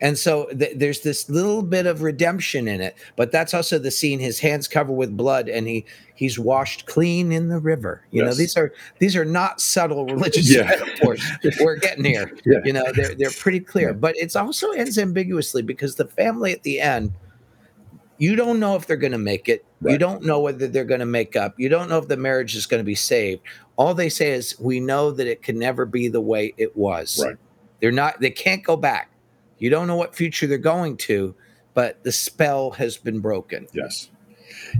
And 0.00 0.18
so 0.18 0.46
th- 0.46 0.76
there's 0.76 1.00
this 1.00 1.28
little 1.28 1.62
bit 1.62 1.86
of 1.86 2.02
redemption 2.02 2.68
in 2.68 2.80
it, 2.80 2.96
but 3.16 3.32
that's 3.32 3.54
also 3.54 3.78
the 3.78 3.90
scene 3.90 4.18
his 4.18 4.38
hands 4.40 4.68
cover 4.68 4.92
with 4.92 5.16
blood 5.16 5.48
and 5.48 5.66
he 5.66 5.84
he's 6.14 6.38
washed 6.38 6.86
clean 6.86 7.32
in 7.32 7.48
the 7.48 7.58
river. 7.58 8.06
You 8.10 8.22
yes. 8.22 8.30
know, 8.30 8.36
these 8.36 8.56
are 8.56 8.72
these 8.98 9.16
are 9.16 9.24
not 9.24 9.60
subtle 9.60 10.06
religious 10.06 10.50
yeah. 10.50 10.64
metaphors. 10.64 11.24
We're 11.60 11.76
getting 11.76 12.04
here. 12.04 12.36
Yeah. 12.44 12.58
You 12.64 12.72
know, 12.72 12.84
they're 12.92 13.14
they're 13.14 13.30
pretty 13.30 13.60
clear, 13.60 13.92
but 13.92 14.14
it's 14.16 14.36
also 14.36 14.70
ends 14.70 14.98
ambiguously 14.98 15.62
because 15.62 15.96
the 15.96 16.06
family 16.06 16.52
at 16.52 16.62
the 16.62 16.80
end 16.80 17.12
you 18.18 18.36
don't 18.36 18.60
know 18.60 18.76
if 18.76 18.86
they're 18.86 18.96
going 18.96 19.12
to 19.12 19.18
make 19.18 19.48
it. 19.48 19.64
Right. 19.80 19.92
You 19.92 19.98
don't 19.98 20.24
know 20.24 20.40
whether 20.40 20.66
they're 20.66 20.84
going 20.84 21.00
to 21.00 21.06
make 21.06 21.36
up. 21.36 21.54
You 21.58 21.68
don't 21.68 21.88
know 21.88 21.98
if 21.98 22.08
the 22.08 22.16
marriage 22.16 22.54
is 22.54 22.66
going 22.66 22.80
to 22.80 22.84
be 22.84 22.94
saved. 22.94 23.42
All 23.76 23.94
they 23.94 24.08
say 24.08 24.32
is, 24.32 24.58
"We 24.60 24.80
know 24.80 25.10
that 25.10 25.26
it 25.26 25.42
can 25.42 25.58
never 25.58 25.84
be 25.84 26.08
the 26.08 26.20
way 26.20 26.54
it 26.56 26.76
was." 26.76 27.22
Right. 27.24 27.36
They're 27.80 27.92
not. 27.92 28.20
They 28.20 28.30
can't 28.30 28.62
go 28.62 28.76
back. 28.76 29.10
You 29.64 29.70
don't 29.70 29.86
know 29.86 29.96
what 29.96 30.14
future 30.14 30.46
they're 30.46 30.58
going 30.58 30.98
to, 30.98 31.34
but 31.72 32.04
the 32.04 32.12
spell 32.12 32.72
has 32.72 32.98
been 32.98 33.20
broken. 33.20 33.66
Yes. 33.72 34.10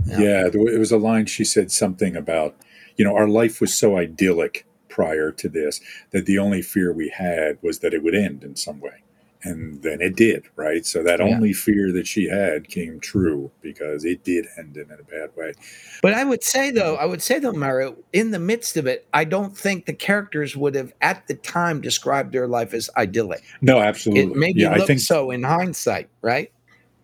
Yeah. 0.05 0.19
yeah, 0.19 0.45
it 0.45 0.77
was 0.77 0.91
a 0.91 0.97
line 0.97 1.25
she 1.25 1.43
said 1.43 1.71
something 1.71 2.15
about, 2.15 2.55
you 2.95 3.03
know, 3.03 3.15
our 3.15 3.27
life 3.27 3.59
was 3.59 3.75
so 3.75 3.97
idyllic 3.97 4.67
prior 4.87 5.31
to 5.31 5.49
this 5.49 5.81
that 6.11 6.27
the 6.27 6.37
only 6.37 6.61
fear 6.61 6.93
we 6.93 7.09
had 7.09 7.57
was 7.63 7.79
that 7.79 7.95
it 7.95 8.03
would 8.03 8.13
end 8.13 8.43
in 8.43 8.55
some 8.55 8.79
way 8.79 9.01
and 9.45 9.81
then 9.83 10.01
it 10.01 10.15
did 10.15 10.45
right? 10.55 10.85
So 10.85 11.03
that 11.03 11.19
yeah. 11.19 11.25
only 11.25 11.53
fear 11.53 11.91
that 11.93 12.07
she 12.07 12.27
had 12.27 12.67
came 12.67 12.99
true 12.99 13.51
because 13.61 14.03
it 14.03 14.23
did 14.23 14.47
end 14.57 14.77
in 14.77 14.89
a 14.91 15.03
bad 15.03 15.29
way. 15.35 15.53
But 16.01 16.13
i 16.13 16.23
would 16.23 16.43
say 16.43 16.71
though 16.71 16.93
mm-hmm. 16.93 17.03
i 17.03 17.05
would 17.05 17.21
say 17.21 17.39
though 17.39 17.53
mario 17.53 17.95
in 18.13 18.31
the 18.31 18.39
midst 18.39 18.77
of 18.77 18.87
it 18.87 19.07
i 19.13 19.23
don't 19.23 19.57
think 19.57 19.85
the 19.85 19.93
characters 19.93 20.55
would 20.55 20.75
have 20.75 20.93
at 21.01 21.27
the 21.27 21.35
time 21.35 21.81
described 21.81 22.33
their 22.33 22.47
life 22.47 22.73
as 22.73 22.89
idyllic. 22.97 23.43
No 23.61 23.79
absolutely. 23.79 24.31
It 24.31 24.35
maybe 24.35 24.61
yeah, 24.61 24.75
look 24.75 24.99
so 24.99 25.31
in 25.31 25.43
hindsight 25.43 26.09
right 26.21 26.51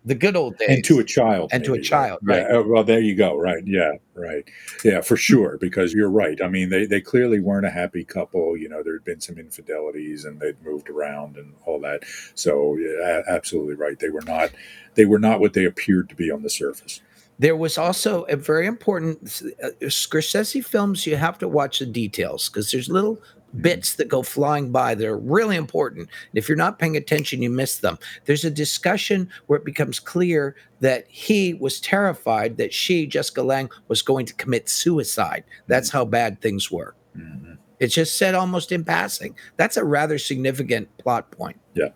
the 0.04 0.14
good 0.14 0.36
old 0.36 0.58
days. 0.58 0.68
And 0.68 0.84
to 0.84 0.98
a 0.98 1.04
child. 1.04 1.50
And 1.52 1.62
maybe, 1.62 1.74
to 1.74 1.80
a 1.80 1.82
child, 1.82 2.18
right? 2.22 2.44
Yeah, 2.48 2.58
well, 2.58 2.84
there 2.84 3.00
you 3.00 3.14
go. 3.14 3.36
Right. 3.36 3.62
Yeah. 3.66 3.92
Right. 4.14 4.44
Yeah, 4.84 5.00
for 5.00 5.16
sure. 5.16 5.58
Because 5.58 5.92
you're 5.94 6.10
right. 6.10 6.40
I 6.42 6.48
mean, 6.48 6.68
they, 6.70 6.86
they 6.86 7.00
clearly 7.00 7.40
weren't 7.40 7.66
a 7.66 7.70
happy 7.70 8.04
couple. 8.04 8.56
You 8.56 8.68
know, 8.68 8.82
there 8.82 8.94
had 8.94 9.04
been 9.04 9.20
some 9.20 9.38
infidelities 9.38 10.24
and 10.24 10.40
they'd 10.40 10.62
moved 10.62 10.90
around 10.90 11.36
and 11.36 11.54
all 11.64 11.80
that. 11.80 12.02
So, 12.34 12.76
yeah, 12.76 13.22
absolutely 13.28 13.74
right. 13.74 13.98
They 13.98 14.10
were 14.10 14.22
not. 14.22 14.50
They 14.94 15.04
were 15.06 15.18
not 15.18 15.40
what 15.40 15.54
they 15.54 15.64
appeared 15.64 16.08
to 16.10 16.14
be 16.14 16.30
on 16.30 16.42
the 16.42 16.50
surface. 16.50 17.00
There 17.38 17.56
was 17.56 17.78
also 17.78 18.22
a 18.24 18.36
very 18.36 18.66
important 18.66 19.42
uh, 19.62 19.68
Scorsese 19.82 20.64
films. 20.64 21.06
You 21.06 21.16
have 21.16 21.38
to 21.38 21.48
watch 21.48 21.78
the 21.78 21.86
details 21.86 22.48
because 22.48 22.70
there's 22.70 22.88
little 22.88 23.18
bits 23.60 23.94
that 23.96 24.08
go 24.08 24.22
flying 24.22 24.70
by 24.70 24.94
that 24.94 25.06
are 25.06 25.18
really 25.18 25.56
important. 25.56 26.08
And 26.08 26.38
if 26.38 26.48
you're 26.48 26.56
not 26.56 26.78
paying 26.78 26.96
attention, 26.96 27.42
you 27.42 27.50
miss 27.50 27.78
them. 27.78 27.98
There's 28.24 28.44
a 28.44 28.50
discussion 28.50 29.28
where 29.46 29.58
it 29.58 29.64
becomes 29.64 29.98
clear 30.00 30.56
that 30.80 31.06
he 31.08 31.54
was 31.54 31.80
terrified 31.80 32.56
that 32.56 32.72
she, 32.72 33.06
Jessica 33.06 33.42
Lange, 33.42 33.70
was 33.88 34.02
going 34.02 34.26
to 34.26 34.34
commit 34.34 34.68
suicide. 34.68 35.44
That's 35.66 35.90
how 35.90 36.04
bad 36.04 36.40
things 36.40 36.70
were. 36.70 36.94
Mm-hmm. 37.16 37.54
It's 37.78 37.94
just 37.94 38.16
said 38.16 38.34
almost 38.34 38.72
in 38.72 38.84
passing. 38.84 39.36
That's 39.56 39.76
a 39.76 39.84
rather 39.84 40.18
significant 40.18 40.96
plot 40.98 41.30
point. 41.32 41.58
Yeah. 41.74 41.88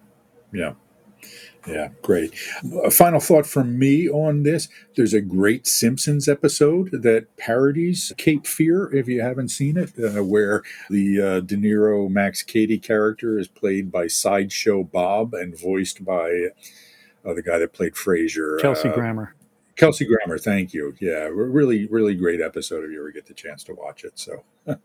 Yeah. 0.52 0.72
Yeah, 1.66 1.88
great. 2.02 2.33
A 2.85 2.90
final 2.90 3.20
thought 3.20 3.46
from 3.46 3.79
me 3.79 4.09
on 4.09 4.44
this 4.44 4.68
there's 4.94 5.14
a 5.14 5.20
great 5.20 5.66
Simpsons 5.66 6.29
episode 6.29 6.90
that 7.02 7.37
parodies 7.37 8.12
Cape 8.16 8.46
Fear, 8.46 8.94
if 8.94 9.09
you 9.09 9.20
haven't 9.20 9.48
seen 9.48 9.76
it, 9.76 9.92
uh, 9.98 10.22
where 10.22 10.62
the 10.88 11.20
uh, 11.20 11.40
De 11.40 11.57
Niro 11.57 12.09
Max 12.09 12.42
Cady 12.42 12.79
character 12.79 13.38
is 13.38 13.48
played 13.48 13.90
by 13.90 14.07
Sideshow 14.07 14.85
Bob 14.85 15.35
and 15.35 15.59
voiced 15.59 16.05
by 16.05 16.48
uh, 17.24 17.35
the 17.35 17.42
guy 17.42 17.59
that 17.59 17.72
played 17.72 17.94
Frasier. 17.94 18.61
Kelsey 18.61 18.88
uh, 18.88 18.94
Grammer. 18.94 19.35
Kelsey 19.76 20.07
Grammer, 20.07 20.38
thank 20.38 20.72
you. 20.72 20.94
Yeah, 21.00 21.29
really, 21.31 21.87
really 21.88 22.14
great 22.14 22.40
episode 22.40 22.85
if 22.85 22.90
you 22.90 22.98
ever 22.98 23.11
get 23.11 23.26
the 23.26 23.35
chance 23.35 23.62
to 23.64 23.74
watch 23.74 24.05
it. 24.05 24.18
So, 24.18 24.42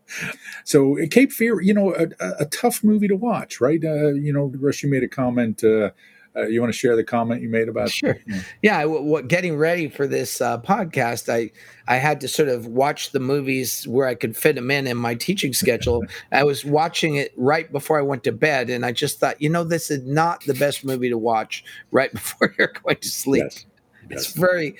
so 0.64 0.96
Cape 1.10 1.32
Fear, 1.32 1.62
you 1.62 1.72
know, 1.72 1.94
a, 1.94 2.08
a 2.40 2.44
tough 2.46 2.84
movie 2.84 3.08
to 3.08 3.16
watch, 3.16 3.58
right? 3.60 3.82
Uh, 3.82 4.12
you 4.12 4.32
know, 4.32 4.52
Rush, 4.58 4.82
you 4.82 4.90
made 4.90 5.02
a 5.02 5.08
comment 5.08 5.64
uh, 5.64 5.90
uh, 6.36 6.46
you 6.46 6.60
want 6.60 6.72
to 6.72 6.78
share 6.78 6.96
the 6.96 7.04
comment 7.04 7.42
you 7.42 7.48
made 7.48 7.68
about 7.68 7.90
sure 7.90 8.18
yeah 8.62 8.84
what 8.84 9.28
getting 9.28 9.56
ready 9.56 9.88
for 9.88 10.06
this 10.06 10.40
uh, 10.40 10.58
podcast 10.60 11.32
i 11.32 11.50
i 11.88 11.96
had 11.96 12.20
to 12.20 12.28
sort 12.28 12.48
of 12.48 12.66
watch 12.66 13.10
the 13.12 13.20
movies 13.20 13.86
where 13.86 14.06
i 14.06 14.14
could 14.14 14.36
fit 14.36 14.54
them 14.54 14.70
in 14.70 14.86
in 14.86 14.96
my 14.96 15.14
teaching 15.14 15.52
schedule 15.52 16.02
i 16.32 16.44
was 16.44 16.64
watching 16.64 17.16
it 17.16 17.32
right 17.36 17.70
before 17.72 17.98
i 17.98 18.02
went 18.02 18.24
to 18.24 18.32
bed 18.32 18.70
and 18.70 18.84
i 18.84 18.92
just 18.92 19.20
thought 19.20 19.40
you 19.40 19.48
know 19.48 19.64
this 19.64 19.90
is 19.90 20.02
not 20.04 20.42
the 20.44 20.54
best 20.54 20.84
movie 20.84 21.08
to 21.08 21.18
watch 21.18 21.64
right 21.90 22.12
before 22.12 22.54
you're 22.58 22.72
going 22.82 22.96
to 22.96 23.08
sleep 23.08 23.44
yes. 23.44 23.66
Yes. 24.10 24.24
It's 24.24 24.32
very. 24.32 24.76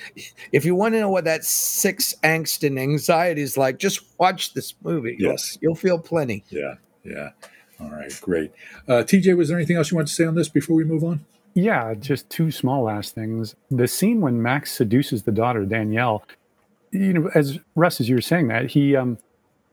If 0.50 0.64
you 0.64 0.74
want 0.74 0.94
to 0.94 1.00
know 1.00 1.08
what 1.08 1.24
that 1.24 1.44
six 1.44 2.14
angst 2.22 2.66
and 2.66 2.78
anxiety 2.78 3.40
is 3.40 3.56
like, 3.56 3.78
just 3.78 4.00
watch 4.18 4.52
this 4.52 4.74
movie. 4.82 5.16
Yes, 5.18 5.56
you'll, 5.60 5.70
you'll 5.70 5.76
feel 5.76 5.98
plenty. 5.98 6.44
Yeah, 6.50 6.74
yeah. 7.04 7.30
All 7.80 7.90
right, 7.90 8.12
great. 8.20 8.52
Uh, 8.86 9.02
TJ, 9.02 9.36
was 9.36 9.48
there 9.48 9.56
anything 9.56 9.76
else 9.76 9.90
you 9.90 9.96
want 9.96 10.08
to 10.08 10.14
say 10.14 10.24
on 10.24 10.34
this 10.34 10.48
before 10.48 10.76
we 10.76 10.84
move 10.84 11.02
on? 11.02 11.24
Yeah, 11.54 11.94
just 11.94 12.30
two 12.30 12.50
small 12.50 12.84
last 12.84 13.14
things. 13.14 13.54
The 13.70 13.86
scene 13.86 14.20
when 14.20 14.40
Max 14.40 14.72
seduces 14.72 15.24
the 15.24 15.32
daughter 15.32 15.64
Danielle, 15.66 16.24
you 16.92 17.12
know, 17.12 17.30
as 17.34 17.58
Russ, 17.74 18.00
as 18.00 18.08
you 18.08 18.14
were 18.14 18.22
saying 18.22 18.48
that 18.48 18.70
he 18.70 18.96
um, 18.96 19.18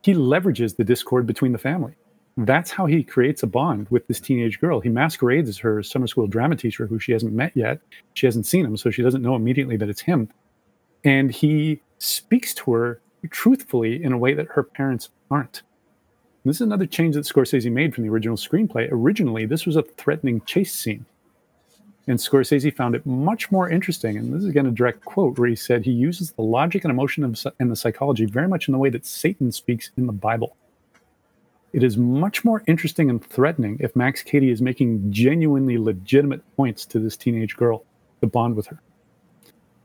he 0.02 0.13
leverages 0.13 0.76
the 0.76 0.84
discord 0.84 1.26
between 1.26 1.52
the 1.52 1.58
family. 1.58 1.94
That's 2.38 2.72
how 2.72 2.86
he 2.86 3.04
creates 3.04 3.44
a 3.44 3.48
bond 3.48 3.88
with 3.89 4.08
this 4.08 4.20
teenage 4.20 4.60
girl. 4.62 4.80
He 4.80 4.89
masquerades 4.89 5.50
as 5.50 5.58
her 5.58 5.84
summer 5.84 6.08
school 6.08 6.28
drama 6.28 6.56
teacher, 6.56 6.88
who 6.88 7.00
she 7.00 7.12
hasn't 7.12 7.34
met 7.34 7.56
yet. 7.56 7.80
She 8.13 8.26
hasn't 8.26 8.46
seen 8.46 8.65
him, 8.65 8.78
so 8.78 8.92
she 8.92 9.02
doesn't 9.02 9.22
know 9.22 9.36
immediately 9.36 9.76
that 9.78 9.89
it's 9.89 10.02
him. 10.02 10.30
And 11.04 11.32
he 11.32 11.82
speaks 11.98 12.54
to 12.56 12.72
her 12.72 13.02
truthfully 13.30 14.02
in 14.02 14.13
a 14.13 14.18
way 14.18 14.34
that 14.34 14.48
her 14.52 14.63
parents 14.63 15.10
aren't. 15.30 15.63
this 16.46 16.58
is 16.58 16.62
another 16.62 16.86
change 16.86 17.15
that 17.15 17.26
Scorsese 17.26 17.70
made 17.70 17.94
from 17.94 18.06
the 18.06 18.10
original 18.10 18.38
screenplay. 18.38 18.88
Originally, 18.89 19.46
this 19.46 19.65
was 19.65 19.76
a 19.76 19.84
threatening 19.84 20.42
chase 20.46 20.74
scene 20.74 21.06
And 22.10 22.17
Scorsese 22.17 22.76
found 22.76 22.95
it 22.95 23.06
much 23.06 23.52
more 23.52 23.69
interesting. 23.69 24.17
And 24.17 24.34
this 24.34 24.41
is 24.41 24.50
again 24.50 24.65
a 24.65 24.72
direct 24.72 25.06
quote 25.06 25.38
where 25.38 25.48
he 25.48 25.56
said 25.56 25.86
he 25.86 25.91
uses 25.91 26.32
the 26.32 26.41
logic 26.41 26.84
and 26.84 26.89
emotion 26.89 27.24
of, 27.24 27.39
and 27.60 27.69
the 27.69 27.76
psychology 27.76 28.26
very 28.26 28.48
much 28.48 28.67
in 28.67 28.72
the 28.72 28.80
way 28.80 28.89
that 28.89 29.06
Satan 29.06 29.52
speaks 29.52 29.91
in 29.95 30.08
the 30.08 30.12
Bible. 30.12 30.58
It 31.72 31.84
is 31.84 31.98
much 31.98 32.43
more 32.43 32.63
interesting 32.65 33.12
and 33.12 33.24
threatening 33.24 33.78
if 33.80 33.95
Max 33.95 34.24
Cady 34.24 34.50
is 34.50 34.60
making 34.60 35.12
genuinely 35.12 35.78
legitimate 35.78 36.41
points 36.56 36.84
to 36.88 37.00
this 37.00 37.15
teenage 37.15 37.56
girl 37.56 37.86
to 38.22 38.28
bond 38.28 38.56
with 38.56 38.65
her. 38.65 38.82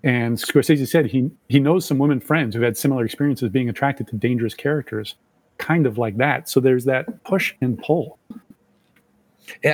And 0.02 0.38
Scorsese 0.38 0.88
said 0.88 1.04
he 1.04 1.30
he 1.50 1.60
knows 1.60 1.84
some 1.84 1.98
women 1.98 2.20
friends 2.20 2.56
who 2.56 2.62
had 2.62 2.78
similar 2.78 3.04
experiences 3.04 3.50
being 3.50 3.68
attracted 3.68 4.08
to 4.08 4.16
dangerous 4.16 4.54
characters, 4.54 5.14
kind 5.58 5.86
of 5.86 5.98
like 5.98 6.16
that. 6.16 6.48
So 6.48 6.58
there's 6.58 6.86
that 6.86 7.22
push 7.24 7.52
and 7.60 7.78
pull. 7.78 8.18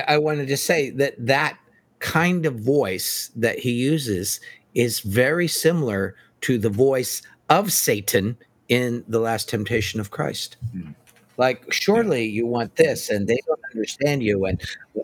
I 0.05 0.17
wanted 0.17 0.49
to 0.49 0.57
say 0.57 0.89
that 0.89 1.15
that 1.25 1.57
kind 2.01 2.45
of 2.45 2.59
voice 2.59 3.31
that 3.35 3.57
he 3.59 3.71
uses 3.71 4.41
is 4.73 4.99
very 4.99 5.47
similar 5.47 6.15
to 6.41 6.57
the 6.57 6.69
voice 6.69 7.21
of 7.49 7.71
Satan 7.71 8.35
in 8.67 9.03
the 9.07 9.19
last 9.19 9.47
temptation 9.47 9.99
of 9.99 10.11
Christ. 10.11 10.57
Mm. 10.75 10.95
Like, 11.37 11.71
surely 11.71 12.25
you 12.25 12.45
want 12.45 12.75
this, 12.75 13.09
and 13.09 13.27
they 13.27 13.39
don't 13.47 13.59
understand 13.73 14.21
you. 14.21 14.45
And 14.45 14.61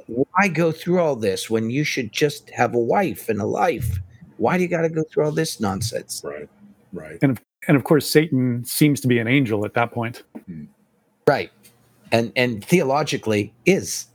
why 0.08 0.48
go 0.48 0.72
through 0.72 1.00
all 1.00 1.16
this 1.16 1.50
when 1.50 1.70
you 1.70 1.84
should 1.84 2.12
just 2.12 2.50
have 2.52 2.76
a 2.76 2.80
wife 2.80 3.30
and 3.30 3.40
a 3.40 3.46
life? 3.46 4.00
Why 4.38 4.58
do 4.58 4.64
you 4.64 4.70
got 4.70 4.82
to 4.82 4.90
go 4.90 5.04
through 5.04 5.26
all 5.26 5.32
this 5.32 5.60
nonsense? 5.60 6.22
Right, 6.24 6.50
right. 6.94 7.18
And 7.22 7.40
and 7.68 7.76
of 7.76 7.84
course, 7.84 8.10
Satan 8.10 8.64
seems 8.66 9.02
to 9.02 9.08
be 9.08 9.20
an 9.20 9.28
angel 9.28 9.66
at 9.66 9.74
that 9.74 9.92
point. 9.92 10.24
Hmm. 10.46 10.66
Right, 11.28 11.52
and 12.12 12.32
and 12.36 12.64
theologically 12.64 13.54
is. 13.66 14.08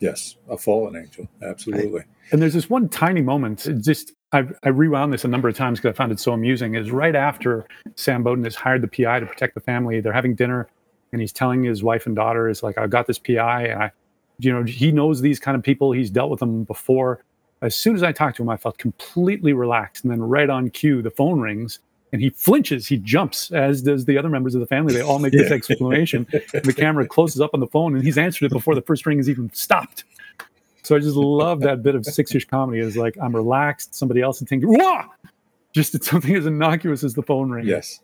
Yes, 0.00 0.36
a 0.48 0.58
fallen 0.58 0.96
angel, 0.96 1.28
absolutely. 1.42 2.02
And 2.30 2.42
there's 2.42 2.54
this 2.54 2.68
one 2.68 2.88
tiny 2.88 3.22
moment. 3.22 3.66
Just 3.82 4.12
I've, 4.32 4.58
I 4.62 4.68
rewound 4.68 5.12
this 5.12 5.24
a 5.24 5.28
number 5.28 5.48
of 5.48 5.56
times 5.56 5.78
because 5.78 5.94
I 5.94 5.96
found 5.96 6.12
it 6.12 6.20
so 6.20 6.32
amusing. 6.32 6.74
Is 6.74 6.90
right 6.90 7.14
after 7.14 7.66
Sam 7.94 8.22
Bowden 8.22 8.44
has 8.44 8.54
hired 8.54 8.82
the 8.82 8.88
PI 8.88 9.20
to 9.20 9.26
protect 9.26 9.54
the 9.54 9.60
family. 9.60 10.00
They're 10.00 10.12
having 10.12 10.34
dinner 10.34 10.68
and 11.12 11.20
he's 11.20 11.32
telling 11.32 11.64
his 11.64 11.82
wife 11.82 12.06
and 12.06 12.16
daughter 12.16 12.48
is 12.48 12.62
like 12.62 12.76
i've 12.78 12.90
got 12.90 13.06
this 13.06 13.18
pi 13.18 13.62
and 13.62 13.82
i 13.82 13.90
you 14.38 14.52
know 14.52 14.62
he 14.64 14.92
knows 14.92 15.20
these 15.20 15.40
kind 15.40 15.56
of 15.56 15.62
people 15.62 15.92
he's 15.92 16.10
dealt 16.10 16.30
with 16.30 16.40
them 16.40 16.64
before 16.64 17.24
as 17.62 17.74
soon 17.74 17.94
as 17.94 18.02
i 18.02 18.12
talked 18.12 18.36
to 18.36 18.42
him 18.42 18.48
i 18.48 18.56
felt 18.56 18.78
completely 18.78 19.52
relaxed 19.52 20.04
and 20.04 20.12
then 20.12 20.20
right 20.20 20.50
on 20.50 20.68
cue 20.70 21.02
the 21.02 21.10
phone 21.10 21.40
rings 21.40 21.80
and 22.12 22.22
he 22.22 22.30
flinches 22.30 22.86
he 22.86 22.96
jumps 22.98 23.50
as 23.50 23.82
does 23.82 24.04
the 24.04 24.16
other 24.16 24.28
members 24.28 24.54
of 24.54 24.60
the 24.60 24.66
family. 24.66 24.94
They 24.94 25.02
all 25.02 25.18
make 25.18 25.32
this 25.32 25.50
exclamation. 25.50 26.26
The 26.52 26.72
camera 26.72 27.06
closes 27.06 27.40
up 27.40 27.50
on 27.54 27.60
the 27.60 27.66
phone 27.66 27.94
and 27.94 28.04
he's 28.04 28.18
answered 28.18 28.46
it 28.46 28.52
before 28.52 28.74
the 28.74 28.82
first 28.82 29.06
ring 29.06 29.18
is 29.18 29.28
even 29.28 29.52
stopped. 29.52 30.04
So 30.82 30.94
i 30.94 30.98
just 30.98 31.16
love 31.16 31.60
that 31.60 31.82
bit 31.82 31.94
of 31.94 32.06
six-ish 32.06 32.46
comedy. 32.46 32.80
Is 32.80 32.96
like 32.96 33.16
i'm 33.20 33.34
relaxed 33.34 33.94
somebody 33.94 34.20
else 34.20 34.40
is 34.40 34.48
thinking 34.48 34.68
Wah! 34.78 35.06
just 35.72 35.94
it's 35.94 36.08
something 36.10 36.34
as 36.34 36.46
innocuous 36.46 37.04
as 37.04 37.14
the 37.14 37.22
phone 37.22 37.50
ring. 37.50 37.66
Yes 37.66 38.00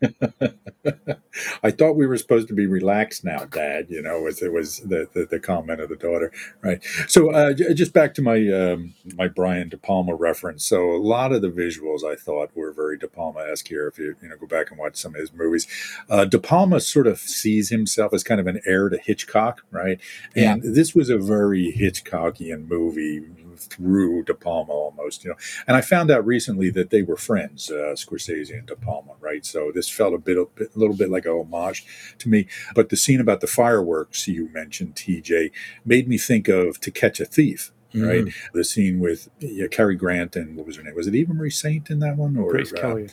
I 1.62 1.70
thought 1.70 1.96
we 1.96 2.06
were 2.06 2.16
supposed 2.16 2.48
to 2.48 2.54
be 2.54 2.66
relaxed 2.66 3.24
now, 3.24 3.44
Dad. 3.44 3.86
You 3.88 4.02
know, 4.02 4.20
was 4.20 4.42
it 4.42 4.52
was 4.52 4.78
the, 4.78 5.08
the, 5.12 5.26
the 5.26 5.40
comment 5.40 5.80
of 5.80 5.88
the 5.88 5.96
daughter, 5.96 6.32
right? 6.62 6.82
So, 7.06 7.30
uh, 7.30 7.52
j- 7.52 7.74
just 7.74 7.92
back 7.92 8.14
to 8.14 8.22
my 8.22 8.48
um, 8.48 8.94
my 9.14 9.28
Brian 9.28 9.68
De 9.68 9.76
Palma 9.76 10.14
reference. 10.14 10.64
So, 10.64 10.90
a 10.90 10.98
lot 10.98 11.32
of 11.32 11.42
the 11.42 11.50
visuals 11.50 12.04
I 12.04 12.16
thought 12.16 12.56
were 12.56 12.72
very 12.72 12.96
De 12.96 13.08
Palma 13.08 13.40
esque 13.40 13.68
here. 13.68 13.86
If 13.88 13.98
you 13.98 14.16
you 14.22 14.28
know 14.28 14.36
go 14.36 14.46
back 14.46 14.70
and 14.70 14.78
watch 14.78 14.96
some 14.96 15.14
of 15.14 15.20
his 15.20 15.32
movies, 15.32 15.66
uh, 16.08 16.24
De 16.24 16.38
Palma 16.38 16.80
sort 16.80 17.06
of 17.06 17.18
sees 17.18 17.68
himself 17.68 18.12
as 18.14 18.24
kind 18.24 18.40
of 18.40 18.46
an 18.46 18.60
heir 18.64 18.88
to 18.88 18.98
Hitchcock, 18.98 19.62
right? 19.70 20.00
And 20.34 20.64
yeah. 20.64 20.70
this 20.72 20.94
was 20.94 21.10
a 21.10 21.18
very 21.18 21.72
Hitchcockian 21.72 22.68
movie 22.68 23.22
through 23.60 24.24
De 24.24 24.34
Palma 24.34 24.72
almost, 24.72 25.24
you 25.24 25.30
know. 25.30 25.36
And 25.66 25.76
I 25.76 25.80
found 25.80 26.10
out 26.10 26.24
recently 26.26 26.70
that 26.70 26.90
they 26.90 27.02
were 27.02 27.16
friends, 27.16 27.70
uh, 27.70 27.94
Scorsese 27.94 28.50
and 28.50 28.66
De 28.66 28.76
Palma, 28.76 29.12
right? 29.20 29.44
So 29.44 29.70
this 29.74 29.88
felt 29.88 30.14
a 30.14 30.18
bit, 30.18 30.36
a, 30.36 30.46
bit, 30.46 30.74
a 30.74 30.78
little 30.78 30.96
bit 30.96 31.10
like 31.10 31.26
a 31.26 31.32
homage 31.32 31.84
to 32.18 32.28
me. 32.28 32.46
But 32.74 32.88
the 32.88 32.96
scene 32.96 33.20
about 33.20 33.40
the 33.40 33.46
fireworks 33.46 34.26
you 34.28 34.48
mentioned, 34.52 34.94
TJ, 34.94 35.52
made 35.84 36.08
me 36.08 36.18
think 36.18 36.48
of 36.48 36.80
To 36.80 36.90
Catch 36.90 37.20
a 37.20 37.24
Thief 37.24 37.72
mm-hmm. 37.94 38.06
right? 38.06 38.34
The 38.52 38.64
scene 38.64 39.00
with 39.00 39.28
yeah, 39.38 39.66
Cary 39.66 39.94
Grant 39.94 40.36
and 40.36 40.56
what 40.56 40.66
was 40.66 40.76
her 40.76 40.82
name? 40.82 40.94
Was 40.94 41.06
it 41.06 41.14
Eva 41.14 41.34
Marie 41.34 41.50
Saint 41.50 41.90
in 41.90 41.98
that 42.00 42.16
one 42.16 42.36
or 42.36 42.50
Grace 42.50 42.72
uh, 42.72 42.76
Kelly? 42.76 43.08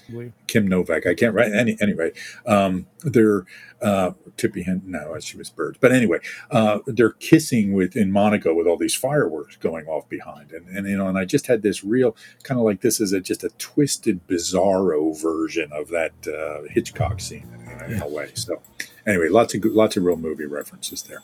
Kim 0.47 0.67
Novak? 0.67 1.05
I 1.05 1.13
can't 1.13 1.33
write 1.33 1.53
any 1.53 1.77
anyway. 1.81 2.11
Um, 2.45 2.87
they're 3.03 3.45
uh, 3.81 4.11
Tippi 4.37 4.65
Henton. 4.65 4.85
No, 4.85 5.19
she 5.19 5.37
was 5.37 5.49
Birds. 5.49 5.77
But 5.79 5.91
anyway, 5.91 6.19
uh, 6.51 6.79
they're 6.85 7.11
kissing 7.11 7.73
with 7.73 7.95
in 7.95 8.11
Monaco 8.11 8.53
with 8.53 8.67
all 8.67 8.77
these 8.77 8.95
fireworks 8.95 9.55
going 9.57 9.85
off 9.87 10.07
behind, 10.09 10.51
and 10.51 10.67
and 10.67 10.87
you 10.87 10.97
know, 10.97 11.07
and 11.07 11.17
I 11.17 11.25
just 11.25 11.47
had 11.47 11.61
this 11.61 11.83
real 11.83 12.15
kind 12.43 12.59
of 12.59 12.65
like 12.65 12.81
this 12.81 12.99
is 12.99 13.13
a 13.13 13.19
just 13.19 13.43
a 13.43 13.49
twisted, 13.57 14.27
bizarro 14.27 15.19
version 15.19 15.71
of 15.71 15.89
that 15.89 16.13
uh, 16.27 16.67
Hitchcock 16.69 17.19
scene 17.19 17.47
in, 17.53 17.85
in, 17.85 17.93
in 17.93 18.01
a 18.01 18.07
way. 18.07 18.31
So 18.33 18.61
anyway, 19.05 19.29
lots 19.29 19.53
of 19.53 19.63
lots 19.65 19.97
of 19.97 20.03
real 20.03 20.17
movie 20.17 20.45
references 20.45 21.03
there. 21.03 21.21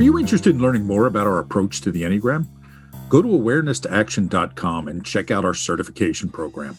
Are 0.00 0.02
you 0.02 0.18
interested 0.18 0.54
in 0.54 0.62
learning 0.62 0.86
more 0.86 1.04
about 1.04 1.26
our 1.26 1.40
approach 1.40 1.82
to 1.82 1.92
the 1.92 2.04
Enneagram? 2.04 2.46
Go 3.10 3.20
to 3.20 3.28
awareness2action.com 3.28 4.88
and 4.88 5.04
check 5.04 5.30
out 5.30 5.44
our 5.44 5.52
certification 5.52 6.30
program. 6.30 6.78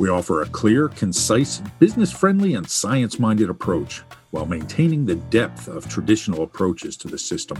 We 0.00 0.08
offer 0.08 0.42
a 0.42 0.46
clear, 0.46 0.88
concise, 0.88 1.62
business 1.78 2.10
friendly, 2.10 2.54
and 2.54 2.68
science 2.68 3.20
minded 3.20 3.48
approach 3.48 4.02
while 4.32 4.44
maintaining 4.44 5.06
the 5.06 5.14
depth 5.14 5.68
of 5.68 5.88
traditional 5.88 6.42
approaches 6.42 6.96
to 6.96 7.06
the 7.06 7.16
system. 7.16 7.58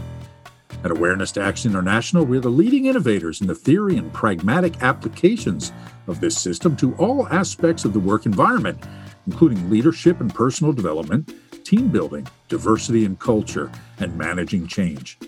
At 0.83 0.91
Awareness 0.91 1.31
to 1.31 1.41
Action 1.41 1.71
International, 1.71 2.25
we're 2.25 2.41
the 2.41 2.49
leading 2.49 2.87
innovators 2.87 3.39
in 3.39 3.47
the 3.47 3.55
theory 3.55 3.95
and 3.95 4.11
pragmatic 4.11 4.83
applications 4.83 5.71
of 6.07 6.19
this 6.19 6.37
system 6.37 6.75
to 6.75 6.93
all 6.95 7.25
aspects 7.29 7.85
of 7.85 7.93
the 7.93 8.01
work 8.01 8.25
environment, 8.25 8.83
including 9.27 9.69
leadership 9.69 10.19
and 10.19 10.35
personal 10.35 10.73
development 10.73 11.33
team 11.69 11.89
building, 11.89 12.27
diversity 12.47 13.05
and 13.05 13.19
culture, 13.19 13.71
and 13.99 14.17
managing 14.17 14.65
change. 14.65 15.19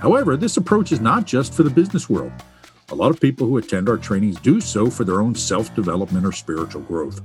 However, 0.00 0.38
this 0.38 0.56
approach 0.56 0.90
is 0.90 1.02
not 1.02 1.26
just 1.26 1.52
for 1.52 1.64
the 1.64 1.70
business 1.70 2.08
world. 2.08 2.32
A 2.88 2.94
lot 2.94 3.10
of 3.10 3.20
people 3.20 3.46
who 3.46 3.58
attend 3.58 3.90
our 3.90 3.98
trainings 3.98 4.40
do 4.40 4.58
so 4.58 4.88
for 4.88 5.04
their 5.04 5.20
own 5.20 5.34
self 5.34 5.74
development 5.74 6.24
or 6.24 6.32
spiritual 6.32 6.80
growth. 6.80 7.20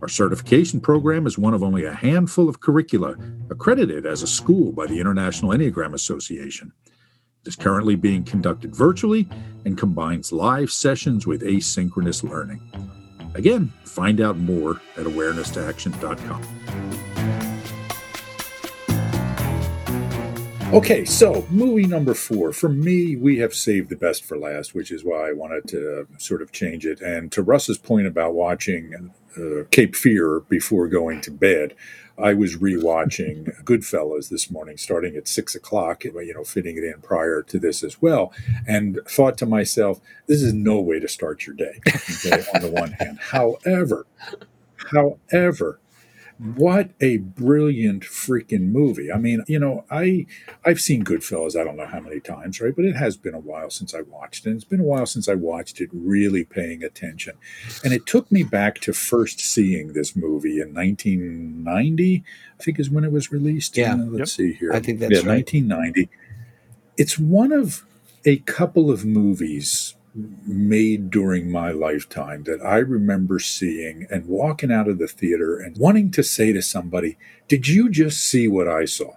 Our 0.00 0.06
certification 0.06 0.80
program 0.80 1.26
is 1.26 1.38
one 1.38 1.54
of 1.54 1.64
only 1.64 1.84
a 1.84 1.92
handful 1.92 2.48
of 2.48 2.60
curricula 2.60 3.16
accredited 3.50 4.06
as 4.06 4.22
a 4.22 4.28
school 4.28 4.70
by 4.70 4.86
the 4.86 5.00
International 5.00 5.50
Enneagram 5.50 5.92
Association. 5.92 6.72
It 7.44 7.48
is 7.48 7.56
currently 7.56 7.96
being 7.96 8.22
conducted 8.22 8.76
virtually 8.76 9.28
and 9.64 9.76
combines 9.76 10.30
live 10.30 10.70
sessions 10.70 11.26
with 11.26 11.42
asynchronous 11.42 12.22
learning. 12.22 12.60
Again, 13.34 13.72
find 13.84 14.20
out 14.20 14.36
more 14.36 14.80
at 14.96 15.04
awareness2action.com. 15.04 17.11
Okay, 20.72 21.04
so 21.04 21.46
movie 21.50 21.86
number 21.86 22.14
four. 22.14 22.50
For 22.54 22.70
me, 22.70 23.14
we 23.14 23.36
have 23.40 23.52
saved 23.52 23.90
the 23.90 23.96
best 23.96 24.24
for 24.24 24.38
last, 24.38 24.74
which 24.74 24.90
is 24.90 25.04
why 25.04 25.28
I 25.28 25.32
wanted 25.32 25.68
to 25.68 26.06
sort 26.16 26.40
of 26.40 26.50
change 26.50 26.86
it. 26.86 27.02
And 27.02 27.30
to 27.32 27.42
Russ's 27.42 27.76
point 27.76 28.06
about 28.06 28.32
watching 28.32 29.12
uh, 29.36 29.64
Cape 29.70 29.94
Fear 29.94 30.40
before 30.48 30.88
going 30.88 31.20
to 31.20 31.30
bed, 31.30 31.74
I 32.16 32.32
was 32.32 32.56
rewatching 32.56 33.62
Goodfellas 33.64 34.30
this 34.30 34.50
morning, 34.50 34.78
starting 34.78 35.14
at 35.14 35.28
six 35.28 35.54
o'clock, 35.54 36.04
you 36.04 36.32
know, 36.34 36.42
fitting 36.42 36.78
it 36.78 36.84
in 36.84 37.02
prior 37.02 37.42
to 37.42 37.58
this 37.58 37.82
as 37.82 38.00
well, 38.00 38.32
and 38.66 38.98
thought 39.06 39.36
to 39.38 39.46
myself, 39.46 40.00
this 40.26 40.40
is 40.40 40.54
no 40.54 40.80
way 40.80 40.98
to 41.00 41.08
start 41.08 41.46
your 41.46 41.54
day, 41.54 41.80
okay, 41.86 42.44
on 42.54 42.62
the 42.62 42.70
one 42.70 42.92
hand. 42.92 43.18
However, 43.30 44.06
however, 44.90 45.80
what 46.42 46.90
a 47.00 47.18
brilliant 47.18 48.02
freaking 48.02 48.72
movie. 48.72 49.12
I 49.12 49.16
mean, 49.16 49.44
you 49.46 49.60
know, 49.60 49.84
I 49.90 50.26
I've 50.64 50.80
seen 50.80 51.04
Goodfellas 51.04 51.58
I 51.58 51.62
don't 51.62 51.76
know 51.76 51.86
how 51.86 52.00
many 52.00 52.18
times, 52.18 52.60
right? 52.60 52.74
But 52.74 52.84
it 52.84 52.96
has 52.96 53.16
been 53.16 53.34
a 53.34 53.38
while 53.38 53.70
since 53.70 53.94
I 53.94 54.00
watched 54.00 54.44
it. 54.44 54.50
And 54.50 54.56
it's 54.56 54.64
been 54.64 54.80
a 54.80 54.84
while 54.84 55.06
since 55.06 55.28
I 55.28 55.34
watched 55.34 55.80
it 55.80 55.88
really 55.92 56.42
paying 56.42 56.82
attention. 56.82 57.34
And 57.84 57.92
it 57.92 58.06
took 58.06 58.30
me 58.32 58.42
back 58.42 58.80
to 58.80 58.92
first 58.92 59.38
seeing 59.38 59.92
this 59.92 60.16
movie 60.16 60.60
in 60.60 60.74
1990, 60.74 62.24
I 62.58 62.62
think 62.62 62.80
is 62.80 62.90
when 62.90 63.04
it 63.04 63.12
was 63.12 63.30
released. 63.30 63.76
Yeah. 63.76 63.94
Uh, 63.94 63.98
let's 63.98 64.18
yep. 64.18 64.28
see 64.28 64.52
here. 64.54 64.72
I 64.72 64.80
think 64.80 64.98
that's 64.98 65.12
yeah, 65.22 65.28
right. 65.28 65.46
1990. 65.46 66.08
It's 66.96 67.18
one 67.20 67.52
of 67.52 67.84
a 68.24 68.38
couple 68.38 68.90
of 68.90 69.04
movies 69.04 69.94
made 70.14 71.10
during 71.10 71.50
my 71.50 71.70
lifetime 71.70 72.44
that 72.44 72.60
I 72.64 72.78
remember 72.78 73.38
seeing 73.38 74.06
and 74.10 74.26
walking 74.26 74.70
out 74.70 74.88
of 74.88 74.98
the 74.98 75.08
theater 75.08 75.58
and 75.58 75.76
wanting 75.78 76.10
to 76.12 76.22
say 76.22 76.52
to 76.52 76.62
somebody, 76.62 77.16
Did 77.48 77.68
you 77.68 77.88
just 77.88 78.20
see 78.20 78.48
what 78.48 78.68
I 78.68 78.84
saw? 78.84 79.14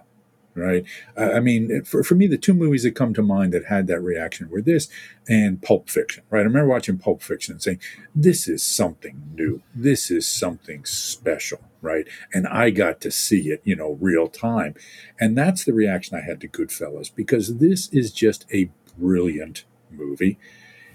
right? 0.56 0.84
I 1.16 1.40
mean, 1.40 1.84
for, 1.84 2.02
for 2.02 2.14
me, 2.14 2.26
the 2.26 2.38
two 2.38 2.54
movies 2.54 2.82
that 2.82 2.94
come 2.94 3.12
to 3.14 3.22
mind 3.22 3.52
that 3.52 3.66
had 3.66 3.86
that 3.86 4.00
reaction 4.00 4.48
were 4.48 4.62
this 4.62 4.88
and 5.28 5.62
Pulp 5.62 5.88
Fiction, 5.90 6.24
right? 6.30 6.40
I 6.40 6.44
remember 6.44 6.68
watching 6.68 6.98
Pulp 6.98 7.22
Fiction 7.22 7.52
and 7.52 7.62
saying, 7.62 7.80
this 8.14 8.48
is 8.48 8.62
something 8.62 9.22
new. 9.34 9.62
This 9.74 10.10
is 10.10 10.26
something 10.26 10.84
special, 10.84 11.60
right? 11.82 12.08
And 12.32 12.46
I 12.48 12.70
got 12.70 13.00
to 13.02 13.10
see 13.10 13.50
it, 13.50 13.60
you 13.64 13.76
know, 13.76 13.98
real 14.00 14.28
time. 14.28 14.74
And 15.20 15.36
that's 15.36 15.64
the 15.64 15.74
reaction 15.74 16.16
I 16.16 16.22
had 16.22 16.40
to 16.40 16.48
Goodfellas 16.48 17.14
because 17.14 17.58
this 17.58 17.88
is 17.92 18.10
just 18.10 18.46
a 18.52 18.70
brilliant 18.98 19.64
movie. 19.90 20.38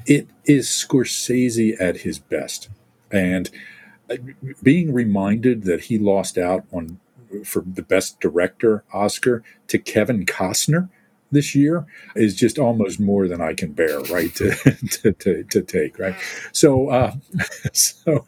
It 0.05 0.27
is 0.45 0.67
Scorsese 0.67 1.79
at 1.79 1.97
his 1.97 2.19
best. 2.19 2.69
And 3.11 3.49
uh, 4.09 4.17
being 4.63 4.93
reminded 4.93 5.63
that 5.63 5.81
he 5.81 5.97
lost 5.97 6.37
out 6.37 6.65
on 6.71 6.99
for 7.45 7.63
the 7.65 7.81
best 7.81 8.19
director 8.19 8.83
Oscar 8.93 9.41
to 9.67 9.77
Kevin 9.77 10.25
Costner 10.25 10.89
this 11.31 11.55
year 11.55 11.85
is 12.15 12.35
just 12.35 12.59
almost 12.59 12.99
more 12.99 13.27
than 13.27 13.41
I 13.41 13.53
can 13.53 13.71
bear, 13.71 13.99
right? 14.01 14.33
To 14.35 14.51
to, 15.01 15.13
to, 15.13 15.43
to 15.43 15.61
take, 15.61 15.97
right? 15.97 16.15
So, 16.51 16.89
uh, 16.89 17.13
so 17.73 18.25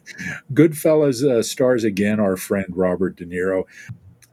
Goodfellas 0.52 1.22
uh, 1.22 1.42
stars 1.42 1.84
again 1.84 2.18
our 2.18 2.36
friend 2.36 2.66
Robert 2.70 3.16
De 3.16 3.26
Niro. 3.26 3.64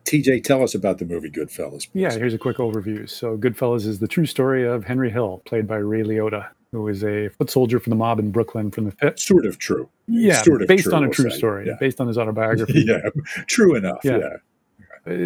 TJ, 0.06 0.44
tell 0.44 0.64
us 0.64 0.74
about 0.74 0.98
the 0.98 1.06
movie 1.06 1.30
Goodfellas. 1.30 1.90
Please. 1.92 2.02
Yeah, 2.02 2.12
here's 2.12 2.34
a 2.34 2.38
quick 2.38 2.58
overview. 2.58 3.10
So, 3.10 3.38
Goodfellas 3.38 3.86
is 3.86 4.00
the 4.00 4.08
true 4.08 4.26
story 4.26 4.68
of 4.68 4.86
Henry 4.86 5.12
Hill, 5.12 5.42
played 5.46 5.68
by 5.68 5.78
Ray 5.78 6.04
Liotta, 6.04 6.50
who 6.72 6.84
was 6.84 7.04
a 7.04 7.30
foot 7.30 7.50
soldier 7.50 7.80
for 7.80 7.90
the 7.90 7.96
mob 7.96 8.20
in 8.20 8.32
Brooklyn 8.32 8.72
from 8.72 8.86
the 8.86 8.92
fifth. 8.92 9.20
Sort 9.20 9.46
of 9.46 9.58
true. 9.58 9.90
Yeah, 10.08 10.42
sort 10.42 10.62
of 10.62 10.68
based 10.68 10.86
true, 10.86 10.94
on 10.94 11.04
a 11.04 11.08
we'll 11.08 11.14
true 11.14 11.30
story, 11.30 11.68
Yeah. 11.68 11.74
based 11.80 12.00
on 12.00 12.08
his 12.08 12.18
autobiography. 12.18 12.82
yeah, 12.88 13.10
true 13.48 13.76
enough. 13.76 14.00
Yeah. 14.04 14.18
Yeah. 14.18 14.38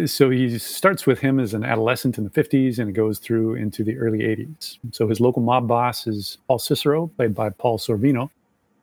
Uh, 0.02 0.06
so 0.06 0.30
he 0.30 0.58
starts 0.58 1.06
with 1.06 1.20
him 1.20 1.38
as 1.38 1.52
an 1.54 1.62
adolescent 1.62 2.16
in 2.18 2.24
the 2.24 2.30
50s 2.30 2.78
and 2.78 2.88
it 2.88 2.92
goes 2.94 3.18
through 3.18 3.54
into 3.54 3.84
the 3.84 3.96
early 3.98 4.20
80s. 4.20 4.78
So 4.90 5.06
his 5.06 5.20
local 5.20 5.42
mob 5.42 5.68
boss 5.68 6.06
is 6.06 6.38
Paul 6.48 6.58
Cicero, 6.58 7.08
played 7.08 7.34
by 7.34 7.50
Paul 7.50 7.78
Sorvino, 7.78 8.30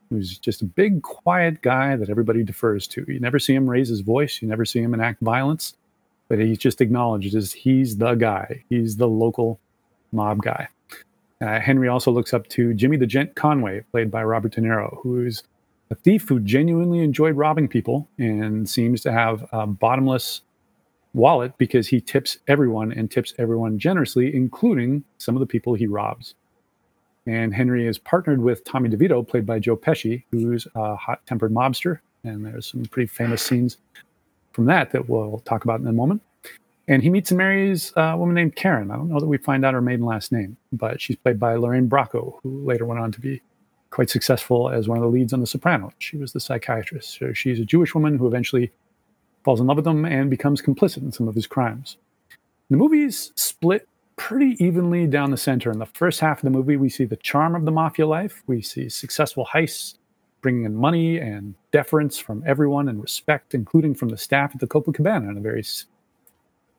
who's 0.09 0.37
just 0.37 0.61
a 0.61 0.65
big, 0.65 1.01
quiet 1.01 1.63
guy 1.63 1.95
that 1.95 2.09
everybody 2.11 2.43
defers 2.43 2.85
to. 2.89 3.03
You 3.07 3.19
never 3.19 3.39
see 3.39 3.55
him 3.55 3.67
raise 3.67 3.89
his 3.89 4.01
voice, 4.01 4.39
you 4.41 4.47
never 4.47 4.65
see 4.65 4.79
him 4.81 4.93
enact 4.93 5.19
violence, 5.21 5.73
but 6.29 6.37
he's 6.39 6.59
just 6.59 6.79
acknowledged 6.79 7.33
as 7.33 7.51
he's 7.51 7.97
the 7.97 8.13
guy. 8.13 8.63
He's 8.69 8.97
the 8.97 9.07
local 9.07 9.59
mob 10.11 10.43
guy. 10.43 10.67
Uh, 11.41 11.59
Henry 11.59 11.87
also 11.87 12.11
looks 12.11 12.33
up 12.33 12.47
to 12.49 12.73
Jimmy 12.73 12.97
the 12.97 13.07
Gent 13.07 13.35
Conway, 13.35 13.81
played 13.91 14.09
by 14.09 14.23
Robert 14.23 14.53
De 14.53 14.61
Niro, 14.61 14.97
who's 15.01 15.43
a 15.91 15.95
thief 15.95 16.27
who 16.27 16.39
genuinely 16.39 16.99
enjoyed 16.99 17.35
robbing 17.35 17.67
people 17.67 18.07
and 18.17 18.67
seems 18.69 19.01
to 19.01 19.11
have 19.11 19.45
a 19.51 19.67
bottomless 19.67 20.41
wallet 21.13 21.57
because 21.57 21.87
he 21.87 22.01
tips 22.01 22.37
everyone 22.47 22.91
and 22.91 23.11
tips 23.11 23.33
everyone 23.37 23.77
generously, 23.77 24.33
including 24.35 25.03
some 25.17 25.35
of 25.35 25.39
the 25.39 25.45
people 25.45 25.73
he 25.73 25.87
robs. 25.87 26.35
And 27.25 27.53
Henry 27.53 27.87
is 27.87 27.97
partnered 27.97 28.41
with 28.41 28.63
Tommy 28.63 28.89
DeVito, 28.89 29.27
played 29.27 29.45
by 29.45 29.59
Joe 29.59 29.77
Pesci, 29.77 30.23
who's 30.31 30.67
a 30.75 30.95
hot 30.95 31.25
tempered 31.25 31.53
mobster. 31.53 31.99
And 32.23 32.45
there's 32.45 32.67
some 32.67 32.85
pretty 32.85 33.07
famous 33.07 33.41
scenes 33.41 33.77
from 34.51 34.65
that 34.65 34.91
that 34.91 35.09
we'll 35.09 35.39
talk 35.45 35.63
about 35.63 35.79
in 35.79 35.87
a 35.87 35.93
moment. 35.93 36.21
And 36.87 37.01
he 37.01 37.09
meets 37.09 37.31
and 37.31 37.37
marries 37.37 37.93
a 37.95 38.17
woman 38.17 38.35
named 38.35 38.55
Karen. 38.55 38.91
I 38.91 38.95
don't 38.95 39.09
know 39.09 39.19
that 39.19 39.27
we 39.27 39.37
find 39.37 39.63
out 39.63 39.73
her 39.73 39.81
maiden 39.81 40.05
last 40.05 40.31
name, 40.31 40.57
but 40.71 40.99
she's 40.99 41.15
played 41.15 41.39
by 41.39 41.55
Lorraine 41.55 41.89
Bracco, 41.89 42.39
who 42.43 42.65
later 42.65 42.85
went 42.85 42.99
on 42.99 43.11
to 43.13 43.21
be 43.21 43.41
quite 43.89 44.09
successful 44.09 44.69
as 44.69 44.87
one 44.87 44.97
of 44.97 45.03
the 45.03 45.09
leads 45.09 45.33
on 45.33 45.39
The 45.39 45.47
Sopranos. 45.47 45.93
She 45.99 46.17
was 46.17 46.33
the 46.33 46.39
psychiatrist. 46.39 47.17
So 47.17 47.31
she's 47.31 47.59
a 47.59 47.65
Jewish 47.65 47.93
woman 47.93 48.17
who 48.17 48.27
eventually 48.27 48.71
falls 49.43 49.61
in 49.61 49.67
love 49.67 49.77
with 49.77 49.87
him 49.87 50.03
and 50.03 50.29
becomes 50.29 50.61
complicit 50.61 51.03
in 51.03 51.11
some 51.11 51.27
of 51.27 51.35
his 51.35 51.47
crimes. 51.47 51.97
The 52.69 52.77
movie's 52.77 53.31
split 53.35 53.87
pretty 54.15 54.55
evenly 54.63 55.07
down 55.07 55.31
the 55.31 55.37
center. 55.37 55.71
In 55.71 55.79
the 55.79 55.85
first 55.85 56.19
half 56.19 56.39
of 56.39 56.43
the 56.43 56.49
movie, 56.49 56.75
we 56.75 56.89
see 56.89 57.05
the 57.05 57.17
charm 57.17 57.55
of 57.55 57.65
the 57.65 57.71
mafia 57.71 58.07
life. 58.07 58.43
We 58.47 58.61
see 58.61 58.89
successful 58.89 59.47
heists, 59.53 59.97
bringing 60.41 60.65
in 60.65 60.75
money 60.75 61.17
and 61.17 61.55
deference 61.71 62.17
from 62.17 62.43
everyone 62.45 62.89
and 62.89 63.01
respect, 63.01 63.53
including 63.53 63.95
from 63.95 64.09
the 64.09 64.17
staff 64.17 64.51
at 64.53 64.59
the 64.59 64.67
Copacabana 64.67 65.29
in 65.29 65.37
a 65.37 65.41
very 65.41 65.63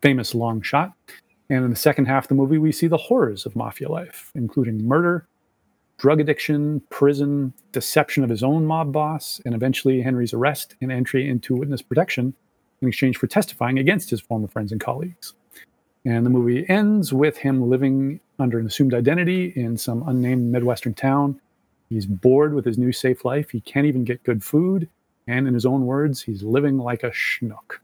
famous 0.04 0.34
long 0.34 0.60
shot. 0.60 0.92
And 1.48 1.64
in 1.64 1.70
the 1.70 1.76
second 1.76 2.04
half 2.04 2.24
of 2.24 2.28
the 2.28 2.34
movie, 2.34 2.58
we 2.58 2.72
see 2.72 2.88
the 2.88 2.98
horrors 2.98 3.46
of 3.46 3.56
mafia 3.56 3.88
life, 3.88 4.30
including 4.34 4.86
murder, 4.86 5.26
drug 5.96 6.20
addiction, 6.20 6.82
prison, 6.90 7.54
deception 7.72 8.22
of 8.22 8.28
his 8.28 8.42
own 8.42 8.66
mob 8.66 8.92
boss, 8.92 9.40
and 9.46 9.54
eventually 9.54 10.02
Henry's 10.02 10.34
arrest 10.34 10.76
and 10.82 10.92
entry 10.92 11.26
into 11.26 11.56
witness 11.56 11.80
protection 11.80 12.34
in 12.82 12.88
exchange 12.88 13.16
for 13.16 13.26
testifying 13.26 13.78
against 13.78 14.10
his 14.10 14.20
former 14.20 14.46
friends 14.46 14.72
and 14.72 14.80
colleagues. 14.80 15.32
And 16.04 16.26
the 16.26 16.30
movie 16.30 16.68
ends 16.68 17.14
with 17.14 17.38
him 17.38 17.70
living 17.70 18.20
under 18.38 18.58
an 18.58 18.66
assumed 18.66 18.92
identity 18.92 19.54
in 19.56 19.78
some 19.78 20.06
unnamed 20.06 20.52
Midwestern 20.52 20.92
town. 20.92 21.40
He's 21.88 22.04
bored 22.04 22.52
with 22.52 22.66
his 22.66 22.76
new 22.76 22.92
safe 22.92 23.24
life. 23.24 23.48
He 23.48 23.62
can't 23.62 23.86
even 23.86 24.04
get 24.04 24.22
good 24.22 24.44
food. 24.44 24.86
And 25.26 25.48
in 25.48 25.54
his 25.54 25.64
own 25.64 25.86
words, 25.86 26.20
he's 26.20 26.42
living 26.42 26.76
like 26.76 27.04
a 27.04 27.10
schnook. 27.10 27.78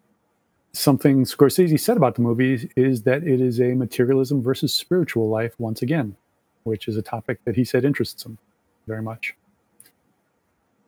Something 0.73 1.25
Scorsese 1.25 1.79
said 1.81 1.97
about 1.97 2.15
the 2.15 2.23
movie 2.23 2.71
is 2.77 3.03
that 3.03 3.25
it 3.25 3.41
is 3.41 3.61
a 3.61 3.75
materialism 3.75 4.41
versus 4.43 4.73
spiritual 4.73 5.29
life 5.29 5.53
once 5.59 5.83
again, 5.83 6.17
which 6.63 6.87
is 6.87 6.97
a 6.97 7.03
topic 7.03 7.45
that 7.45 7.57
he 7.57 7.65
said 7.65 7.85
interests 7.85 8.25
him 8.25 8.39
very 8.87 9.03
much. 9.03 9.35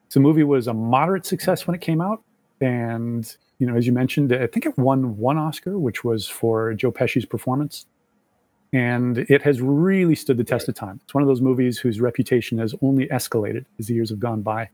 So 0.08 0.20
the 0.20 0.24
movie 0.24 0.44
was 0.44 0.68
a 0.68 0.74
moderate 0.74 1.26
success 1.26 1.66
when 1.66 1.74
it 1.74 1.80
came 1.80 2.00
out. 2.00 2.22
And, 2.60 3.34
you 3.58 3.66
know, 3.66 3.76
as 3.76 3.86
you 3.86 3.92
mentioned, 3.92 4.32
I 4.32 4.46
think 4.46 4.66
it 4.66 4.78
won 4.78 5.16
one 5.16 5.36
Oscar, 5.36 5.78
which 5.78 6.04
was 6.04 6.28
for 6.28 6.74
Joe 6.74 6.92
Pesci's 6.92 7.26
performance. 7.26 7.86
And 8.72 9.18
it 9.18 9.42
has 9.42 9.60
really 9.60 10.14
stood 10.14 10.36
the 10.36 10.44
test 10.44 10.68
of 10.68 10.74
time. 10.74 11.00
It's 11.02 11.12
one 11.12 11.22
of 11.22 11.28
those 11.28 11.40
movies 11.40 11.78
whose 11.78 12.00
reputation 12.00 12.58
has 12.58 12.74
only 12.82 13.06
escalated 13.08 13.64
as 13.78 13.88
the 13.88 13.94
years 13.94 14.10
have 14.10 14.20
gone 14.20 14.42
by. 14.42 14.70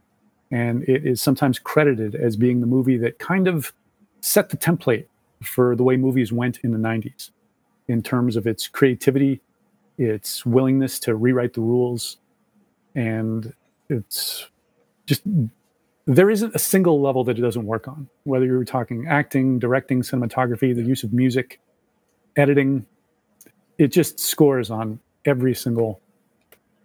And 0.50 0.82
it 0.84 1.06
is 1.06 1.22
sometimes 1.22 1.58
credited 1.58 2.14
as 2.14 2.36
being 2.36 2.60
the 2.60 2.66
movie 2.66 2.98
that 2.98 3.18
kind 3.18 3.48
of 3.48 3.72
set 4.20 4.50
the 4.50 4.56
template 4.56 5.06
for 5.42 5.76
the 5.76 5.82
way 5.82 5.96
movies 5.96 6.32
went 6.32 6.58
in 6.64 6.72
the 6.72 6.78
90s 6.78 7.30
in 7.88 8.02
terms 8.02 8.36
of 8.36 8.46
its 8.46 8.68
creativity, 8.68 9.40
its 9.96 10.44
willingness 10.44 10.98
to 11.00 11.14
rewrite 11.14 11.54
the 11.54 11.60
rules, 11.60 12.18
and 12.94 13.52
it's 13.88 14.46
just 15.06 15.22
there 16.06 16.30
isn't 16.30 16.54
a 16.54 16.58
single 16.58 17.00
level 17.00 17.22
that 17.24 17.38
it 17.38 17.42
doesn't 17.42 17.66
work 17.66 17.86
on. 17.86 18.08
Whether 18.24 18.46
you're 18.46 18.64
talking 18.64 19.06
acting, 19.08 19.58
directing, 19.58 20.02
cinematography, 20.02 20.74
the 20.74 20.82
use 20.82 21.04
of 21.04 21.12
music, 21.12 21.60
editing, 22.36 22.86
it 23.78 23.88
just 23.88 24.18
scores 24.18 24.70
on 24.70 25.00
every 25.24 25.54
single 25.54 26.00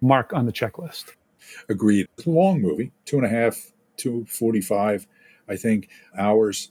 mark 0.00 0.32
on 0.32 0.46
the 0.46 0.52
checklist. 0.52 1.12
Agreed. 1.68 2.06
It's 2.18 2.26
a 2.26 2.30
long 2.30 2.60
movie, 2.60 2.92
two 3.04 3.16
and 3.16 3.26
a 3.26 3.28
half, 3.28 3.72
two 3.96 4.24
forty-five, 4.26 5.06
I 5.48 5.56
think, 5.56 5.88
hours. 6.18 6.70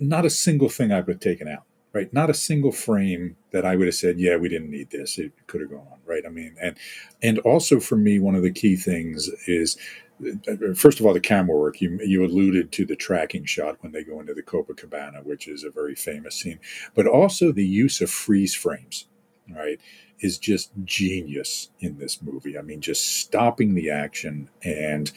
Not 0.00 0.24
a 0.24 0.30
single 0.30 0.68
thing 0.68 0.90
I 0.90 1.00
would 1.00 1.08
have 1.08 1.20
taken 1.20 1.46
out. 1.46 1.64
Right, 1.92 2.12
not 2.12 2.30
a 2.30 2.34
single 2.34 2.70
frame 2.70 3.36
that 3.50 3.64
I 3.64 3.74
would 3.74 3.88
have 3.88 3.96
said, 3.96 4.20
"Yeah, 4.20 4.36
we 4.36 4.48
didn't 4.48 4.70
need 4.70 4.90
this. 4.90 5.18
It 5.18 5.32
could 5.48 5.60
have 5.60 5.70
gone 5.70 5.88
on." 5.90 5.98
Right. 6.06 6.22
I 6.24 6.28
mean, 6.28 6.54
and 6.60 6.76
and 7.20 7.40
also 7.40 7.80
for 7.80 7.96
me, 7.96 8.20
one 8.20 8.36
of 8.36 8.44
the 8.44 8.52
key 8.52 8.76
things 8.76 9.28
is, 9.48 9.76
uh, 10.24 10.72
first 10.74 11.00
of 11.00 11.06
all, 11.06 11.12
the 11.12 11.18
camera 11.20 11.56
work. 11.58 11.80
You 11.80 11.98
you 12.04 12.24
alluded 12.24 12.70
to 12.72 12.86
the 12.86 12.94
tracking 12.94 13.44
shot 13.44 13.78
when 13.80 13.90
they 13.90 14.04
go 14.04 14.20
into 14.20 14.34
the 14.34 14.42
Copacabana, 14.42 15.24
which 15.24 15.48
is 15.48 15.64
a 15.64 15.70
very 15.70 15.96
famous 15.96 16.36
scene, 16.36 16.60
but 16.94 17.08
also 17.08 17.50
the 17.50 17.66
use 17.66 18.00
of 18.00 18.08
freeze 18.08 18.54
frames. 18.54 19.08
Right, 19.52 19.80
is 20.20 20.38
just 20.38 20.70
genius 20.84 21.70
in 21.80 21.98
this 21.98 22.22
movie. 22.22 22.56
I 22.56 22.62
mean, 22.62 22.80
just 22.80 23.18
stopping 23.18 23.74
the 23.74 23.90
action 23.90 24.48
and 24.62 25.10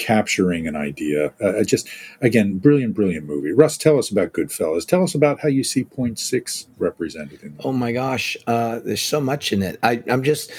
capturing 0.00 0.66
an 0.66 0.74
idea. 0.74 1.32
Uh, 1.40 1.62
just 1.62 1.86
again, 2.22 2.58
brilliant, 2.58 2.94
brilliant 2.94 3.26
movie. 3.26 3.52
Russ, 3.52 3.76
tell 3.76 3.98
us 3.98 4.10
about 4.10 4.32
Goodfellas. 4.32 4.86
Tell 4.86 5.04
us 5.04 5.14
about 5.14 5.40
how 5.40 5.48
you 5.48 5.62
see 5.62 5.84
Point 5.84 6.18
Six 6.18 6.66
represented 6.78 7.42
in. 7.42 7.56
Oh 7.62 7.72
my 7.72 7.92
gosh, 7.92 8.36
uh, 8.46 8.80
there's 8.80 9.02
so 9.02 9.20
much 9.20 9.52
in 9.52 9.62
it. 9.62 9.78
I, 9.82 10.02
I'm 10.08 10.22
just 10.22 10.50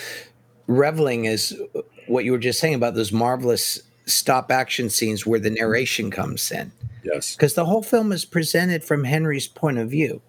reveling 0.68 1.28
as 1.28 1.60
what 2.08 2.24
you 2.24 2.32
were 2.32 2.38
just 2.38 2.60
saying 2.60 2.76
about 2.76 2.94
those 2.94 3.12
marvelous 3.12 3.82
stop 4.06 4.52
action 4.52 4.90
scenes 4.90 5.26
where 5.26 5.40
the 5.40 5.50
narration 5.50 6.10
comes 6.12 6.52
in, 6.52 6.72
Yes, 7.04 7.36
because 7.36 7.54
the 7.54 7.66
whole 7.66 7.84
film 7.84 8.12
is 8.12 8.26
presented 8.26 8.84
from 8.84 9.04
Henry's 9.04 9.48
point 9.48 9.78
of 9.78 9.90
view. 9.90 10.22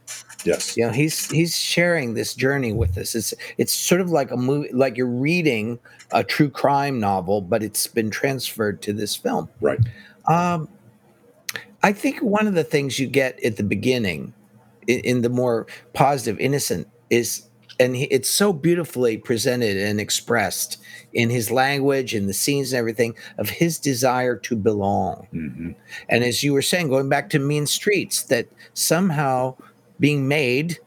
yes, 0.44 0.76
You 0.76 0.87
know, 0.87 0.92
he's 0.92 1.30
he's 1.30 1.56
sharing 1.56 2.14
this 2.14 2.35
journey 2.35 2.72
with 2.72 2.96
us. 2.98 3.14
It's 3.14 3.35
it's 3.58 3.72
sort 3.72 4.00
of 4.00 4.11
like 4.11 4.30
a 4.30 4.37
movie, 4.37 4.70
like 4.72 4.96
you're 4.96 5.06
reading 5.06 5.78
a 6.12 6.22
true 6.24 6.50
crime 6.50 7.00
novel, 7.00 7.40
but 7.40 7.62
it's 7.62 7.87
been 7.87 8.11
transferred 8.11 8.82
to 8.82 8.92
this 8.92 9.16
film. 9.16 9.48
right. 9.61 9.78
Um, 10.28 10.68
I 11.82 11.92
think 11.92 12.20
one 12.20 12.46
of 12.46 12.54
the 12.54 12.62
things 12.64 12.98
you 13.00 13.08
get 13.08 13.42
at 13.44 13.56
the 13.56 13.64
beginning, 13.64 14.32
in, 14.87 15.00
in 15.00 15.22
the 15.22 15.28
more 15.28 15.66
positive, 15.94 16.38
innocent, 16.38 16.87
is, 17.11 17.48
and 17.78 17.96
he, 17.96 18.04
it's 18.04 18.28
so 18.28 18.52
beautifully 18.52 19.16
presented 19.16 19.76
and 19.76 20.00
expressed 20.00 20.78
in 21.12 21.30
his 21.30 21.50
language 21.50 22.14
and 22.14 22.28
the 22.28 22.35
scenes 22.35 22.72
and 22.72 22.78
everything 22.78 23.14
of 23.38 23.48
his 23.48 23.78
desire 23.78 24.37
to 24.37 24.56
belong. 24.56 25.26
hmm 25.30 25.70
And 26.08 26.24
as 26.24 26.42
you 26.42 26.52
were 26.52 26.62
saying, 26.62 26.88
going 26.88 27.08
back 27.08 27.30
to 27.30 27.38
Mean 27.38 27.66
Streets, 27.66 28.22
that 28.24 28.48
somehow 28.74 29.56
being 29.98 30.28
made 30.28 30.78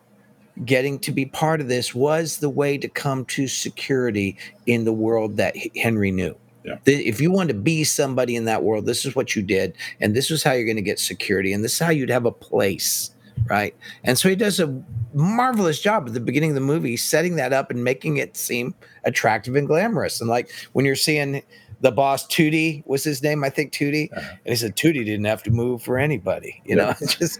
getting 0.63 0.97
to 0.99 1.11
be 1.11 1.25
part 1.25 1.59
of 1.59 1.67
this 1.67 1.93
was 1.93 2.37
the 2.37 2.49
way 2.49 2.77
to 2.77 2.87
come 2.87 3.25
to 3.25 3.47
security 3.47 4.37
in 4.65 4.85
the 4.85 4.93
world 4.93 5.37
that 5.37 5.55
Henry 5.75 6.11
knew. 6.11 6.35
Yeah. 6.63 6.77
If 6.85 7.21
you 7.21 7.31
want 7.31 7.49
to 7.49 7.55
be 7.55 7.83
somebody 7.83 8.35
in 8.35 8.45
that 8.45 8.63
world, 8.63 8.85
this 8.85 9.05
is 9.05 9.15
what 9.15 9.35
you 9.35 9.43
did, 9.43 9.75
and 9.99 10.15
this 10.15 10.31
is 10.31 10.41
how 10.41 10.53
you're 10.53 10.65
going 10.65 10.77
to 10.77 10.81
get 10.81 10.99
security, 10.99 11.53
and 11.53 11.63
this 11.63 11.73
is 11.73 11.79
how 11.79 11.91
you'd 11.91 12.09
have 12.09 12.25
a 12.25 12.31
place, 12.31 13.11
right? 13.47 13.75
And 14.03 14.17
so 14.17 14.29
he 14.29 14.35
does 14.35 14.59
a 14.59 14.81
marvelous 15.13 15.79
job 15.79 16.07
at 16.07 16.13
the 16.13 16.19
beginning 16.19 16.51
of 16.51 16.55
the 16.55 16.61
movie, 16.61 16.97
setting 16.97 17.35
that 17.35 17.53
up 17.53 17.71
and 17.71 17.83
making 17.83 18.17
it 18.17 18.35
seem 18.35 18.75
attractive 19.03 19.55
and 19.55 19.67
glamorous. 19.67 20.19
And 20.21 20.29
like 20.29 20.51
when 20.73 20.85
you're 20.85 20.95
seeing 20.95 21.41
the 21.81 21.91
boss 21.91 22.25
Tootie 22.27 22.85
was 22.85 23.03
his 23.03 23.21
name, 23.21 23.43
I 23.43 23.49
think 23.49 23.71
Tootie, 23.71 24.11
uh-huh. 24.11 24.29
and 24.45 24.53
he 24.53 24.55
said 24.55 24.75
Tootie 24.75 25.05
didn't 25.05 25.25
have 25.25 25.43
to 25.43 25.51
move 25.51 25.83
for 25.83 25.97
anybody, 25.97 26.61
you 26.65 26.77
yeah. 26.77 26.85
know, 26.99 27.07
just 27.07 27.39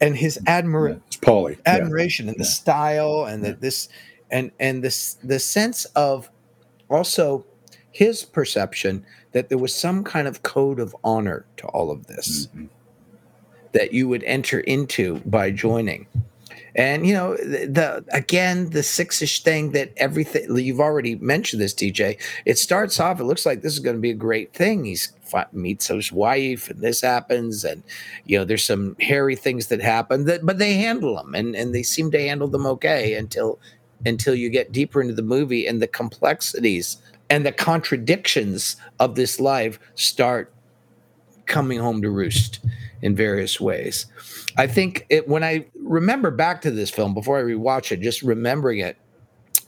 and 0.00 0.16
his 0.16 0.38
admir- 0.46 1.00
it's 1.06 1.16
Paulie. 1.16 1.58
admiration 1.66 2.26
yeah. 2.26 2.32
and 2.32 2.40
the 2.40 2.44
yeah. 2.44 2.50
style 2.50 3.24
and 3.24 3.44
the, 3.44 3.52
this 3.52 3.88
and 4.30 4.50
and 4.58 4.82
this 4.82 5.14
the 5.22 5.38
sense 5.38 5.84
of 5.96 6.30
also 6.88 7.44
his 7.92 8.24
perception 8.24 9.04
that 9.32 9.48
there 9.48 9.58
was 9.58 9.74
some 9.74 10.04
kind 10.04 10.26
of 10.26 10.42
code 10.42 10.80
of 10.80 10.94
honor 11.04 11.44
to 11.56 11.66
all 11.68 11.90
of 11.90 12.06
this 12.06 12.46
mm-hmm. 12.46 12.66
That 13.72 13.92
you 13.92 14.08
would 14.08 14.24
enter 14.24 14.60
into 14.60 15.20
by 15.20 15.50
joining. 15.50 16.06
And 16.74 17.06
you 17.06 17.14
know 17.14 17.36
the, 17.36 17.66
the 17.66 18.04
again 18.12 18.70
the 18.70 18.82
six-ish 18.82 19.42
thing 19.42 19.72
that 19.72 19.92
everything 19.96 20.56
you've 20.56 20.80
already 20.80 21.16
mentioned 21.16 21.60
this 21.60 21.74
TJ 21.74 22.20
it 22.44 22.58
starts 22.58 23.00
off 23.00 23.18
it 23.20 23.24
looks 23.24 23.44
like 23.44 23.62
this 23.62 23.72
is 23.72 23.80
going 23.80 23.96
to 23.96 24.00
be 24.00 24.10
a 24.10 24.14
great 24.14 24.54
thing. 24.54 24.84
He's 24.84 25.12
meets 25.52 25.86
his 25.88 26.10
wife 26.10 26.70
and 26.70 26.80
this 26.80 27.00
happens 27.00 27.64
and 27.64 27.82
you 28.24 28.38
know 28.38 28.44
there's 28.44 28.64
some 28.64 28.96
hairy 29.00 29.36
things 29.36 29.68
that 29.68 29.80
happen 29.80 30.24
that 30.24 30.44
but 30.44 30.58
they 30.58 30.74
handle 30.74 31.16
them 31.16 31.34
and 31.34 31.54
and 31.54 31.74
they 31.74 31.82
seem 31.82 32.10
to 32.10 32.20
handle 32.20 32.48
them 32.48 32.66
okay 32.66 33.14
until 33.14 33.58
until 34.06 34.34
you 34.34 34.48
get 34.48 34.72
deeper 34.72 35.00
into 35.00 35.14
the 35.14 35.22
movie 35.22 35.66
and 35.66 35.80
the 35.80 35.86
complexities 35.86 36.96
and 37.28 37.46
the 37.46 37.52
contradictions 37.52 38.76
of 38.98 39.14
this 39.14 39.38
life 39.38 39.78
start 39.94 40.52
coming 41.50 41.78
home 41.78 42.00
to 42.00 42.08
roost 42.08 42.60
in 43.02 43.14
various 43.14 43.60
ways 43.60 44.06
I 44.56 44.66
think 44.66 45.06
it, 45.08 45.28
when 45.28 45.44
I 45.44 45.66
remember 45.74 46.30
back 46.30 46.62
to 46.62 46.70
this 46.70 46.90
film 46.90 47.14
before 47.14 47.38
I 47.38 47.42
rewatch 47.42 47.92
it, 47.92 48.00
just 48.00 48.22
remembering 48.22 48.78
it, 48.78 48.96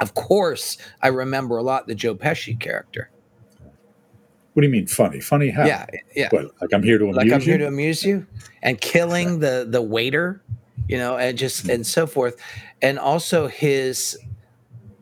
of 0.01 0.15
course, 0.15 0.77
I 1.01 1.09
remember 1.09 1.57
a 1.57 1.63
lot 1.63 1.87
the 1.87 1.95
Joe 1.95 2.15
Pesci 2.15 2.59
character. 2.59 3.11
What 4.53 4.63
do 4.63 4.67
you 4.67 4.73
mean 4.73 4.87
funny? 4.87 5.21
Funny 5.21 5.51
how? 5.51 5.65
Yeah, 5.65 5.87
yeah. 6.15 6.29
What, 6.31 6.51
like 6.61 6.75
I'm 6.75 6.83
here 6.83 6.99
to 6.99 7.05
amuse 7.05 7.17
like 7.17 7.33
I'm 7.33 7.41
you? 7.41 7.47
here 7.47 7.59
to 7.59 7.67
amuse 7.67 8.05
you, 8.05 8.27
and 8.63 8.81
killing 8.81 9.39
the 9.39 9.67
the 9.69 9.81
waiter, 9.81 10.43
you 10.89 10.99
know, 10.99 11.17
and 11.17 11.39
just 11.39 11.67
mm. 11.67 11.75
and 11.75 11.87
so 11.87 12.07
forth, 12.07 12.37
and 12.83 12.99
also 12.99 13.47
his 13.47 14.19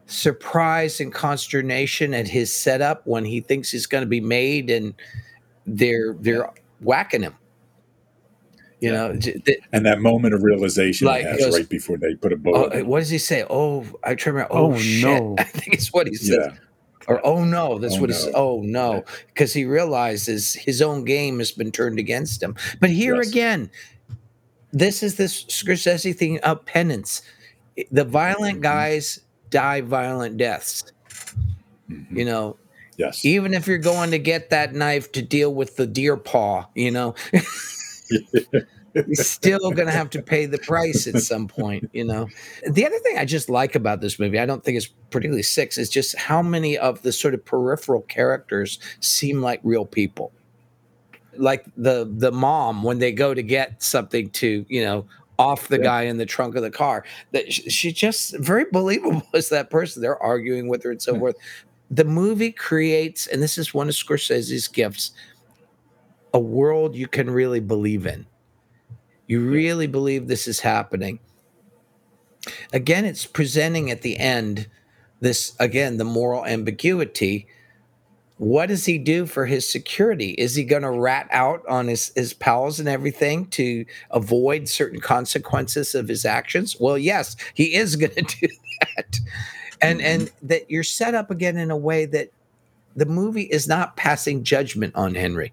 surprise 0.07 1.01
and 1.01 1.12
consternation 1.12 2.14
at 2.14 2.29
his 2.29 2.55
setup 2.55 3.07
when 3.07 3.25
he 3.25 3.40
thinks 3.40 3.71
he's 3.71 3.87
going 3.87 4.03
to 4.03 4.09
be 4.09 4.21
made, 4.21 4.71
and 4.71 4.95
they're 5.66 6.14
they're 6.21 6.49
whacking 6.81 7.23
him 7.23 7.35
you 8.81 8.90
know, 8.90 9.19
and 9.73 9.85
that 9.85 10.01
moment 10.01 10.35
of 10.35 10.43
realization 10.43 11.07
like, 11.07 11.21
he 11.21 11.29
has 11.29 11.38
goes, 11.38 11.55
right 11.55 11.69
before 11.69 11.99
they 11.99 12.14
put 12.14 12.33
a 12.33 12.37
bullet. 12.37 12.73
Oh, 12.75 12.85
what 12.85 13.01
does 13.01 13.11
he 13.11 13.19
say? 13.19 13.45
Oh, 13.49 13.85
I 14.03 14.14
try 14.14 14.33
remember. 14.33 14.55
Oh, 14.55 14.73
oh 14.73 14.79
shit! 14.79 15.05
No. 15.05 15.37
I 15.38 15.45
think 15.45 15.75
it's 15.75 15.93
what 15.93 16.07
he 16.07 16.14
said. 16.14 16.53
Yeah. 16.53 16.59
Or 17.07 17.25
oh 17.25 17.45
no, 17.45 17.79
that's 17.79 17.97
oh, 17.97 18.01
what 18.01 18.11
he's. 18.11 18.27
Oh 18.35 18.62
no, 18.64 19.05
because 19.29 19.53
he 19.53 19.66
realizes 19.66 20.55
his 20.55 20.81
own 20.81 21.05
game 21.05 21.38
has 21.38 21.53
been 21.53 21.71
turned 21.71 21.99
against 21.99 22.43
him. 22.43 22.57
But 22.81 22.90
here 22.90 23.16
yes. 23.16 23.29
again, 23.29 23.71
this 24.73 25.03
is 25.03 25.16
this 25.16 25.45
Scorsese 25.45 26.16
thing 26.16 26.40
of 26.40 26.64
penance. 26.64 27.23
The 27.90 28.05
violent 28.05 28.55
mm-hmm. 28.55 28.62
guys 28.62 29.21
die 29.51 29.83
violent 29.83 30.38
deaths. 30.38 30.85
Mm-hmm. 31.90 32.16
You 32.16 32.25
know, 32.25 32.57
Yes. 33.01 33.25
Even 33.25 33.55
if 33.55 33.67
you're 33.67 33.79
going 33.79 34.11
to 34.11 34.19
get 34.19 34.51
that 34.51 34.75
knife 34.75 35.11
to 35.13 35.23
deal 35.23 35.55
with 35.55 35.77
the 35.77 35.87
deer 35.87 36.19
paw, 36.19 36.67
you 36.75 36.91
know. 36.91 37.15
He's 38.93 39.27
still 39.27 39.71
going 39.71 39.87
to 39.87 39.93
have 39.93 40.11
to 40.11 40.21
pay 40.21 40.45
the 40.45 40.59
price 40.59 41.07
at 41.07 41.23
some 41.23 41.49
point, 41.49 41.89
you 41.95 42.05
know. 42.05 42.29
The 42.69 42.85
other 42.85 42.99
thing 42.99 43.17
I 43.17 43.25
just 43.25 43.49
like 43.49 43.75
about 43.75 44.03
this 44.03 44.19
movie, 44.19 44.39
I 44.39 44.45
don't 44.45 44.63
think 44.63 44.77
it's 44.77 44.89
particularly 45.09 45.45
six, 45.45 45.79
is 45.79 45.89
just 45.89 46.15
how 46.19 46.43
many 46.43 46.77
of 46.77 47.01
the 47.01 47.11
sort 47.11 47.33
of 47.33 47.43
peripheral 47.43 48.03
characters 48.03 48.79
seem 49.01 49.41
like 49.41 49.61
real 49.63 49.87
people. 49.87 50.33
Like 51.39 51.65
the 51.79 52.13
the 52.13 52.33
mom 52.33 52.83
when 52.83 52.99
they 52.99 53.13
go 53.13 53.33
to 53.33 53.43
get 53.43 53.83
something 53.83 54.29
to, 54.31 54.67
you 54.69 54.85
know, 54.85 55.07
off 55.39 55.69
the 55.69 55.79
yeah. 55.79 55.85
guy 55.85 56.03
in 56.03 56.19
the 56.19 56.27
trunk 56.27 56.55
of 56.55 56.63
the 56.63 56.71
car. 56.71 57.05
That 57.33 57.51
she 57.51 57.93
just 57.93 58.37
very 58.39 58.67
believable 58.71 59.23
as 59.35 59.49
that 59.49 59.71
person. 59.71 60.03
They're 60.03 60.23
arguing 60.23 60.69
with 60.69 60.83
her 60.83 60.91
and 60.91 61.01
so 61.01 61.19
forth. 61.19 61.37
The 61.90 62.05
movie 62.05 62.53
creates, 62.53 63.26
and 63.26 63.42
this 63.42 63.59
is 63.59 63.74
one 63.74 63.88
of 63.88 63.94
Scorsese's 63.94 64.68
gifts, 64.68 65.11
a 66.33 66.38
world 66.38 66.94
you 66.94 67.09
can 67.09 67.29
really 67.29 67.61
believe 67.61 68.07
in. 68.07 68.26
You 69.26 69.40
really 69.48 69.87
believe 69.87 70.26
this 70.26 70.46
is 70.46 70.61
happening. 70.61 71.18
Again, 72.72 73.05
it's 73.05 73.26
presenting 73.26 73.90
at 73.90 74.03
the 74.03 74.18
end 74.18 74.68
this, 75.20 75.55
again, 75.59 75.98
the 75.98 76.05
moral 76.05 76.46
ambiguity. 76.46 77.46
What 78.38 78.66
does 78.66 78.87
he 78.87 78.96
do 78.96 79.26
for 79.26 79.46
his 79.46 79.70
security? 79.70 80.31
Is 80.31 80.55
he 80.55 80.64
going 80.64 80.83
to 80.83 80.90
rat 80.90 81.29
out 81.31 81.62
on 81.68 81.88
his, 81.88 82.11
his 82.14 82.33
pals 82.33 82.81
and 82.81 82.88
everything 82.88 83.46
to 83.48 83.85
avoid 84.11 84.68
certain 84.68 85.00
consequences 85.00 85.94
of 85.94 86.09
his 86.09 86.24
actions? 86.24 86.76
Well, 86.81 86.96
yes, 86.96 87.37
he 87.55 87.74
is 87.74 87.96
going 87.96 88.14
to 88.14 88.22
do 88.22 88.48
that. 88.96 89.20
And, 89.83 90.03
and 90.03 90.31
that 90.43 90.71
you're 90.71 90.85
set 90.85 91.14
up 91.14 91.31
again 91.31 91.57
in 91.57 91.71
a 91.71 91.77
way 91.77 92.05
that 92.07 92.31
the 92.97 93.07
movie 93.07 93.43
is 93.43 93.66
not 93.66 93.97
passing 93.97 94.45
judgment 94.45 94.95
on 94.95 95.14
Henry. 95.14 95.53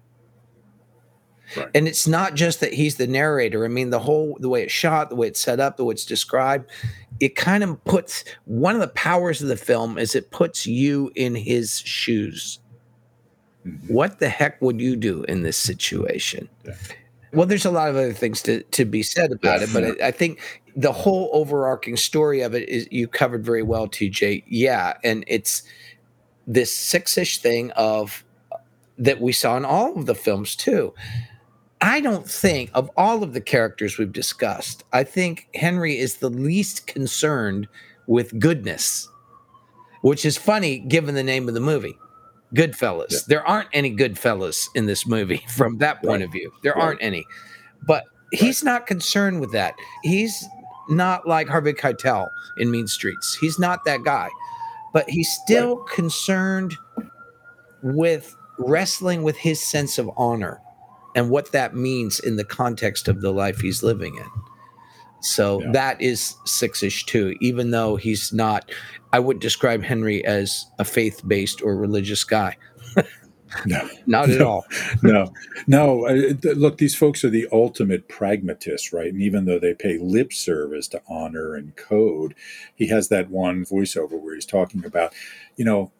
Right. 1.56 1.68
And 1.74 1.88
it's 1.88 2.06
not 2.06 2.34
just 2.34 2.60
that 2.60 2.74
he's 2.74 2.96
the 2.96 3.06
narrator. 3.06 3.64
I 3.64 3.68
mean, 3.68 3.88
the 3.90 3.98
whole 3.98 4.36
the 4.38 4.50
way 4.50 4.64
it's 4.64 4.72
shot, 4.72 5.08
the 5.08 5.16
way 5.16 5.28
it's 5.28 5.40
set 5.40 5.60
up, 5.60 5.78
the 5.78 5.84
way 5.84 5.92
it's 5.92 6.04
described, 6.04 6.70
it 7.20 7.36
kind 7.36 7.64
of 7.64 7.82
puts 7.84 8.24
one 8.44 8.74
of 8.74 8.80
the 8.82 8.88
powers 8.88 9.40
of 9.40 9.48
the 9.48 9.56
film 9.56 9.96
is 9.96 10.14
it 10.14 10.30
puts 10.30 10.66
you 10.66 11.10
in 11.14 11.34
his 11.34 11.78
shoes. 11.80 12.58
Mm-hmm. 13.66 13.92
What 13.92 14.18
the 14.18 14.28
heck 14.28 14.60
would 14.60 14.80
you 14.80 14.94
do 14.94 15.22
in 15.24 15.42
this 15.42 15.56
situation? 15.56 16.48
Yeah. 16.66 16.74
Well, 17.32 17.46
there's 17.46 17.66
a 17.66 17.70
lot 17.70 17.90
of 17.90 17.96
other 17.96 18.12
things 18.12 18.42
to, 18.42 18.62
to 18.62 18.84
be 18.84 19.02
said 19.02 19.32
about 19.32 19.62
it, 19.62 19.70
but. 19.72 19.84
I, 19.84 20.08
I 20.08 20.10
think 20.10 20.62
the 20.78 20.92
whole 20.92 21.28
overarching 21.32 21.96
story 21.96 22.40
of 22.40 22.54
it 22.54 22.68
is 22.68 22.86
you 22.92 23.08
covered 23.08 23.44
very 23.44 23.64
well, 23.64 23.88
TJ. 23.88 24.44
Yeah, 24.46 24.94
and 25.02 25.24
it's 25.26 25.64
this 26.46 26.72
six-ish 26.72 27.38
thing 27.38 27.72
of 27.72 28.24
uh, 28.52 28.58
that 28.96 29.20
we 29.20 29.32
saw 29.32 29.56
in 29.56 29.64
all 29.64 29.98
of 29.98 30.06
the 30.06 30.14
films 30.14 30.54
too. 30.54 30.94
I 31.80 32.00
don't 32.00 32.30
think 32.30 32.70
of 32.74 32.90
all 32.96 33.24
of 33.24 33.34
the 33.34 33.40
characters 33.40 33.98
we've 33.98 34.12
discussed, 34.12 34.84
I 34.92 35.02
think 35.02 35.48
Henry 35.52 35.98
is 35.98 36.18
the 36.18 36.30
least 36.30 36.86
concerned 36.86 37.66
with 38.06 38.38
goodness, 38.38 39.08
which 40.02 40.24
is 40.24 40.36
funny 40.36 40.78
given 40.78 41.16
the 41.16 41.24
name 41.24 41.48
of 41.48 41.54
the 41.54 41.60
movie. 41.60 41.98
Goodfellas. 42.54 43.10
Yeah. 43.10 43.18
There 43.26 43.46
aren't 43.46 43.68
any 43.72 43.94
Goodfellas 43.94 44.68
in 44.76 44.86
this 44.86 45.06
movie 45.06 45.44
from 45.56 45.78
that 45.78 46.02
point 46.02 46.20
right. 46.20 46.22
of 46.22 46.30
view. 46.30 46.52
There 46.62 46.72
right. 46.74 46.82
aren't 46.82 47.02
any. 47.02 47.24
But 47.84 48.04
he's 48.30 48.62
right. 48.62 48.72
not 48.72 48.86
concerned 48.86 49.40
with 49.40 49.52
that. 49.52 49.74
He's 50.02 50.46
not 50.88 51.26
like 51.26 51.48
Harvey 51.48 51.72
Keitel 51.72 52.30
in 52.56 52.70
Mean 52.70 52.86
Streets. 52.86 53.36
He's 53.36 53.58
not 53.58 53.84
that 53.84 54.02
guy. 54.02 54.28
But 54.92 55.08
he's 55.10 55.30
still 55.30 55.76
concerned 55.76 56.76
with 57.82 58.34
wrestling 58.58 59.22
with 59.22 59.36
his 59.36 59.60
sense 59.60 59.98
of 59.98 60.10
honor 60.16 60.60
and 61.14 61.30
what 61.30 61.52
that 61.52 61.74
means 61.74 62.18
in 62.20 62.36
the 62.36 62.44
context 62.44 63.08
of 63.08 63.20
the 63.20 63.32
life 63.32 63.60
he's 63.60 63.82
living 63.82 64.16
in. 64.16 64.26
So 65.20 65.60
yeah. 65.60 65.72
that 65.72 66.00
is 66.00 66.36
six-ish 66.44 67.06
too, 67.06 67.36
even 67.40 67.70
though 67.70 67.96
he's 67.96 68.32
not. 68.32 68.70
I 69.12 69.18
would 69.18 69.40
describe 69.40 69.82
Henry 69.82 70.24
as 70.24 70.66
a 70.78 70.84
faith-based 70.84 71.62
or 71.62 71.76
religious 71.76 72.24
guy. 72.24 72.56
No, 73.66 73.88
not 74.06 74.30
at 74.30 74.38
no, 74.38 74.48
all. 74.48 74.66
no, 75.02 75.32
no. 75.66 76.06
Uh, 76.06 76.34
look, 76.54 76.78
these 76.78 76.94
folks 76.94 77.24
are 77.24 77.30
the 77.30 77.48
ultimate 77.52 78.08
pragmatists, 78.08 78.92
right? 78.92 79.12
And 79.12 79.22
even 79.22 79.44
though 79.44 79.58
they 79.58 79.74
pay 79.74 79.98
lip 79.98 80.32
service 80.32 80.88
to 80.88 81.02
honor 81.08 81.54
and 81.54 81.76
code, 81.76 82.34
he 82.74 82.88
has 82.88 83.08
that 83.08 83.30
one 83.30 83.64
voiceover 83.64 84.20
where 84.20 84.34
he's 84.34 84.46
talking 84.46 84.84
about, 84.84 85.12
you 85.56 85.64
know, 85.64 85.92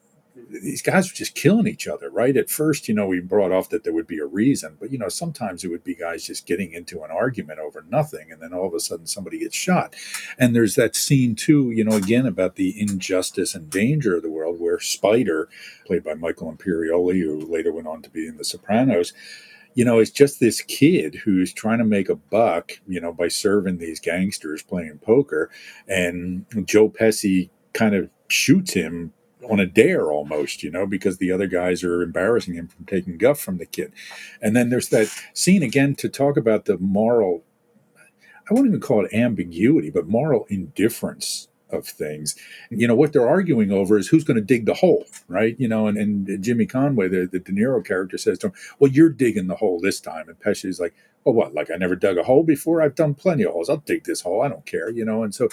these 0.51 0.83
guys 0.83 1.11
were 1.11 1.17
just 1.17 1.35
killing 1.35 1.67
each 1.67 1.87
other, 1.87 2.11
right? 2.11 2.37
At 2.37 2.51
first, 2.51 2.89
you 2.89 2.95
know, 2.95 3.07
we 3.07 3.21
brought 3.21 3.53
off 3.53 3.69
that 3.71 3.85
there 3.85 3.93
would 3.93 4.07
be 4.07 4.19
a 4.19 4.27
reason, 4.27 4.77
but 4.81 4.91
you 4.91 4.99
know, 4.99 5.09
sometimes 5.09 5.65
it 5.65 5.69
would 5.69 5.85
be 5.85 5.95
guys 5.95 6.25
just 6.25 6.47
getting 6.47 6.73
into 6.73 7.03
an 7.03 7.11
argument 7.11 7.59
over 7.59 7.85
nothing, 7.89 8.31
and 8.33 8.41
then 8.41 8.53
all 8.53 8.67
of 8.67 8.75
a 8.75 8.81
sudden 8.81 9.07
somebody 9.07 9.39
gets 9.39 9.57
shot. 9.57 9.95
And 10.39 10.55
there's 10.55 10.75
that 10.77 10.97
scene 10.97 11.35
too, 11.35 11.71
you 11.71 11.85
know, 11.85 11.97
again 11.97 12.27
about 12.27 12.57
the 12.57 12.81
injustice 12.81 13.55
and 13.55 13.71
danger 13.71 14.17
of 14.17 14.23
the 14.23 14.31
world, 14.31 14.61
where 14.61 14.81
Spider, 14.81 15.49
played 15.87 16.05
by 16.05 16.15
Michael 16.15 16.53
Imperioli, 16.53 17.23
who 17.23 17.41
later 17.41 17.73
went 17.73 17.89
on 17.89 18.03
to 18.03 18.11
be 18.11 18.27
in 18.27 18.37
The 18.37 18.45
Sopranos, 18.45 19.13
you 19.75 19.85
know, 19.85 19.99
it's 19.99 20.11
just 20.11 20.41
this 20.41 20.61
kid 20.61 21.15
who's 21.25 21.53
trying 21.53 21.79
to 21.79 21.85
make 21.85 22.09
a 22.09 22.17
buck, 22.17 22.73
you 22.89 23.01
know, 23.01 23.13
by 23.13 23.29
serving 23.29 23.79
these 23.79 24.01
gangsters 24.01 24.63
playing 24.63 24.99
poker. 24.99 25.51
And 25.87 26.47
Joe 26.65 26.89
Pesci 26.89 27.51
kind 27.75 27.95
of 27.95 28.11
shoots 28.29 28.73
him 28.73 29.13
on 29.49 29.61
a 29.61 29.67
dare 29.67 30.11
almost, 30.11 30.63
you 30.63 30.71
know, 30.71 30.87
because 30.87 31.19
the 31.19 31.33
other 31.33 31.47
guys 31.47 31.83
are 31.83 32.03
embarrassing 32.03 32.55
him 32.55 32.69
from 32.69 32.85
taking 32.85 33.19
guff 33.19 33.41
from 33.41 33.59
the 33.59 33.67
kid. 33.67 33.93
And 34.41 34.55
then 34.55 34.71
there's 34.71 34.89
that 34.91 35.09
scene 35.35 35.63
again 35.63 35.95
to 35.97 36.09
talk 36.09 36.37
about 36.37 36.67
the 36.67 36.79
moral, 36.79 37.45
I 38.51 38.55
won't 38.55 38.67
even 38.67 38.81
call 38.81 39.05
it 39.05 39.15
ambiguity, 39.15 39.91
but 39.91 40.09
moral 40.09 40.47
indifference 40.49 41.49
of 41.71 41.87
things. 41.87 42.35
You 42.71 42.89
know, 42.89 42.95
what 42.95 43.13
they're 43.13 43.29
arguing 43.29 43.73
over 43.73 43.99
is 43.99 44.09
who's 44.09 44.25
going 44.25 44.37
to 44.37 44.43
dig 44.43 44.67
the 44.67 44.75
hole, 44.75 45.07
right? 45.29 45.57
You 45.59 45.69
know, 45.69 45.87
and, 45.87 45.99
and 45.99 46.43
Jimmy 46.43 46.67
Conway, 46.67 47.09
the, 47.09 47.29
the 47.31 47.39
De 47.39 47.53
Niro 47.53 47.85
character, 47.85 48.19
says 48.19 48.39
to 48.39 48.49
him, 48.49 48.53
Well, 48.79 48.91
you're 48.91 49.11
digging 49.11 49.47
the 49.47 49.57
hole 49.57 49.81
this 49.81 50.01
time. 50.01 50.29
And 50.29 50.39
Pesci's 50.39 50.81
like, 50.81 50.95
Oh, 51.27 51.33
what? 51.33 51.55
Like, 51.55 51.71
I 51.71 51.77
never 51.77 51.97
dug 51.97 52.17
a 52.17 52.23
hole 52.23 52.43
before? 52.43 52.81
I've 52.81 52.95
done 52.95 53.15
plenty 53.15 53.43
of 53.43 53.53
holes. 53.53 53.69
I'll 53.69 53.79
dig 53.79 54.05
this 54.05 54.23
hole. 54.23 54.43
I 54.43 54.49
don't 54.49 54.65
care, 54.65 54.91
you 54.91 55.05
know? 55.05 55.23
And 55.23 55.35
so 55.35 55.49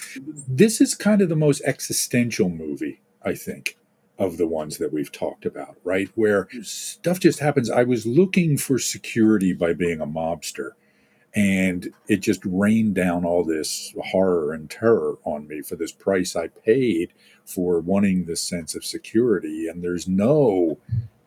this 0.47 0.79
is 0.79 0.95
kind 0.95 1.21
of 1.21 1.29
the 1.29 1.35
most 1.35 1.61
existential 1.65 2.49
movie, 2.49 3.01
I 3.23 3.35
think. 3.35 3.77
Of 4.18 4.38
the 4.38 4.47
ones 4.47 4.78
that 4.78 4.93
we've 4.93 5.11
talked 5.11 5.45
about, 5.45 5.76
right? 5.84 6.09
Where 6.16 6.47
stuff 6.61 7.20
just 7.20 7.39
happens. 7.39 7.70
I 7.70 7.84
was 7.84 8.05
looking 8.05 8.57
for 8.57 8.80
security 8.80 9.51
by 9.51 9.74
being 9.74 9.99
a 9.99 10.07
mobster 10.07 10.72
and 11.36 11.93
it 12.07 12.18
just 12.22 12.41
rained 12.45 12.95
down 12.95 13.26
all 13.26 13.43
this 13.43 13.93
horror 14.05 14.53
and 14.53 14.70
terror 14.70 15.18
on 15.26 15.47
me 15.47 15.61
for 15.61 15.76
this 15.76 15.91
price 15.91 16.36
I 16.36 16.47
paid 16.47 17.11
for 17.43 17.82
wanting 17.82 18.26
this 18.26 18.41
sense 18.41 18.74
of 18.74 18.86
security. 18.86 19.68
And 19.68 19.84
there's 19.84 20.07
no 20.07 20.78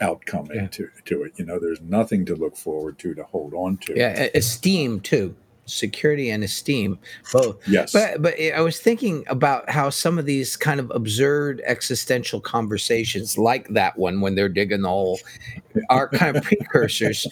outcome 0.01 0.49
yeah. 0.53 0.69
to, 0.69 0.89
to 1.05 1.25
it. 1.25 1.35
You 1.37 1.45
know, 1.45 1.59
there's 1.59 1.83
nothing 1.83 2.25
to 2.25 2.35
look 2.35 2.57
forward 2.57 2.99
to, 3.01 3.15
to 3.15 3.25
hold 3.25 3.53
on 3.53 3.77
to. 3.79 3.99
Yeah, 3.99 4.29
esteem 4.35 5.01
too. 5.01 5.37
Security 5.69 6.31
and 6.31 6.43
esteem, 6.43 6.99
both. 7.33 7.67
Yes. 7.69 7.93
But 7.93 8.23
but 8.23 8.35
I 8.41 8.61
was 8.61 8.81
thinking 8.81 9.25
about 9.29 9.69
how 9.71 9.91
some 9.91 10.19
of 10.19 10.27
these 10.27 10.57
kind 10.57 10.81
of 10.81 10.91
absurd 10.95 11.63
existential 11.65 12.41
conversations, 12.41 13.39
like 13.39 13.69
that 13.69 13.99
one 13.99 14.21
when 14.21 14.35
they're 14.35 14.49
digging 14.49 14.83
the 14.83 14.89
hole, 14.89 15.21
are 15.91 16.09
kind 16.09 16.37
of 16.37 16.43
precursors 16.43 17.27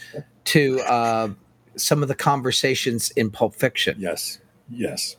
to 0.44 0.80
uh, 0.80 1.28
some 1.76 2.02
of 2.02 2.08
the 2.08 2.14
conversations 2.14 3.10
in 3.12 3.30
Pulp 3.30 3.54
Fiction. 3.54 3.96
Yes, 3.98 4.40
yes. 4.70 5.16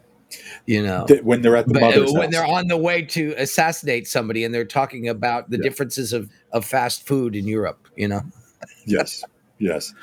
You 0.66 0.84
know, 0.84 1.06
when 1.24 1.42
they're 1.42 1.56
at 1.56 1.68
the 1.68 1.74
but, 1.74 2.12
when 2.14 2.24
house. 2.24 2.32
they're 2.32 2.46
on 2.46 2.68
the 2.68 2.78
way 2.78 3.02
to 3.02 3.34
assassinate 3.38 4.08
somebody, 4.08 4.44
and 4.44 4.54
they're 4.54 4.66
talking 4.66 5.08
about 5.08 5.50
the 5.50 5.58
yeah. 5.58 5.64
differences 5.64 6.12
of 6.12 6.30
of 6.52 6.66
fast 6.66 7.08
food 7.08 7.36
in 7.36 7.48
Europe. 7.48 7.88
You 7.96 8.10
know. 8.10 8.22
yes, 8.86 9.24
yes. 9.58 9.94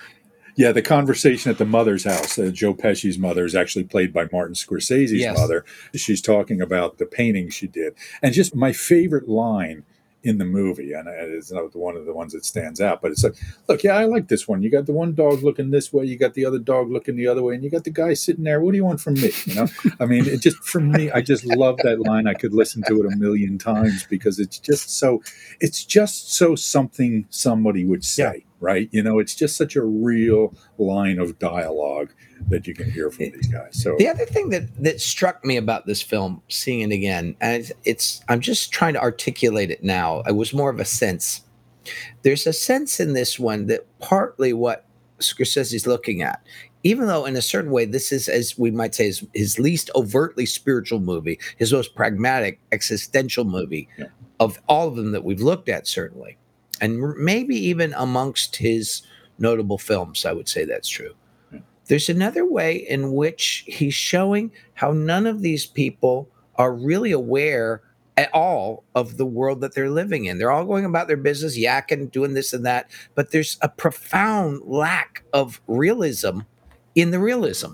Yeah, 0.57 0.73
the 0.73 0.83
conversation 0.83 1.51
at 1.51 1.59
the 1.59 1.65
mother's 1.65 2.05
house, 2.05 2.39
uh, 2.39 2.51
Joe 2.53 2.75
Pesci's 2.75 3.19
mother 3.19 3.45
is 3.45 3.55
actually 3.55 3.85
played 3.85 4.13
by 4.13 4.29
Martin 4.31 4.55
Scorsese's 4.55 5.13
yes. 5.13 5.37
mother. 5.37 5.65
She's 5.95 6.23
talking 6.23 6.61
about 6.61 6.99
the 6.99 7.07
painting 7.07 7.51
she 7.51 7.67
did. 7.67 7.95
And 8.23 8.33
just 8.33 8.55
my 8.55 8.73
favorite 8.73 9.29
line 9.29 9.85
in 10.25 10.39
the 10.39 10.45
movie, 10.45 10.95
and 10.95 11.07
it's 11.07 11.53
not 11.53 11.77
one 11.77 11.97
of 11.97 12.07
the 12.07 12.13
ones 12.13 12.33
that 12.33 12.47
stands 12.47 12.81
out. 12.81 13.03
But 13.03 13.11
it's 13.11 13.23
like, 13.23 13.35
look, 13.69 13.83
yeah, 13.83 13.95
I 13.97 14.07
like 14.07 14.29
this 14.29 14.49
one. 14.49 14.63
You 14.63 14.71
got 14.71 14.87
the 14.87 14.93
one 14.93 15.15
dog 15.15 15.43
looking 15.43 15.71
this 15.71 15.93
way, 15.93 16.07
you 16.07 16.17
got 16.17 16.33
the 16.33 16.47
other 16.47 16.59
dog 16.59 16.91
looking 16.91 17.17
the 17.17 17.27
other 17.27 17.43
way, 17.43 17.55
and 17.55 17.63
you 17.63 17.69
got 17.69 17.85
the 17.85 17.91
guy 17.91 18.15
sitting 18.15 18.45
there. 18.45 18.61
What 18.61 18.73
do 18.73 18.79
you 18.79 18.87
want 18.87 19.03
from 19.03 19.15
me? 19.15 19.33
You 19.45 19.55
know, 19.55 19.67
I 20.01 20.07
mean, 20.07 20.27
it 20.27 20.41
just 20.41 20.57
for 20.59 20.81
me, 20.81 21.11
I 21.11 21.21
just 21.21 21.45
love 21.45 21.77
that 21.83 22.01
line. 22.01 22.27
I 22.27 22.33
could 22.33 22.55
listen 22.55 22.83
to 22.89 23.01
it 23.01 23.13
a 23.13 23.17
million 23.17 23.59
times 23.59 24.07
because 24.09 24.39
it's 24.39 24.59
just 24.59 24.89
so, 24.97 25.23
it's 25.61 25.85
just 25.85 26.33
so 26.33 26.55
something 26.55 27.27
somebody 27.29 27.85
would 27.85 28.05
say. 28.05 28.23
Yeah 28.23 28.41
right? 28.65 28.89
You 28.93 29.03
know, 29.03 29.19
it's 29.19 29.35
just 29.35 29.57
such 29.57 29.77
a 29.77 29.85
real 29.85 30.55
line 30.79 31.19
of 31.19 31.39
dialogue 31.39 32.11
that 32.49 32.67
you 32.67 32.75
can 32.75 32.91
hear 32.91 33.11
from 33.11 33.27
these 33.27 33.47
guys. 33.47 33.81
So 33.81 33.95
the 33.99 34.09
other 34.09 34.25
thing 34.25 34.49
that 34.51 34.75
that 34.83 35.01
struck 35.01 35.45
me 35.45 35.57
about 35.57 35.87
this 35.87 36.01
film, 36.01 36.43
seeing 36.49 36.81
it 36.81 36.93
again, 36.93 37.37
and 37.41 37.71
it's 37.85 38.23
I'm 38.29 38.41
just 38.41 38.73
trying 38.73 38.95
to 38.95 39.03
articulate 39.03 39.71
it 39.71 39.85
now. 39.85 40.23
It 40.23 40.35
was 40.35 40.55
more 40.55 40.71
of 40.71 40.81
a 40.81 40.85
sense. 40.85 41.43
There's 42.23 42.47
a 42.47 42.55
sense 42.55 42.99
in 42.99 43.13
this 43.13 43.39
one 43.39 43.67
that 43.67 43.87
partly 43.99 44.55
what 44.55 44.87
Scorsese 45.19 45.75
is 45.75 45.87
looking 45.87 46.23
at, 46.23 46.43
even 46.83 47.07
though 47.07 47.27
in 47.27 47.37
a 47.37 47.43
certain 47.43 47.71
way 47.71 47.85
this 47.85 48.11
is, 48.11 48.29
as 48.29 48.59
we 48.59 48.71
might 48.71 48.95
say, 48.95 49.05
his, 49.05 49.27
his 49.35 49.59
least 49.59 49.91
overtly 49.95 50.47
spiritual 50.47 51.01
movie, 51.01 51.39
his 51.59 51.75
most 51.75 51.95
pragmatic 51.95 52.59
existential 52.73 53.45
movie 53.45 53.89
yeah. 53.99 54.07
of 54.41 54.59
all 54.67 54.89
of 54.89 54.97
them 54.97 55.13
that 55.13 55.25
we've 55.25 55.43
looked 55.43 55.69
at, 55.69 55.87
certainly 55.87 56.39
and 56.81 57.17
maybe 57.17 57.57
even 57.57 57.95
amongst 57.95 58.57
his 58.57 59.03
notable 59.39 59.79
films, 59.79 60.25
I 60.25 60.33
would 60.33 60.49
say 60.49 60.65
that's 60.65 60.89
true. 60.89 61.15
Hmm. 61.51 61.59
There's 61.87 62.09
another 62.09 62.47
way 62.47 62.77
in 62.77 63.13
which 63.13 63.65
he's 63.67 63.95
showing 63.95 64.53
how 64.75 64.93
none 64.93 65.27
of 65.27 65.43
these 65.43 65.67
people 65.67 66.29
are 66.57 66.73
really 66.73 67.13
aware 67.13 67.83
at 68.17 68.33
all 68.33 68.85
of 68.95 69.17
the 69.17 69.27
world 69.27 69.61
that 69.61 69.75
they're 69.75 69.91
living 69.91 70.27
in. 70.27 70.39
They're 70.39 70.51
all 70.51 70.65
going 70.65 70.85
about 70.85 71.09
their 71.09 71.17
business, 71.17 71.59
yakking, 71.59 72.11
doing 72.11 72.35
this 72.35 72.53
and 72.53 72.65
that, 72.65 72.91
but 73.15 73.31
there's 73.31 73.59
a 73.61 73.69
profound 73.69 74.63
lack 74.65 75.25
of 75.33 75.61
realism 75.67 76.41
in 76.95 77.11
the 77.11 77.19
realism. 77.19 77.73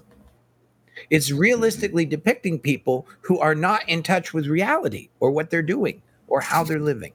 It's 1.10 1.30
realistically 1.30 2.06
depicting 2.06 2.58
people 2.58 3.06
who 3.22 3.38
are 3.38 3.54
not 3.54 3.86
in 3.88 4.02
touch 4.02 4.32
with 4.32 4.46
reality 4.46 5.10
or 5.18 5.30
what 5.30 5.50
they're 5.50 5.62
doing 5.62 6.02
or 6.26 6.40
how 6.40 6.64
they're 6.64 6.80
living. 6.80 7.12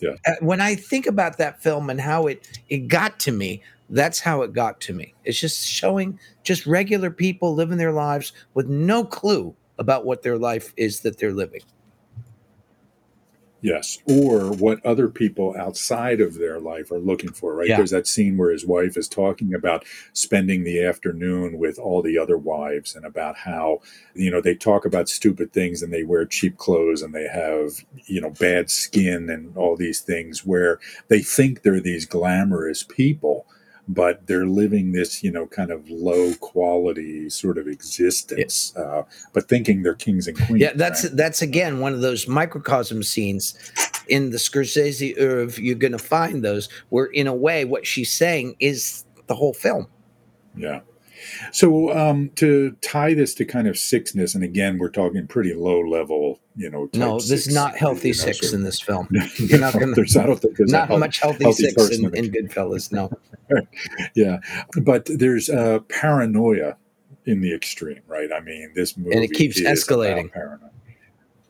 Yeah. 0.00 0.14
Uh, 0.26 0.34
when 0.40 0.60
I 0.60 0.74
think 0.74 1.06
about 1.06 1.38
that 1.38 1.62
film 1.62 1.90
and 1.90 2.00
how 2.00 2.26
it 2.26 2.60
it 2.68 2.88
got 2.88 3.18
to 3.20 3.32
me, 3.32 3.62
that's 3.90 4.20
how 4.20 4.42
it 4.42 4.52
got 4.52 4.80
to 4.82 4.92
me. 4.92 5.14
It's 5.24 5.40
just 5.40 5.66
showing 5.66 6.18
just 6.42 6.66
regular 6.66 7.10
people 7.10 7.54
living 7.54 7.78
their 7.78 7.92
lives 7.92 8.32
with 8.54 8.68
no 8.68 9.04
clue 9.04 9.54
about 9.78 10.04
what 10.04 10.22
their 10.22 10.38
life 10.38 10.72
is 10.76 11.00
that 11.00 11.18
they're 11.18 11.32
living. 11.32 11.62
Yes, 13.60 13.98
or 14.06 14.52
what 14.52 14.84
other 14.86 15.08
people 15.08 15.54
outside 15.58 16.20
of 16.20 16.34
their 16.34 16.60
life 16.60 16.92
are 16.92 16.98
looking 16.98 17.32
for, 17.32 17.56
right? 17.56 17.68
Yeah. 17.68 17.78
There's 17.78 17.90
that 17.90 18.06
scene 18.06 18.36
where 18.36 18.52
his 18.52 18.64
wife 18.64 18.96
is 18.96 19.08
talking 19.08 19.52
about 19.52 19.84
spending 20.12 20.62
the 20.62 20.84
afternoon 20.84 21.58
with 21.58 21.78
all 21.78 22.00
the 22.00 22.18
other 22.18 22.38
wives 22.38 22.94
and 22.94 23.04
about 23.04 23.36
how, 23.36 23.80
you 24.14 24.30
know, 24.30 24.40
they 24.40 24.54
talk 24.54 24.84
about 24.84 25.08
stupid 25.08 25.52
things 25.52 25.82
and 25.82 25.92
they 25.92 26.04
wear 26.04 26.24
cheap 26.24 26.56
clothes 26.56 27.02
and 27.02 27.12
they 27.12 27.26
have, 27.26 27.84
you 28.06 28.20
know, 28.20 28.30
bad 28.30 28.70
skin 28.70 29.28
and 29.28 29.56
all 29.56 29.76
these 29.76 30.00
things 30.00 30.46
where 30.46 30.78
they 31.08 31.20
think 31.20 31.62
they're 31.62 31.80
these 31.80 32.06
glamorous 32.06 32.84
people 32.84 33.46
but 33.88 34.26
they're 34.26 34.46
living 34.46 34.92
this, 34.92 35.22
you 35.24 35.30
know, 35.32 35.46
kind 35.46 35.70
of 35.70 35.88
low 35.88 36.34
quality 36.40 37.30
sort 37.30 37.56
of 37.56 37.66
existence, 37.66 38.74
yeah. 38.76 38.82
uh, 38.82 39.02
but 39.32 39.48
thinking 39.48 39.82
they're 39.82 39.94
kings 39.94 40.28
and 40.28 40.36
queens. 40.36 40.60
Yeah, 40.60 40.72
that's 40.74 41.04
right? 41.04 41.16
that's 41.16 41.42
again 41.42 41.80
one 41.80 41.94
of 41.94 42.02
those 42.02 42.28
microcosm 42.28 43.02
scenes 43.02 43.54
in 44.08 44.30
the 44.30 44.36
Scorsese 44.36 45.18
oeuvre. 45.18 45.62
You're 45.62 45.74
going 45.74 45.92
to 45.92 45.98
find 45.98 46.44
those 46.44 46.68
where, 46.90 47.06
in 47.06 47.26
a 47.26 47.34
way, 47.34 47.64
what 47.64 47.86
she's 47.86 48.12
saying 48.12 48.56
is 48.60 49.04
the 49.26 49.34
whole 49.34 49.54
film. 49.54 49.86
Yeah. 50.54 50.80
So 51.52 51.96
um, 51.96 52.30
to 52.36 52.72
tie 52.82 53.14
this 53.14 53.34
to 53.34 53.44
kind 53.44 53.68
of 53.68 53.76
sickness, 53.76 54.34
and 54.34 54.44
again, 54.44 54.78
we're 54.78 54.90
talking 54.90 55.26
pretty 55.26 55.54
low 55.54 55.80
level, 55.80 56.40
you 56.56 56.70
know. 56.70 56.88
No, 56.94 57.14
this 57.18 57.46
is 57.46 57.54
not 57.54 57.76
healthy 57.76 58.08
you 58.08 58.14
know, 58.14 58.20
six 58.32 58.52
in 58.52 58.62
this 58.62 58.80
film. 58.80 59.08
You're 59.36 59.60
not 59.60 59.72
gonna, 59.72 59.94
there's, 59.94 60.16
I 60.16 60.26
don't 60.26 60.40
think 60.40 60.56
there's 60.56 60.72
not 60.72 60.88
much 60.90 61.18
healthy, 61.18 61.44
healthy 61.44 61.70
six 61.70 61.90
in, 61.90 62.14
in 62.14 62.30
Goodfellas. 62.30 62.92
No. 62.92 63.10
yeah, 64.14 64.38
but 64.82 65.06
there's 65.06 65.48
uh, 65.48 65.80
paranoia 65.88 66.76
in 67.24 67.40
the 67.40 67.54
extreme, 67.54 68.00
right? 68.06 68.30
I 68.32 68.40
mean, 68.40 68.72
this 68.74 68.96
movie 68.96 69.14
and 69.14 69.24
it 69.24 69.32
keeps 69.32 69.60
escalating. 69.60 70.30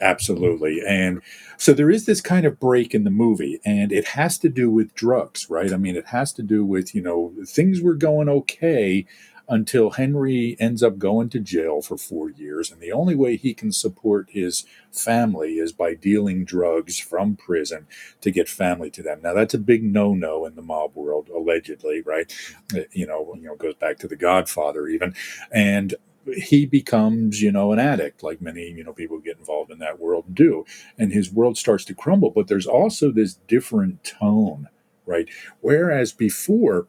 Absolutely, 0.01 0.81
and 0.87 1.21
so 1.57 1.73
there 1.73 1.91
is 1.91 2.07
this 2.07 2.21
kind 2.21 2.47
of 2.47 2.61
break 2.61 2.95
in 2.95 3.03
the 3.03 3.11
movie, 3.11 3.61
and 3.65 3.91
it 3.91 4.07
has 4.07 4.39
to 4.39 4.49
do 4.49 4.71
with 4.71 4.95
drugs, 4.95 5.51
right? 5.51 5.73
I 5.73 5.77
mean, 5.77 5.97
it 5.97 6.07
has 6.07 6.33
to 6.35 6.43
do 6.43 6.65
with 6.65 6.95
you 6.95 7.03
know 7.03 7.33
things 7.47 7.81
were 7.81 7.95
going 7.95 8.29
okay 8.29 9.07
until 9.49 9.91
Henry 9.91 10.57
ends 10.61 10.83
up 10.83 10.99
going 10.99 11.31
to 11.31 11.41
jail 11.41 11.81
for 11.81 11.97
four 11.97 12.31
years. 12.31 12.71
And 12.71 12.81
the 12.81 12.93
only 12.93 13.15
way 13.15 13.37
he 13.37 13.55
can 13.55 13.73
support 13.73 14.29
his 14.31 14.65
family 14.93 15.55
is 15.55 15.73
by 15.73 15.95
dealing 15.95 16.45
drugs 16.45 16.99
from 16.99 17.37
prison 17.37 17.87
to 18.21 18.31
get 18.31 18.49
family 18.49 18.91
to 18.91 19.03
them. 19.03 19.21
Now, 19.23 19.33
that's 19.33 19.55
a 19.55 19.59
big 19.59 19.83
no 19.83 20.15
no 20.15 20.45
in 20.45 20.55
the 20.55 20.63
mob 20.63 20.95
world, 20.95 21.29
allegedly, 21.35 22.03
right? 22.03 22.33
Uh, 22.75 22.81
you 22.93 23.07
know, 23.07 23.35
you 23.37 23.47
know, 23.47 23.57
goes 23.57 23.75
back 23.75 23.99
to 23.99 24.09
the 24.09 24.17
Godfather 24.17 24.87
even. 24.87 25.15
And 25.51 25.95
he 26.37 26.67
becomes, 26.67 27.41
you 27.41 27.51
know, 27.51 27.73
an 27.73 27.79
addict, 27.79 28.23
like 28.23 28.43
many, 28.43 28.71
you 28.71 28.85
know, 28.85 28.93
people 28.93 29.19
get 29.19 29.39
involved 29.39 29.71
in 29.71 29.79
that 29.79 29.99
world 29.99 30.35
do. 30.35 30.67
And 30.99 31.13
his 31.13 31.33
world 31.33 31.57
starts 31.57 31.85
to 31.87 31.95
crumble. 31.95 32.31
But 32.31 32.49
there's 32.49 32.67
also 32.67 33.11
this 33.11 33.35
different 33.35 34.05
tone, 34.05 34.69
right? 35.07 35.29
Whereas 35.61 36.13
before, 36.13 36.87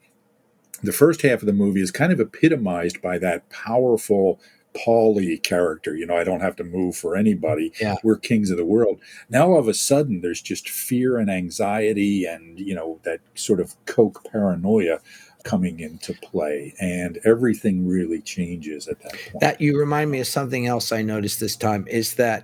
the 0.83 0.91
first 0.91 1.21
half 1.21 1.41
of 1.41 1.45
the 1.45 1.53
movie 1.53 1.81
is 1.81 1.91
kind 1.91 2.11
of 2.11 2.19
epitomized 2.19 3.01
by 3.01 3.17
that 3.19 3.49
powerful 3.49 4.39
Paulie 4.75 5.41
character. 5.41 5.95
You 5.95 6.05
know, 6.05 6.15
I 6.15 6.23
don't 6.23 6.41
have 6.41 6.55
to 6.57 6.63
move 6.63 6.95
for 6.95 7.15
anybody. 7.15 7.73
Yeah. 7.81 7.95
We're 8.03 8.17
kings 8.17 8.51
of 8.51 8.57
the 8.57 8.65
world. 8.65 8.99
Now 9.29 9.51
all 9.51 9.59
of 9.59 9.67
a 9.67 9.73
sudden 9.73 10.21
there's 10.21 10.41
just 10.41 10.69
fear 10.69 11.17
and 11.17 11.29
anxiety 11.29 12.25
and, 12.25 12.59
you 12.59 12.75
know, 12.75 12.99
that 13.03 13.19
sort 13.35 13.59
of 13.59 13.75
coke 13.85 14.23
paranoia 14.31 14.99
coming 15.43 15.79
into 15.79 16.13
play, 16.15 16.73
and 16.81 17.17
everything 17.23 17.87
really 17.87 18.21
changes 18.21 18.89
at 18.89 19.01
that 19.01 19.13
point. 19.13 19.39
That 19.39 19.61
you 19.61 19.79
remind 19.79 20.11
me 20.11 20.19
of 20.19 20.27
something 20.27 20.67
else 20.67 20.91
I 20.91 21.01
noticed 21.01 21.39
this 21.39 21.55
time 21.55 21.87
is 21.87 22.15
that 22.15 22.43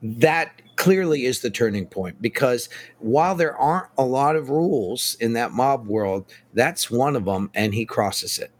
that 0.00 0.62
clearly 0.76 1.24
is 1.24 1.40
the 1.40 1.50
turning 1.50 1.86
point 1.86 2.20
because 2.20 2.68
while 2.98 3.34
there 3.34 3.56
aren't 3.56 3.88
a 3.98 4.04
lot 4.04 4.36
of 4.36 4.50
rules 4.50 5.16
in 5.20 5.32
that 5.34 5.52
mob 5.52 5.86
world, 5.86 6.26
that's 6.52 6.90
one 6.90 7.16
of 7.16 7.24
them, 7.24 7.50
and 7.54 7.74
he 7.74 7.84
crosses 7.84 8.38
it. 8.38 8.50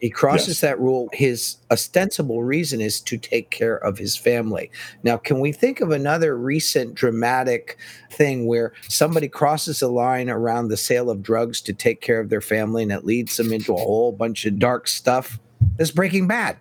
He 0.00 0.10
crosses 0.10 0.48
yes. 0.48 0.60
that 0.60 0.80
rule. 0.80 1.08
His 1.12 1.56
ostensible 1.70 2.42
reason 2.42 2.80
is 2.80 3.00
to 3.02 3.16
take 3.16 3.50
care 3.50 3.76
of 3.78 3.98
his 3.98 4.16
family. 4.16 4.70
Now, 5.02 5.16
can 5.16 5.40
we 5.40 5.52
think 5.52 5.80
of 5.80 5.90
another 5.90 6.36
recent 6.36 6.94
dramatic 6.94 7.78
thing 8.10 8.46
where 8.46 8.72
somebody 8.88 9.28
crosses 9.28 9.82
a 9.82 9.88
line 9.88 10.28
around 10.28 10.68
the 10.68 10.76
sale 10.76 11.10
of 11.10 11.22
drugs 11.22 11.60
to 11.62 11.72
take 11.72 12.00
care 12.00 12.20
of 12.20 12.28
their 12.28 12.40
family 12.40 12.82
and 12.82 12.92
it 12.92 13.04
leads 13.04 13.36
them 13.36 13.52
into 13.52 13.74
a 13.74 13.78
whole 13.78 14.12
bunch 14.12 14.44
of 14.44 14.58
dark 14.58 14.86
stuff? 14.86 15.38
It's 15.78 15.90
Breaking 15.90 16.26
Bad. 16.26 16.58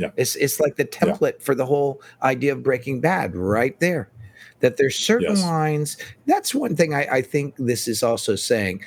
Yeah. 0.00 0.10
It's 0.16 0.36
it's 0.36 0.58
like 0.58 0.76
the 0.76 0.84
template 0.84 1.34
yeah. 1.34 1.44
for 1.44 1.54
the 1.54 1.66
whole 1.66 2.00
idea 2.22 2.52
of 2.52 2.62
Breaking 2.62 3.00
Bad 3.00 3.36
right 3.36 3.78
there. 3.80 4.10
That 4.60 4.76
there's 4.76 4.96
certain 4.96 5.36
yes. 5.36 5.42
lines. 5.42 5.96
That's 6.26 6.54
one 6.54 6.76
thing 6.76 6.94
I, 6.94 7.06
I 7.06 7.22
think 7.22 7.54
this 7.56 7.88
is 7.88 8.02
also 8.02 8.36
saying 8.36 8.82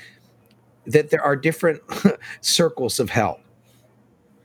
that 0.86 1.10
there 1.10 1.22
are 1.22 1.36
different 1.36 1.82
circles 2.42 3.00
of 3.00 3.10
hell. 3.10 3.40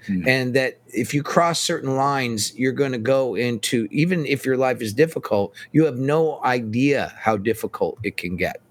Mm. 0.07 0.27
And 0.27 0.55
that 0.55 0.81
if 0.87 1.13
you 1.13 1.23
cross 1.23 1.61
certain 1.61 1.97
lines, 1.97 2.57
you're 2.57 2.73
going 2.73 2.93
to 2.93 2.99
go 2.99 3.35
into, 3.35 3.89
even 3.91 4.25
if 4.25 4.47
your 4.47 4.57
life 4.57 4.81
is 4.81 4.95
difficult, 4.95 5.55
you 5.73 5.85
have 5.85 5.99
no 5.99 6.43
idea 6.45 7.13
how 7.19 7.37
difficult 7.37 7.99
it 8.03 8.17
can 8.17 8.37
get. 8.37 8.63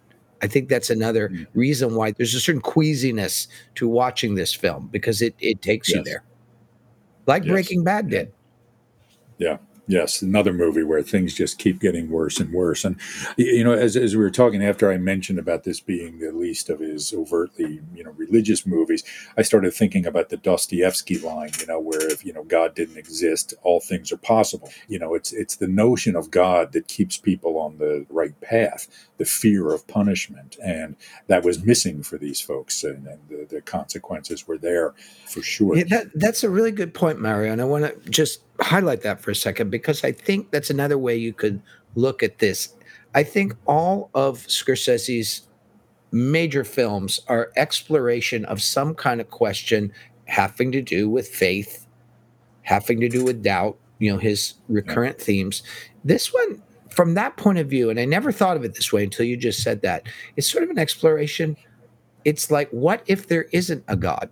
I 0.42 0.48
think 0.48 0.70
that's 0.70 0.90
another 0.90 1.30
mm. 1.30 1.48
reason 1.54 1.96
why 1.96 2.12
there's 2.12 2.34
a 2.34 2.40
certain 2.40 2.62
queasiness 2.62 3.48
to 3.76 3.88
watching 3.88 4.36
this 4.36 4.54
film 4.54 4.90
because 4.92 5.22
it, 5.22 5.36
it 5.40 5.62
takes 5.62 5.90
yes. 5.90 5.98
you 5.98 6.04
there, 6.04 6.24
like 7.28 7.44
yes. 7.44 7.52
Breaking 7.52 7.84
Bad 7.84 8.10
did. 8.10 8.34
Yeah. 9.38 9.58
Yes, 9.88 10.22
another 10.22 10.52
movie 10.52 10.84
where 10.84 11.02
things 11.02 11.34
just 11.34 11.58
keep 11.58 11.80
getting 11.80 12.10
worse 12.10 12.40
and 12.40 12.52
worse. 12.52 12.84
And 12.84 12.98
you 13.38 13.64
know, 13.64 13.72
as, 13.72 13.96
as 13.96 14.16
we 14.16 14.22
were 14.22 14.30
talking 14.30 14.62
after 14.62 14.92
I 14.92 14.98
mentioned 14.98 15.40
about 15.40 15.64
this 15.64 15.80
being 15.80 16.20
the 16.20 16.32
least 16.32 16.70
of 16.70 16.80
his 16.80 17.14
overtly 17.14 17.80
you 17.96 18.04
know 18.04 18.12
religious 18.12 18.66
movies, 18.66 19.04
I 19.38 19.44
started 19.44 19.74
thinking 19.74 20.06
about 20.06 20.30
the 20.30 20.38
Dostoevsky 20.38 21.20
line. 21.20 21.52
You 21.60 21.68
know, 21.68 21.80
where 21.80 22.12
if 22.12 22.26
you 22.26 22.34
know 22.34 22.44
God 22.44 22.76
didn't 22.76 22.98
exist, 22.98 23.54
all 23.64 23.80
things 23.80 24.12
are 24.12 24.18
possible. 24.18 24.70
You 24.90 25.00
know, 25.00 25.14
it's 25.14 25.32
it's 25.32 25.56
the 25.56 25.68
notion 25.68 26.16
of 26.16 26.32
God 26.32 26.74
that 26.74 26.88
keeps 26.88 27.18
people 27.18 27.58
on 27.58 27.78
the 27.78 28.06
right 28.10 28.40
path, 28.42 28.88
the 29.18 29.26
fear 29.26 29.74
of 29.74 29.88
punishment, 29.88 30.58
and 30.62 30.98
that 31.28 31.44
was 31.44 31.64
missing 31.64 32.04
for 32.04 32.18
these 32.18 32.42
folks, 32.42 32.84
and, 32.84 33.08
and 33.08 33.20
the, 33.30 33.46
the, 33.50 33.62
consequences 33.62 34.48
were 34.48 34.58
there 34.58 34.94
for 35.26 35.42
sure. 35.42 35.76
Yeah, 35.76 35.84
that, 35.90 36.08
that's 36.16 36.44
a 36.44 36.50
really 36.50 36.72
good 36.72 36.94
point, 36.94 37.20
Mario, 37.20 37.52
and 37.52 37.62
I 37.62 37.66
want 37.66 37.86
to 37.86 38.10
just 38.10 38.42
highlight 38.62 39.02
that 39.02 39.22
for 39.22 39.32
a 39.32 39.36
second 39.36 39.70
because 39.70 40.04
I 40.04 40.12
think 40.12 40.52
that's 40.52 40.70
another 40.70 40.98
way 40.98 41.16
you 41.16 41.34
could 41.34 41.62
look 41.96 42.24
at 42.24 42.40
this. 42.40 42.74
I 43.16 43.24
think 43.24 43.56
all 43.66 44.10
of 44.14 44.40
Scorsese's 44.48 45.48
major 46.12 46.64
films 46.64 47.22
are 47.28 47.52
exploration 47.56 48.46
of 48.46 48.62
some 48.62 48.96
kind 48.96 49.22
of 49.22 49.30
question 49.30 49.92
having 50.26 50.72
to 50.72 50.82
do 50.82 51.10
with 51.10 51.28
faith, 51.28 51.86
having 52.64 53.00
to 53.00 53.10
do 53.10 53.24
with 53.24 53.44
doubt, 53.44 53.78
you 54.00 54.12
know, 54.12 54.18
his 54.18 54.56
recurrent 54.68 55.18
yeah. 55.20 55.26
themes. 55.26 55.64
This 56.04 56.34
one, 56.34 56.62
from 56.90 57.14
that 57.16 57.38
point 57.38 57.60
of 57.60 57.70
view, 57.70 57.90
and 57.90 58.00
I 58.00 58.06
never 58.06 58.32
thought 58.32 58.58
of 58.58 58.64
it 58.64 58.76
this 58.76 58.92
way 58.92 59.04
until 59.04 59.26
you 59.26 59.38
just 59.38 59.64
said 59.64 59.82
that, 59.82 60.08
it's 60.36 60.52
sort 60.52 60.64
of 60.64 60.70
an 60.70 60.80
exploration. 60.80 61.58
It's 62.26 62.52
like, 62.52 62.70
what 62.72 63.04
if 63.08 63.28
there 63.28 63.48
isn't 63.52 63.84
a 63.88 63.96
God? 63.96 64.30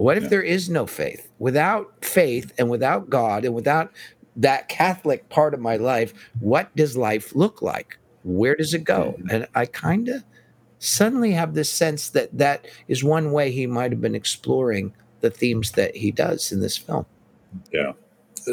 What 0.00 0.16
if 0.16 0.24
yeah. 0.24 0.28
there 0.30 0.42
is 0.42 0.70
no 0.70 0.86
faith? 0.86 1.28
Without 1.38 2.02
faith 2.02 2.54
and 2.56 2.70
without 2.70 3.10
God 3.10 3.44
and 3.44 3.54
without 3.54 3.92
that 4.36 4.68
Catholic 4.68 5.28
part 5.28 5.52
of 5.52 5.60
my 5.60 5.76
life, 5.76 6.14
what 6.38 6.74
does 6.74 6.96
life 6.96 7.34
look 7.34 7.60
like? 7.60 7.98
Where 8.24 8.56
does 8.56 8.72
it 8.72 8.84
go? 8.84 9.18
And 9.30 9.46
I 9.54 9.66
kind 9.66 10.08
of 10.08 10.24
suddenly 10.78 11.32
have 11.32 11.52
this 11.52 11.70
sense 11.70 12.08
that 12.10 12.36
that 12.38 12.66
is 12.88 13.04
one 13.04 13.30
way 13.30 13.50
he 13.50 13.66
might 13.66 13.92
have 13.92 14.00
been 14.00 14.14
exploring 14.14 14.94
the 15.20 15.28
themes 15.30 15.72
that 15.72 15.94
he 15.96 16.10
does 16.10 16.50
in 16.50 16.60
this 16.60 16.78
film. 16.78 17.04
Yeah 17.70 17.92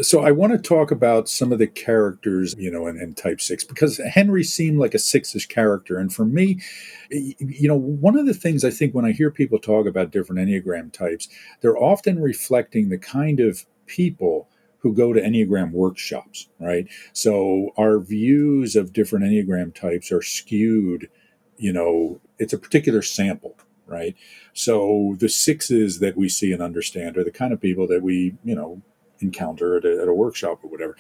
so 0.01 0.21
I 0.21 0.31
want 0.31 0.53
to 0.53 0.57
talk 0.59 0.91
about 0.91 1.29
some 1.29 1.51
of 1.51 1.59
the 1.59 1.67
characters, 1.67 2.55
you 2.57 2.71
know, 2.71 2.87
in, 2.87 2.99
in, 2.99 3.13
Type 3.13 3.41
Six 3.41 3.63
because 3.63 3.97
Henry 3.97 4.43
seemed 4.43 4.79
like 4.79 4.93
a 4.93 4.99
six-ish 4.99 5.47
character, 5.47 5.97
and 5.97 6.13
for 6.13 6.25
me, 6.25 6.61
you 7.09 7.67
know, 7.67 7.75
one 7.75 8.17
of 8.17 8.25
the 8.25 8.33
things 8.33 8.63
I 8.63 8.69
think 8.69 8.93
when 8.93 9.05
I 9.05 9.11
hear 9.11 9.31
people 9.31 9.59
talk 9.59 9.85
about 9.85 10.11
different 10.11 10.47
Enneagram 10.47 10.91
types, 10.91 11.27
they're 11.61 11.77
often 11.77 12.19
reflecting 12.19 12.89
the 12.89 12.97
kind 12.97 13.39
of 13.39 13.65
people 13.85 14.49
who 14.79 14.93
go 14.93 15.13
to 15.13 15.21
Enneagram 15.21 15.71
workshops, 15.71 16.47
right? 16.59 16.87
So 17.13 17.71
our 17.77 17.99
views 17.99 18.75
of 18.75 18.93
different 18.93 19.25
Enneagram 19.25 19.73
types 19.73 20.11
are 20.11 20.21
skewed. 20.21 21.09
You 21.57 21.73
know, 21.73 22.21
it's 22.37 22.53
a 22.53 22.57
particular 22.57 23.01
sample, 23.01 23.57
right? 23.87 24.15
So 24.53 25.15
the 25.19 25.29
sixes 25.29 25.99
that 25.99 26.15
we 26.15 26.29
see 26.29 26.51
and 26.51 26.61
understand 26.61 27.17
are 27.17 27.23
the 27.23 27.31
kind 27.31 27.53
of 27.53 27.61
people 27.61 27.87
that 27.87 28.03
we, 28.03 28.35
you 28.43 28.55
know, 28.55 28.81
encounter 29.19 29.77
at 29.77 29.85
a, 29.85 30.01
at 30.01 30.07
a 30.07 30.13
workshop 30.13 30.59
or 30.63 30.69
whatever. 30.69 30.95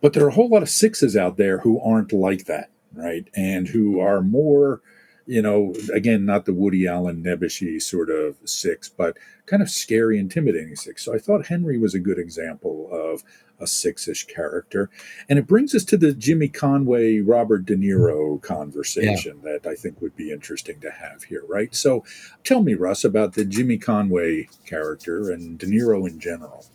But 0.00 0.12
there 0.12 0.24
are 0.24 0.28
a 0.28 0.32
whole 0.32 0.48
lot 0.48 0.62
of 0.62 0.68
sixes 0.68 1.16
out 1.16 1.36
there 1.36 1.58
who 1.58 1.80
aren't 1.80 2.12
like 2.12 2.46
that, 2.46 2.70
right? 2.92 3.28
And 3.34 3.68
who 3.68 4.00
are 4.00 4.20
more, 4.20 4.80
you 5.26 5.40
know, 5.40 5.74
again, 5.94 6.24
not 6.24 6.44
the 6.44 6.52
Woody 6.52 6.88
Allen 6.88 7.22
nebbishy 7.22 7.80
sort 7.80 8.10
of 8.10 8.36
six, 8.44 8.88
but 8.88 9.16
kind 9.46 9.62
of 9.62 9.70
scary, 9.70 10.18
intimidating 10.18 10.74
six. 10.74 11.04
So 11.04 11.14
I 11.14 11.18
thought 11.18 11.46
Henry 11.46 11.78
was 11.78 11.94
a 11.94 12.00
good 12.00 12.18
example 12.18 12.88
of 12.90 13.22
a 13.60 13.66
six-ish 13.68 14.26
character. 14.26 14.90
And 15.28 15.38
it 15.38 15.46
brings 15.46 15.72
us 15.72 15.84
to 15.84 15.96
the 15.96 16.12
Jimmy 16.12 16.48
Conway, 16.48 17.20
Robert 17.20 17.64
De 17.64 17.76
Niro 17.76 18.42
conversation 18.42 19.40
yeah. 19.44 19.52
that 19.52 19.70
I 19.70 19.76
think 19.76 20.00
would 20.00 20.16
be 20.16 20.32
interesting 20.32 20.80
to 20.80 20.90
have 20.90 21.22
here, 21.22 21.44
right? 21.48 21.72
So 21.72 22.04
tell 22.42 22.60
me, 22.60 22.74
Russ, 22.74 23.04
about 23.04 23.34
the 23.34 23.44
Jimmy 23.44 23.78
Conway 23.78 24.48
character 24.66 25.30
and 25.30 25.58
De 25.58 25.66
Niro 25.66 26.08
in 26.08 26.18
general. 26.18 26.66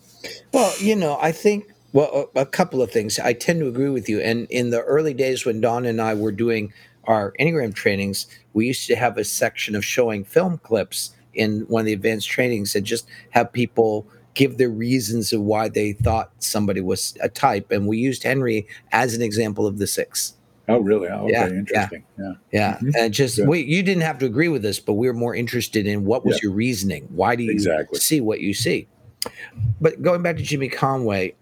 Well, 0.53 0.73
you 0.79 0.95
know, 0.95 1.17
I 1.21 1.31
think 1.31 1.71
well 1.93 2.29
a, 2.35 2.45
couple 2.45 2.81
of 2.81 2.91
things. 2.91 3.19
I 3.19 3.33
tend 3.33 3.59
to 3.61 3.67
agree 3.67 3.89
with 3.89 4.09
you. 4.09 4.19
And 4.19 4.47
in 4.49 4.69
the 4.69 4.81
early 4.81 5.13
days 5.13 5.45
when 5.45 5.61
Don 5.61 5.85
and 5.85 6.01
I 6.01 6.13
were 6.13 6.31
doing 6.31 6.73
our 7.05 7.33
Enneagram 7.39 7.73
trainings, 7.73 8.27
we 8.53 8.67
used 8.67 8.87
to 8.87 8.95
have 8.95 9.17
a 9.17 9.23
section 9.23 9.75
of 9.75 9.85
showing 9.85 10.23
film 10.23 10.57
clips 10.59 11.15
in 11.33 11.61
one 11.61 11.81
of 11.81 11.85
the 11.85 11.93
advanced 11.93 12.29
trainings 12.29 12.75
and 12.75 12.85
just 12.85 13.07
have 13.31 13.53
people 13.53 14.07
give 14.33 14.57
their 14.57 14.69
reasons 14.69 15.33
of 15.33 15.41
why 15.41 15.67
they 15.69 15.93
thought 15.93 16.31
somebody 16.39 16.81
was 16.81 17.17
a 17.21 17.29
type. 17.29 17.71
And 17.71 17.87
we 17.87 17.97
used 17.97 18.23
Henry 18.23 18.67
as 18.91 19.15
an 19.15 19.21
example 19.21 19.65
of 19.65 19.79
the 19.79 19.87
six. 19.87 20.33
Oh, 20.69 20.79
really? 20.79 21.07
Oh, 21.07 21.23
okay, 21.23 21.31
yeah, 21.31 21.47
interesting. 21.47 22.03
Yeah, 22.19 22.33
yeah. 22.51 22.73
Mm-hmm. 22.75 22.89
And 22.97 23.13
just 23.13 23.39
we, 23.47 23.61
you 23.61 23.81
didn't 23.81 24.03
have 24.03 24.19
to 24.19 24.25
agree 24.25 24.49
with 24.49 24.65
us, 24.65 24.79
but 24.79 24.93
we 24.93 25.07
were 25.07 25.13
more 25.13 25.33
interested 25.33 25.87
in 25.87 26.03
what 26.03 26.25
was 26.25 26.35
yeah. 26.35 26.39
your 26.43 26.51
reasoning. 26.51 27.07
Why 27.11 27.35
do 27.35 27.43
you 27.43 27.51
exactly. 27.51 27.99
see 27.99 28.19
what 28.19 28.41
you 28.41 28.53
see? 28.53 28.87
But 29.81 30.01
going 30.01 30.21
back 30.21 30.37
to 30.37 30.43
Jimmy 30.43 30.69
Conway, 30.69 31.35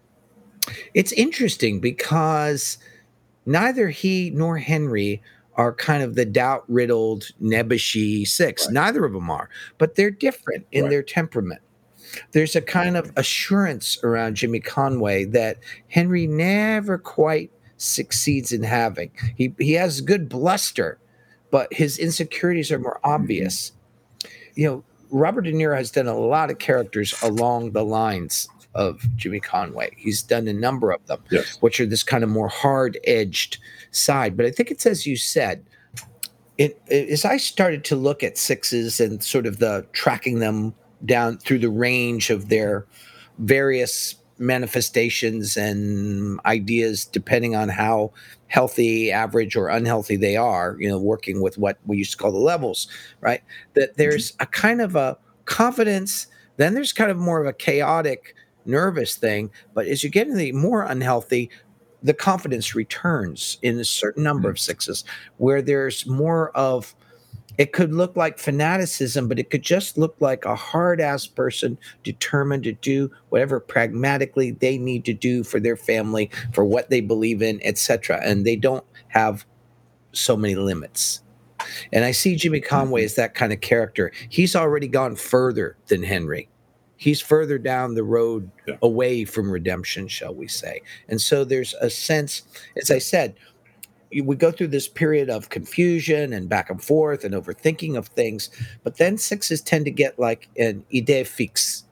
it's 0.94 1.12
interesting 1.14 1.80
because 1.80 2.78
neither 3.46 3.90
he 3.90 4.32
nor 4.32 4.58
Henry 4.58 5.22
are 5.56 5.74
kind 5.74 6.04
of 6.04 6.16
the 6.16 6.26
doubt 6.26 6.66
riddled 6.68 7.32
nebbishy 7.42 8.28
six. 8.28 8.66
Right. 8.66 8.74
Neither 8.74 9.06
of 9.06 9.14
them 9.14 9.30
are, 9.30 9.50
but 9.78 9.96
they're 9.96 10.12
different 10.12 10.66
in 10.72 10.84
right. 10.84 10.90
their 10.90 11.04
temperament. 11.04 11.62
There's 12.32 12.56
a 12.56 12.62
kind 12.62 12.98
of 12.98 13.12
assurance 13.16 13.98
around 14.04 14.36
Jimmy 14.36 14.60
Conway 14.60 15.26
that 15.26 15.58
Henry 15.88 16.28
never 16.28 16.98
quite 16.98 17.52
succeeds 17.78 18.52
in 18.52 18.64
having. 18.64 19.12
He 19.36 19.54
he 19.60 19.74
has 19.74 20.02
good 20.02 20.30
bluster, 20.30 21.00
but 21.52 21.74
his 21.74 21.98
insecurities 21.98 22.72
are 22.72 22.80
more 22.80 23.00
mm-hmm. 23.04 23.14
obvious. 23.22 23.72
You 24.56 24.68
know, 24.68 24.84
Robert 25.12 25.42
De 25.42 25.54
Niro 25.54 25.76
has 25.76 25.92
done 25.92 26.08
a 26.08 26.18
lot 26.18 26.50
of 26.50 26.60
characters 26.60 27.14
along 27.24 27.72
the 27.72 27.84
lines 27.84 28.48
of 28.74 29.02
Jimmy 29.16 29.40
Conway. 29.40 29.92
He's 29.98 30.22
done 30.22 30.48
a 30.48 30.54
number 30.54 30.92
of 30.92 31.06
them, 31.08 31.24
yes. 31.32 31.58
which 31.62 31.80
are 31.80 31.86
this 31.86 32.04
kind 32.04 32.24
of 32.24 32.30
more 32.30 32.50
hard 32.50 33.00
edged 33.06 33.58
side. 33.92 34.36
But 34.36 34.46
I 34.46 34.52
think 34.52 34.70
it's 34.70 34.86
as 34.86 35.08
you 35.08 35.16
said. 35.16 35.66
It, 36.58 36.82
it, 36.88 37.10
as 37.10 37.26
I 37.26 37.36
started 37.38 37.84
to 37.86 37.98
look 37.98 38.24
at 38.24 38.38
sixes 38.38 39.02
and 39.02 39.22
sort 39.22 39.46
of 39.46 39.60
the 39.60 39.86
tracking 39.92 40.40
them 40.40 40.74
down 41.04 41.38
through 41.38 41.60
the 41.60 41.70
range 41.70 42.30
of 42.30 42.48
their 42.48 42.86
various 43.40 44.16
manifestations 44.38 45.58
and 45.58 46.40
ideas 46.46 47.06
depending 47.06 47.56
on 47.56 47.70
how 47.70 48.12
healthy, 48.48 49.12
average, 49.12 49.56
or 49.56 49.70
unhealthy 49.70 50.16
they 50.16 50.36
are, 50.36 50.76
you 50.80 50.90
know, 50.90 51.00
working 51.00 51.42
with 51.42 51.58
what 51.58 51.78
we 51.86 51.98
used 51.98 52.12
to 52.12 52.18
call 52.18 52.32
the 52.32 52.38
levels, 52.38 52.88
right? 53.22 53.42
That 53.74 53.92
mm-hmm. 53.92 54.02
there's 54.02 54.34
a 54.40 54.46
kind 54.46 54.82
of 54.82 54.96
a 54.96 55.18
confidence, 55.46 56.28
then 56.58 56.74
there's 56.74 56.94
kind 56.94 57.12
of 57.12 57.18
more 57.18 57.42
of 57.42 57.48
a 57.48 57.54
chaotic, 57.54 58.36
nervous 58.66 59.16
thing. 59.16 59.52
But 59.74 59.88
as 59.88 60.04
you 60.04 60.10
get 60.10 60.28
into 60.28 60.38
the 60.38 60.52
more 60.52 60.84
unhealthy, 60.84 61.50
the 62.04 62.14
confidence 62.14 62.76
returns 62.76 63.58
in 63.62 63.80
a 63.80 63.86
certain 63.86 64.24
number 64.24 64.50
of 64.50 64.56
mm-hmm. 64.56 64.62
sixes 64.62 65.04
where 65.38 65.62
there's 65.62 66.06
more 66.06 66.52
of 66.52 66.96
it 67.58 67.74
could 67.74 67.94
look 67.94 68.16
like 68.16 68.38
fanaticism, 68.38 69.28
but 69.28 69.40
it 69.40 69.50
could 69.50 69.64
just 69.64 69.98
look 69.98 70.16
like 70.20 70.46
a 70.46 70.56
hard 70.56 71.02
ass 71.02 71.28
person 71.28 71.78
determined 72.04 72.64
to 72.64 72.74
do 72.74 73.12
whatever 73.30 73.60
pragmatically 73.60 74.52
they 74.52 74.78
need 74.78 75.06
to 75.06 75.14
do 75.14 75.44
for 75.44 75.60
their 75.60 75.78
family, 75.78 76.30
for 76.54 76.66
what 76.66 76.90
they 76.90 77.02
believe 77.02 77.42
in, 77.42 77.60
etc. 77.64 78.22
And 78.24 78.46
they 78.46 78.56
don't 78.56 78.86
have 79.10 79.46
so 80.12 80.36
many 80.36 80.56
limits. 80.56 81.22
And 81.92 82.04
I 82.06 82.12
see 82.12 82.36
Jimmy 82.36 82.62
Conway 82.62 83.02
mm-hmm. 83.02 83.06
as 83.06 83.16
that 83.16 83.34
kind 83.34 83.54
of 83.54 83.62
character. 83.62 84.12
He's 84.30 84.56
already 84.56 84.88
gone 84.88 85.16
further 85.16 85.78
than 85.88 86.04
Henry. 86.04 86.50
He's 86.98 87.22
further 87.22 87.58
down 87.58 87.96
the 87.96 88.04
road 88.04 88.50
Yeah. 88.68 88.76
away 88.82 89.26
from 89.26 89.52
redemption, 89.52 90.08
shall 90.08 90.34
we 90.34 90.48
say. 90.48 90.82
And 91.10 91.20
so 91.20 91.44
there's 91.44 91.74
a 91.76 91.90
sense, 91.90 92.44
as 92.82 92.90
I 92.90 93.00
said, 93.00 93.36
we 94.24 94.36
go 94.36 94.52
through 94.52 94.68
this 94.68 94.88
period 94.88 95.30
of 95.30 95.50
confusion 95.50 96.34
and 96.34 96.48
back 96.48 96.70
and 96.70 96.84
forth 96.84 97.24
and 97.24 97.34
overthinking 97.34 97.98
of 97.98 98.08
things, 98.08 98.50
but 98.84 98.98
then 98.98 99.18
sixes 99.18 99.62
tend 99.62 99.86
to 99.86 99.92
get 99.92 100.18
like 100.20 100.50
an 100.58 100.84
idée 100.94 101.26
fixe 101.26 101.84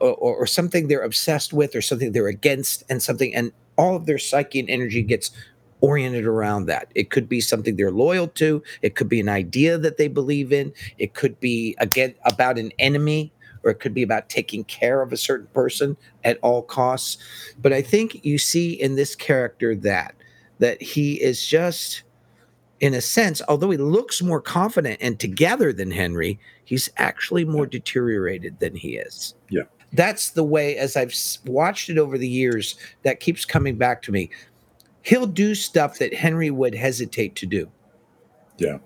or, 0.00 0.14
or, 0.14 0.36
or 0.36 0.46
something 0.46 0.88
they're 0.88 1.02
obsessed 1.02 1.52
with 1.52 1.74
or 1.74 1.82
something 1.82 2.12
they're 2.12 2.28
against 2.28 2.82
and 2.90 3.02
something, 3.02 3.34
and 3.34 3.52
all 3.76 3.96
of 3.96 4.06
their 4.06 4.18
psyche 4.18 4.60
and 4.60 4.68
energy 4.68 5.02
gets 5.02 5.30
oriented 5.80 6.26
around 6.26 6.66
that. 6.66 6.90
It 6.94 7.10
could 7.10 7.28
be 7.28 7.40
something 7.40 7.76
they're 7.76 7.90
loyal 7.90 8.28
to, 8.28 8.62
it 8.82 8.96
could 8.96 9.08
be 9.08 9.20
an 9.20 9.28
idea 9.28 9.78
that 9.78 9.96
they 9.96 10.08
believe 10.08 10.52
in, 10.52 10.72
it 10.98 11.14
could 11.14 11.38
be 11.40 11.76
again 11.78 12.14
about 12.24 12.58
an 12.58 12.72
enemy 12.78 13.32
or 13.64 13.70
it 13.70 13.80
could 13.80 13.94
be 13.94 14.02
about 14.02 14.28
taking 14.28 14.64
care 14.64 15.02
of 15.02 15.12
a 15.12 15.16
certain 15.16 15.48
person 15.48 15.96
at 16.24 16.38
all 16.42 16.62
costs. 16.62 17.18
But 17.60 17.72
I 17.72 17.82
think 17.82 18.24
you 18.24 18.38
see 18.38 18.72
in 18.72 18.96
this 18.96 19.14
character 19.14 19.74
that 19.76 20.14
that 20.58 20.80
he 20.82 21.20
is 21.20 21.46
just 21.46 22.02
in 22.80 22.94
a 22.94 23.00
sense, 23.00 23.42
although 23.48 23.70
he 23.70 23.76
looks 23.76 24.22
more 24.22 24.40
confident 24.40 24.98
and 25.00 25.18
together 25.18 25.72
than 25.72 25.90
Henry, 25.90 26.38
he's 26.64 26.88
actually 26.96 27.44
more 27.44 27.66
deteriorated 27.66 28.58
than 28.60 28.74
he 28.74 28.96
is. 28.96 29.34
Yeah. 29.50 29.62
That's 29.92 30.30
the 30.30 30.44
way, 30.44 30.76
as 30.76 30.96
I've 30.96 31.14
watched 31.46 31.88
it 31.88 31.98
over 31.98 32.18
the 32.18 32.28
years, 32.28 32.76
that 33.02 33.20
keeps 33.20 33.44
coming 33.44 33.76
back 33.76 34.02
to 34.02 34.12
me. 34.12 34.30
He'll 35.02 35.26
do 35.26 35.54
stuff 35.54 35.98
that 35.98 36.12
Henry 36.12 36.50
would 36.50 36.74
hesitate 36.74 37.34
to 37.36 37.46
do. 37.46 37.70
Yeah. 38.58 38.78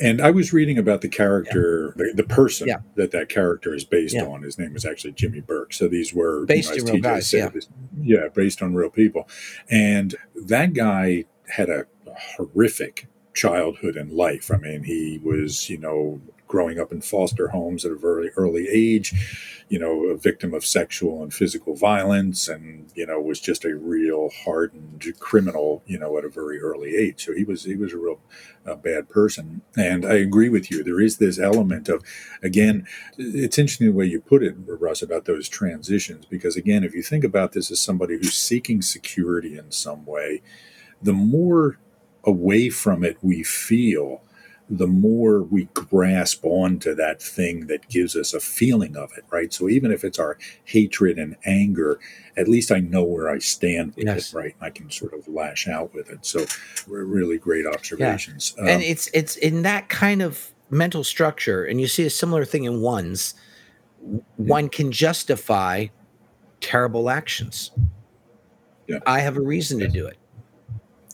And 0.00 0.20
I 0.20 0.30
was 0.30 0.52
reading 0.52 0.76
about 0.78 1.00
the 1.00 1.08
character, 1.08 1.94
the, 1.96 2.12
the 2.14 2.22
person 2.24 2.68
Yeah. 2.68 2.78
that 2.96 3.12
that 3.12 3.28
character 3.28 3.74
is 3.74 3.84
based 3.84 4.14
Yeah. 4.14 4.26
on. 4.26 4.42
His 4.42 4.58
name 4.58 4.72
was 4.74 4.84
actually 4.84 5.12
Jimmy 5.12 5.40
Burke. 5.40 5.72
So 5.72 5.88
these 5.88 6.12
were 6.12 6.40
you 6.40 6.46
Based 6.46 6.70
know, 6.70 6.76
as 6.76 6.82
in 6.82 6.92
real 6.94 7.02
guys, 7.02 7.30
said, 7.30 7.52
yeah. 7.54 7.60
yeah, 8.22 8.28
based 8.28 8.62
on 8.62 8.74
real 8.74 8.90
people. 8.90 9.28
And 9.70 10.14
that 10.34 10.74
guy 10.74 11.24
had 11.48 11.70
a 11.70 11.86
horrific 12.36 13.06
childhood 13.34 13.96
and 13.96 14.12
life. 14.12 14.50
I 14.52 14.56
mean, 14.58 14.84
he 14.84 15.20
was, 15.22 15.68
you 15.70 15.78
know, 15.78 16.20
growing 16.46 16.78
up 16.78 16.92
in 16.92 17.00
foster 17.00 17.48
homes 17.48 17.84
at 17.84 17.92
a 17.92 17.96
very 17.96 18.30
early 18.36 18.68
age, 18.68 19.12
you 19.68 19.78
know, 19.78 20.06
a 20.06 20.16
victim 20.16 20.54
of 20.54 20.64
sexual 20.64 21.22
and 21.22 21.34
physical 21.34 21.74
violence, 21.74 22.48
and 22.48 22.90
you 22.94 23.06
know, 23.06 23.20
was 23.20 23.40
just 23.40 23.64
a 23.64 23.76
real 23.76 24.30
hardened 24.44 25.04
criminal, 25.18 25.82
you 25.86 25.98
know, 25.98 26.16
at 26.18 26.24
a 26.24 26.28
very 26.28 26.60
early 26.60 26.96
age. 26.96 27.24
So 27.24 27.34
he 27.34 27.44
was 27.44 27.64
he 27.64 27.76
was 27.76 27.92
a 27.92 27.98
real 27.98 28.20
uh, 28.66 28.76
bad 28.76 29.08
person. 29.08 29.62
And 29.76 30.04
I 30.04 30.14
agree 30.14 30.48
with 30.48 30.70
you. 30.70 30.82
There 30.82 31.00
is 31.00 31.18
this 31.18 31.38
element 31.38 31.88
of, 31.88 32.02
again, 32.42 32.86
it's 33.18 33.58
interesting 33.58 33.86
the 33.86 33.92
way 33.92 34.06
you 34.06 34.20
put 34.20 34.42
it, 34.42 34.54
Russ, 34.66 35.02
about 35.02 35.24
those 35.24 35.48
transitions, 35.48 36.26
because 36.26 36.56
again, 36.56 36.84
if 36.84 36.94
you 36.94 37.02
think 37.02 37.24
about 37.24 37.52
this 37.52 37.70
as 37.70 37.80
somebody 37.80 38.14
who's 38.14 38.34
seeking 38.34 38.82
security 38.82 39.56
in 39.56 39.70
some 39.70 40.04
way, 40.04 40.42
the 41.02 41.12
more 41.12 41.78
away 42.24 42.68
from 42.70 43.04
it 43.04 43.16
we 43.22 43.42
feel, 43.42 44.22
the 44.68 44.86
more 44.86 45.42
we 45.42 45.64
grasp 45.74 46.44
onto 46.44 46.92
that 46.94 47.22
thing 47.22 47.68
that 47.68 47.88
gives 47.88 48.16
us 48.16 48.34
a 48.34 48.40
feeling 48.40 48.96
of 48.96 49.10
it, 49.16 49.24
right? 49.30 49.52
So 49.52 49.68
even 49.68 49.92
if 49.92 50.02
it's 50.02 50.18
our 50.18 50.36
hatred 50.64 51.18
and 51.18 51.36
anger, 51.44 52.00
at 52.36 52.48
least 52.48 52.72
I 52.72 52.80
know 52.80 53.04
where 53.04 53.28
I 53.30 53.38
stand 53.38 53.94
with 53.94 54.06
Yes. 54.06 54.32
it, 54.32 54.36
right? 54.36 54.56
I 54.60 54.70
can 54.70 54.90
sort 54.90 55.14
of 55.14 55.28
lash 55.28 55.68
out 55.68 55.94
with 55.94 56.10
it. 56.10 56.26
So, 56.26 56.40
re- 56.88 57.04
really 57.04 57.38
great 57.38 57.64
observations. 57.66 58.54
and 58.58 58.68
Um, 58.68 58.80
it's 58.82 59.08
it's 59.14 59.36
in 59.36 59.62
that 59.62 59.88
kind 59.88 60.20
of 60.20 60.50
mental 60.68 61.04
structure 61.04 61.64
and 61.64 61.80
you 61.80 61.86
see 61.86 62.04
a 62.04 62.10
similar 62.10 62.44
thing 62.44 62.64
in 62.64 62.80
ones 62.80 63.34
one 64.36 64.68
can 64.68 64.90
justify 64.90 65.86
terrible 66.60 67.08
actions 67.08 67.70
Yeah. 68.88 68.98
i 69.06 69.20
have 69.20 69.36
a 69.36 69.40
reason 69.40 69.78
to 69.78 69.86
do 69.86 70.06
it 70.06 70.16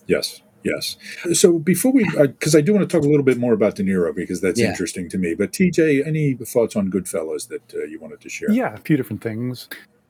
Yes, 0.06 0.40
yes. 0.64 0.96
So 1.32 1.58
before 1.58 1.92
we, 1.92 2.04
because 2.16 2.54
I 2.54 2.60
do 2.60 2.72
want 2.74 2.88
to 2.88 2.96
talk 2.96 3.04
a 3.04 3.08
little 3.08 3.24
bit 3.24 3.38
more 3.38 3.52
about 3.52 3.76
De 3.76 3.82
Niro 3.82 4.14
because 4.14 4.40
that's 4.40 4.60
Yeah. 4.60 4.70
interesting 4.70 5.08
to 5.10 5.18
me. 5.18 5.34
But 5.34 5.52
TJ, 5.52 6.06
any 6.06 6.34
thoughts 6.34 6.76
on 6.76 6.90
Goodfellas 6.90 7.48
that 7.48 7.74
uh, 7.74 7.84
you 7.84 7.98
wanted 8.00 8.20
to 8.20 8.28
share? 8.28 8.50
Yeah, 8.50 8.74
a 8.74 8.78
few 8.78 8.96
different 8.96 9.22
things. 9.22 9.68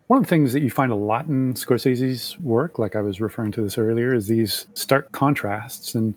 One 0.08 0.18
of 0.18 0.24
the 0.24 0.28
things 0.30 0.52
that 0.52 0.60
you 0.62 0.70
find 0.70 0.92
a 0.92 0.96
lot 0.96 1.26
in 1.26 1.54
Scorsese's 1.54 2.38
work, 2.40 2.78
like 2.78 2.96
I 2.96 3.00
was 3.00 3.20
referring 3.20 3.52
to 3.52 3.62
this 3.62 3.78
earlier, 3.78 4.12
is 4.12 4.26
these 4.28 4.66
stark 4.74 5.10
contrasts. 5.12 5.94
And 5.94 6.14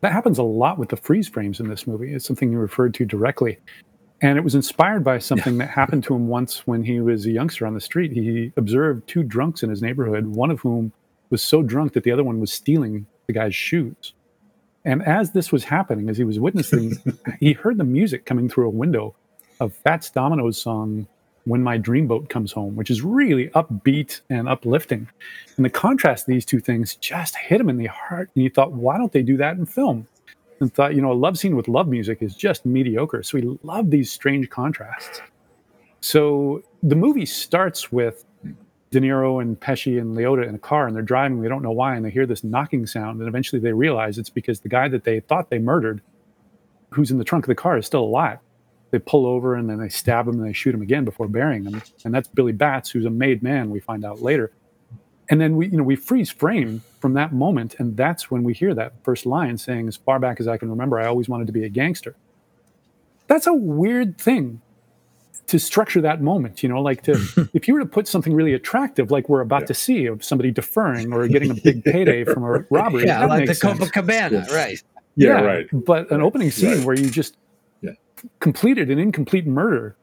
that 0.00 0.12
happens 0.12 0.38
a 0.38 0.42
lot 0.42 0.78
with 0.78 0.88
the 0.88 0.96
freeze 0.96 1.28
frames 1.28 1.60
in 1.60 1.68
this 1.68 1.86
movie. 1.86 2.14
It's 2.14 2.24
something 2.24 2.50
you 2.52 2.58
referred 2.58 2.94
to 2.94 3.04
directly. 3.04 3.58
And 4.22 4.38
it 4.38 4.44
was 4.44 4.54
inspired 4.54 5.04
by 5.04 5.18
something 5.18 5.58
that 5.58 5.68
happened 5.68 6.04
to 6.04 6.14
him 6.14 6.28
once 6.28 6.66
when 6.66 6.84
he 6.84 7.00
was 7.00 7.26
a 7.26 7.30
youngster 7.30 7.66
on 7.66 7.74
the 7.74 7.80
street. 7.80 8.12
He 8.12 8.52
observed 8.56 9.06
two 9.08 9.22
drunks 9.22 9.62
in 9.62 9.68
his 9.68 9.82
neighborhood, 9.82 10.26
one 10.28 10.50
of 10.50 10.60
whom 10.60 10.92
was 11.28 11.42
so 11.42 11.62
drunk 11.62 11.92
that 11.94 12.04
the 12.04 12.12
other 12.12 12.24
one 12.24 12.40
was 12.40 12.52
stealing 12.52 13.06
the 13.26 13.32
guy's 13.32 13.54
shoes. 13.54 14.14
And 14.84 15.02
as 15.02 15.32
this 15.32 15.50
was 15.50 15.64
happening, 15.64 16.10
as 16.10 16.18
he 16.18 16.24
was 16.24 16.38
witnessing, 16.38 16.94
he 17.40 17.52
heard 17.52 17.78
the 17.78 17.84
music 17.84 18.26
coming 18.26 18.48
through 18.48 18.66
a 18.66 18.70
window 18.70 19.14
of 19.60 19.74
Fats 19.74 20.10
Domino's 20.10 20.60
song 20.60 21.06
when 21.44 21.62
my 21.62 21.78
dreamboat 21.78 22.30
comes 22.30 22.52
home 22.52 22.74
which 22.74 22.90
is 22.90 23.02
really 23.02 23.48
upbeat 23.50 24.20
and 24.30 24.48
uplifting. 24.48 25.08
And 25.56 25.64
the 25.64 25.70
contrast 25.70 26.26
of 26.26 26.32
these 26.32 26.44
two 26.44 26.60
things 26.60 26.96
just 26.96 27.36
hit 27.36 27.60
him 27.60 27.68
in 27.68 27.76
the 27.76 27.86
heart. 27.86 28.30
And 28.34 28.42
he 28.42 28.48
thought 28.48 28.72
why 28.72 28.96
don't 28.96 29.12
they 29.12 29.22
do 29.22 29.36
that 29.36 29.56
in 29.56 29.66
film? 29.66 30.06
And 30.60 30.72
thought 30.72 30.94
you 30.94 31.02
know 31.02 31.12
a 31.12 31.14
love 31.14 31.38
scene 31.38 31.56
with 31.56 31.68
love 31.68 31.88
music 31.88 32.22
is 32.22 32.34
just 32.34 32.64
mediocre. 32.64 33.22
So 33.22 33.38
he 33.38 33.58
loved 33.62 33.90
these 33.90 34.10
strange 34.10 34.48
contrasts. 34.50 35.20
So 36.00 36.62
the 36.82 36.96
movie 36.96 37.26
starts 37.26 37.90
with 37.90 38.24
De 38.94 39.00
Niro 39.00 39.42
and 39.42 39.58
Pesci 39.58 40.00
and 40.00 40.16
Liotta 40.16 40.48
in 40.48 40.54
a 40.54 40.58
car, 40.58 40.86
and 40.86 40.94
they're 40.94 41.02
driving. 41.02 41.42
They 41.42 41.48
don't 41.48 41.62
know 41.62 41.72
why, 41.72 41.96
and 41.96 42.04
they 42.04 42.10
hear 42.10 42.26
this 42.26 42.44
knocking 42.44 42.86
sound, 42.86 43.18
and 43.18 43.28
eventually 43.28 43.60
they 43.60 43.72
realize 43.72 44.18
it's 44.18 44.30
because 44.30 44.60
the 44.60 44.68
guy 44.68 44.86
that 44.86 45.02
they 45.02 45.18
thought 45.18 45.50
they 45.50 45.58
murdered, 45.58 46.00
who's 46.90 47.10
in 47.10 47.18
the 47.18 47.24
trunk 47.24 47.44
of 47.44 47.48
the 47.48 47.56
car, 47.56 47.76
is 47.76 47.86
still 47.86 48.04
alive. 48.04 48.38
They 48.92 49.00
pull 49.00 49.26
over 49.26 49.56
and 49.56 49.68
then 49.68 49.78
they 49.80 49.88
stab 49.88 50.28
him 50.28 50.38
and 50.38 50.48
they 50.48 50.52
shoot 50.52 50.72
him 50.72 50.82
again 50.82 51.04
before 51.04 51.26
burying 51.26 51.64
him, 51.64 51.82
and 52.04 52.14
that's 52.14 52.28
Billy 52.28 52.52
Batts, 52.52 52.90
who's 52.90 53.04
a 53.04 53.10
made 53.10 53.42
man. 53.42 53.70
We 53.70 53.80
find 53.80 54.04
out 54.04 54.22
later, 54.22 54.52
and 55.28 55.40
then 55.40 55.56
we, 55.56 55.66
you 55.66 55.76
know, 55.76 55.82
we 55.82 55.96
freeze 55.96 56.30
frame 56.30 56.82
from 57.00 57.14
that 57.14 57.32
moment, 57.32 57.74
and 57.80 57.96
that's 57.96 58.30
when 58.30 58.44
we 58.44 58.54
hear 58.54 58.74
that 58.74 58.92
first 59.02 59.26
line 59.26 59.58
saying, 59.58 59.88
"As 59.88 59.96
far 59.96 60.20
back 60.20 60.38
as 60.38 60.46
I 60.46 60.56
can 60.56 60.70
remember, 60.70 61.00
I 61.00 61.06
always 61.06 61.28
wanted 61.28 61.48
to 61.48 61.52
be 61.52 61.64
a 61.64 61.68
gangster." 61.68 62.14
That's 63.26 63.48
a 63.48 63.54
weird 63.54 64.18
thing 64.18 64.60
to 65.54 65.58
structure 65.60 66.00
that 66.00 66.20
moment 66.20 66.62
you 66.64 66.68
know 66.68 66.82
like 66.82 67.02
to 67.02 67.12
if 67.54 67.68
you 67.68 67.74
were 67.74 67.80
to 67.80 67.86
put 67.86 68.08
something 68.08 68.34
really 68.34 68.52
attractive 68.54 69.10
like 69.12 69.28
we're 69.28 69.40
about 69.40 69.62
Yeah. 69.62 69.66
to 69.72 69.74
see 69.74 70.06
of 70.06 70.24
somebody 70.24 70.50
deferring 70.50 71.12
or 71.12 71.28
getting 71.28 71.50
a 71.52 71.54
big 71.54 71.84
payday 71.84 72.24
from 72.24 72.42
a 72.42 72.50
robbery 72.70 73.04
yeah 73.06 73.24
like 73.26 73.42
the 73.42 73.46
makes 73.46 73.60
sense. 73.60 73.78
copacabana 73.78 74.32
Yes. 74.32 74.52
right 74.52 74.82
Yeah, 75.16 75.40
right. 75.42 75.66
but 75.72 76.10
an 76.10 76.20
opening 76.22 76.50
scene 76.50 76.78
Right. 76.78 76.84
where 76.86 76.96
you 76.98 77.08
just 77.08 77.36
Yeah. 77.82 77.92
completed 78.40 78.90
an 78.90 78.98
incomplete 78.98 79.46
murder 79.46 79.96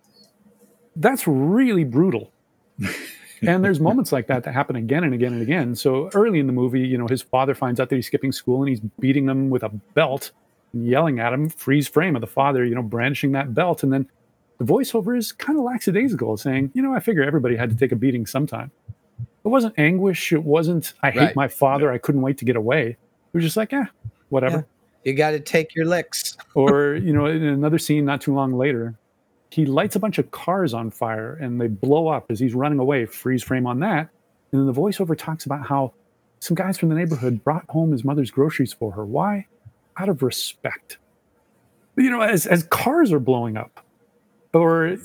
that's 0.95 1.27
really 1.27 1.83
brutal 1.83 2.31
and 3.41 3.63
there's 3.63 3.79
moments 3.79 4.11
like 4.11 4.27
that 4.27 4.43
that 4.45 4.53
happen 4.53 4.75
again 4.77 5.03
and 5.03 5.13
again 5.13 5.33
and 5.33 5.41
again 5.41 5.75
so 5.75 6.09
early 6.13 6.39
in 6.39 6.47
the 6.47 6.53
movie 6.53 6.81
you 6.81 6.97
know 6.97 7.07
his 7.07 7.21
father 7.21 7.53
finds 7.55 7.79
out 7.79 7.89
that 7.89 7.95
he's 7.97 8.07
skipping 8.07 8.31
school 8.31 8.61
and 8.61 8.69
he's 8.69 8.79
beating 8.99 9.27
him 9.27 9.49
with 9.49 9.63
a 9.63 9.69
belt 9.95 10.31
and 10.73 10.87
yelling 10.87 11.19
at 11.19 11.33
him 11.33 11.49
freeze 11.49 11.87
frame 11.87 12.15
of 12.15 12.21
the 12.21 12.27
father 12.39 12.63
you 12.63 12.73
know 12.75 12.83
brandishing 12.83 13.33
that 13.33 13.53
belt 13.53 13.83
and 13.83 13.91
then 13.91 14.07
the 14.61 14.71
voiceover 14.73 15.17
is 15.17 15.31
kind 15.31 15.57
of 15.57 15.65
lackadaisical 15.65 16.37
saying 16.37 16.69
you 16.75 16.81
know 16.83 16.93
i 16.93 16.99
figure 16.99 17.23
everybody 17.23 17.55
had 17.55 17.69
to 17.71 17.75
take 17.75 17.91
a 17.91 17.95
beating 17.95 18.25
sometime. 18.27 18.69
It 19.43 19.47
wasn't 19.47 19.73
anguish 19.79 20.31
it 20.31 20.43
wasn't 20.43 20.93
i 21.01 21.09
hate 21.09 21.19
Right. 21.19 21.35
my 21.35 21.47
father 21.47 21.91
i 21.91 21.97
couldn't 21.97 22.21
wait 22.21 22.37
to 22.39 22.45
get 22.45 22.55
away. 22.55 22.89
It 22.89 22.97
was 23.33 23.43
just 23.43 23.57
like 23.57 23.71
yeah 23.71 23.85
whatever. 24.29 24.67
You 25.03 25.13
got 25.15 25.31
to 25.31 25.39
take 25.39 25.73
your 25.75 25.85
licks. 25.85 26.37
Or 26.55 26.93
you 26.93 27.11
know 27.13 27.25
in 27.25 27.41
another 27.43 27.79
scene 27.79 28.05
not 28.05 28.21
too 28.21 28.35
long 28.35 28.53
later 28.53 28.93
he 29.49 29.65
lights 29.65 29.95
a 29.95 29.99
bunch 29.99 30.17
of 30.19 30.29
cars 30.31 30.73
on 30.75 30.91
fire 30.91 31.33
and 31.41 31.59
they 31.59 31.67
blow 31.67 32.07
up 32.07 32.29
as 32.29 32.39
he's 32.39 32.53
running 32.53 32.77
away 32.79 33.05
freeze 33.05 33.43
frame 33.43 33.65
on 33.67 33.79
that. 33.79 34.09
And 34.51 34.61
then 34.61 34.65
the 34.67 34.73
voiceover 34.79 35.17
talks 35.17 35.45
about 35.45 35.65
how 35.67 35.93
some 36.39 36.55
guys 36.55 36.77
from 36.77 36.87
the 36.89 36.95
neighborhood 36.95 37.43
brought 37.43 37.65
home 37.69 37.91
his 37.91 38.03
mother's 38.05 38.31
groceries 38.31 38.71
for 38.73 38.91
her. 38.93 39.05
Why? 39.05 39.47
Out 39.97 40.07
of 40.07 40.21
respect. 40.23 40.99
You 41.97 42.09
know 42.11 42.21
as, 42.21 42.45
as 42.47 42.63
cars 42.63 43.11
are 43.11 43.19
blowing 43.19 43.57
up 43.57 43.83
or 44.53 44.97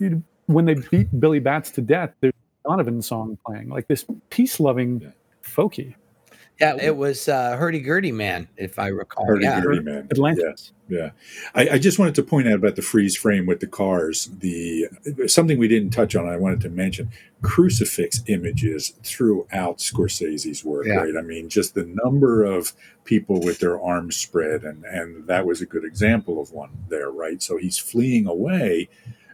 when 0.46 0.64
they 0.64 0.74
beat 0.74 1.08
billy 1.20 1.38
batts 1.38 1.70
to 1.70 1.80
death 1.80 2.12
there's 2.20 2.34
a 2.64 2.68
donovan 2.68 3.02
song 3.02 3.38
playing 3.46 3.68
like 3.68 3.86
this 3.88 4.04
peace-loving 4.30 5.00
Yeah. 5.00 5.08
folky 5.42 5.94
Yeah, 6.60 6.76
it 6.80 6.96
was 6.96 7.28
uh, 7.28 7.54
Hurdy 7.58 7.80
Gurdy 7.80 8.12
Man, 8.12 8.48
if 8.56 8.78
I 8.78 8.88
recall. 8.88 9.26
Hurdy 9.26 9.44
yeah. 9.44 9.60
Gurdy 9.60 9.80
Man. 9.80 10.08
Atlantis. 10.10 10.72
Yeah, 10.88 10.98
yeah. 10.98 11.10
I, 11.54 11.68
I, 11.74 11.78
just 11.78 11.98
wanted 11.98 12.14
to 12.14 12.22
point 12.22 12.48
out 12.48 12.54
about 12.54 12.76
the 12.76 12.82
freeze 12.82 13.14
frame 13.14 13.44
with 13.44 13.60
the 13.60 13.66
cars. 13.66 14.30
The 14.40 14.86
something 15.26 15.58
we 15.58 15.68
didn't 15.68 15.90
touch 15.90 16.16
on. 16.16 16.26
I 16.26 16.38
wanted 16.38 16.62
to 16.62 16.70
mention 16.70 17.10
crucifix 17.42 18.22
images 18.28 18.94
throughout 19.02 19.78
Scorsese's 19.80 20.64
work. 20.64 20.86
Yeah. 20.86 20.94
Right. 20.94 21.14
I 21.14 21.20
mean, 21.20 21.50
just 21.50 21.74
the 21.74 21.84
number 22.02 22.44
of 22.44 22.72
people 23.04 23.38
with 23.40 23.58
their 23.58 23.78
arms 23.78 24.16
spread, 24.16 24.64
and 24.64 24.82
and 24.86 25.26
that 25.26 25.44
was 25.44 25.60
a 25.60 25.66
good 25.66 25.84
example 25.84 26.40
of 26.40 26.52
one 26.52 26.70
there. 26.88 27.10
Right. 27.10 27.42
So 27.42 27.58
he's 27.58 27.76
fleeing 27.76 28.26
away. 28.26 28.88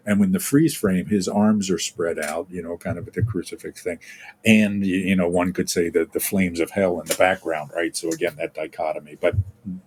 And 0.04 0.18
when 0.18 0.32
the 0.32 0.40
freeze 0.40 0.74
frame, 0.74 1.06
his 1.06 1.28
arms 1.28 1.70
are 1.70 1.78
spread 1.78 2.18
out, 2.18 2.48
you 2.50 2.60
know, 2.62 2.76
kind 2.76 2.98
of 2.98 3.04
with 3.04 3.14
the 3.14 3.22
crucifix 3.22 3.82
thing. 3.82 4.00
And, 4.44 4.84
you 4.84 5.14
know, 5.14 5.28
one 5.28 5.52
could 5.52 5.70
say 5.70 5.90
that 5.90 6.12
the 6.12 6.18
flames 6.20 6.58
of 6.58 6.70
hell 6.70 6.98
in 7.00 7.06
the 7.06 7.14
background, 7.14 7.70
right? 7.74 7.96
So 7.96 8.08
again, 8.10 8.34
that 8.38 8.52
dichotomy. 8.54 9.16
But 9.20 9.36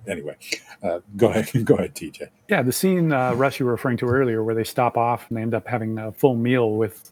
anyway, 0.07 0.37
uh, 0.81 0.99
go 1.17 1.27
ahead. 1.27 1.49
Go 1.65 1.75
ahead, 1.75 1.95
TJ. 1.95 2.29
Yeah, 2.47 2.61
the 2.61 2.71
scene, 2.71 3.11
uh, 3.11 3.33
Russ, 3.33 3.59
you 3.59 3.65
were 3.65 3.73
referring 3.73 3.97
to 3.97 4.05
earlier, 4.07 4.41
where 4.43 4.55
they 4.55 4.63
stop 4.63 4.97
off 4.97 5.25
and 5.29 5.37
they 5.37 5.41
end 5.41 5.53
up 5.53 5.67
having 5.67 5.97
a 5.97 6.11
full 6.13 6.35
meal 6.35 6.71
with 6.75 7.11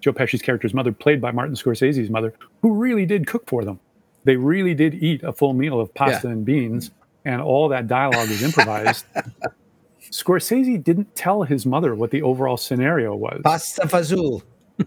Joe 0.00 0.12
Pesci's 0.12 0.42
character's 0.42 0.72
mother, 0.74 0.92
played 0.92 1.20
by 1.20 1.30
Martin 1.30 1.54
Scorsese's 1.54 2.08
mother, 2.10 2.32
who 2.62 2.72
really 2.72 3.04
did 3.06 3.26
cook 3.26 3.46
for 3.48 3.64
them. 3.64 3.80
They 4.24 4.36
really 4.36 4.72
did 4.74 4.94
eat 4.94 5.22
a 5.22 5.32
full 5.32 5.52
meal 5.52 5.78
of 5.80 5.92
pasta 5.92 6.28
Yeah. 6.28 6.32
and 6.32 6.44
beans, 6.44 6.90
and 7.26 7.42
all 7.42 7.68
that 7.68 7.86
dialogue 7.86 8.30
is 8.30 8.42
improvised. 8.42 9.04
Scorsese 10.14 10.82
didn't 10.82 11.12
tell 11.16 11.42
his 11.42 11.66
mother 11.66 11.96
what 11.96 12.12
the 12.12 12.22
overall 12.22 12.56
scenario 12.56 13.16
was. 13.16 13.40
Pasta 13.42 13.82
Fazul. 13.82 14.42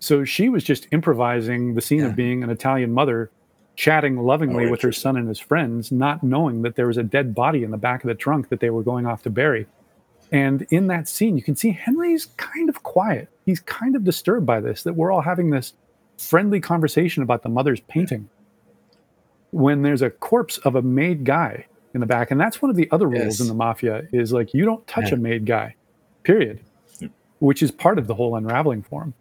So 0.00 0.24
she 0.24 0.48
was 0.50 0.62
just 0.64 0.86
improvising 0.92 1.74
the 1.74 1.80
scene 1.80 2.00
Yeah. 2.00 2.06
of 2.06 2.16
being 2.16 2.42
an 2.42 2.50
Italian 2.50 2.92
mother 2.92 3.30
chatting 3.74 4.16
lovingly 4.18 4.66
Oh, 4.66 4.70
with 4.70 4.80
her 4.82 4.92
son 4.92 5.16
and 5.16 5.26
his 5.28 5.38
friends, 5.38 5.90
not 5.90 6.22
knowing 6.22 6.62
that 6.62 6.76
there 6.76 6.86
was 6.86 6.96
a 6.98 7.02
dead 7.02 7.34
body 7.34 7.62
in 7.64 7.70
the 7.70 7.76
back 7.78 8.04
of 8.04 8.08
the 8.08 8.14
trunk 8.14 8.48
that 8.50 8.60
they 8.60 8.68
were 8.70 8.82
going 8.82 9.06
off 9.06 9.22
to 9.24 9.30
bury. 9.30 9.66
And 10.30 10.66
in 10.70 10.86
that 10.88 11.08
scene, 11.08 11.36
you 11.36 11.42
can 11.42 11.56
see 11.56 11.72
Henry's 11.72 12.26
kind 12.36 12.68
of 12.68 12.82
quiet. 12.82 13.28
He's 13.46 13.60
kind 13.60 13.96
of 13.96 14.04
disturbed 14.04 14.46
by 14.46 14.60
this, 14.60 14.82
that 14.84 14.92
we're 14.94 15.10
all 15.10 15.22
having 15.22 15.50
this 15.50 15.72
friendly 16.18 16.60
conversation 16.60 17.22
about 17.22 17.42
the 17.42 17.48
mother's 17.48 17.80
painting 17.80 18.28
when 19.50 19.82
there's 19.82 20.02
a 20.02 20.10
corpse 20.10 20.58
of 20.58 20.74
a 20.76 20.82
made 20.82 21.24
guy 21.24 21.66
in 21.94 22.00
the 22.00 22.06
back. 22.06 22.30
And 22.30 22.40
that's 22.40 22.62
one 22.62 22.70
of 22.70 22.76
the 22.76 22.88
other 22.90 23.06
rules 23.06 23.24
Yes. 23.24 23.40
in 23.40 23.48
the 23.48 23.54
mafia 23.54 24.02
is 24.12 24.32
like 24.32 24.54
you 24.54 24.64
don't 24.64 24.86
touch 24.86 25.08
Yeah. 25.10 25.14
a 25.14 25.18
made 25.18 25.44
guy, 25.46 25.74
period, 26.22 26.60
Yeah. 27.00 27.08
which 27.40 27.62
is 27.62 27.70
part 27.70 27.98
of 27.98 28.06
the 28.06 28.14
whole 28.14 28.36
unraveling 28.36 28.82
for 28.82 29.02
him. 29.02 29.14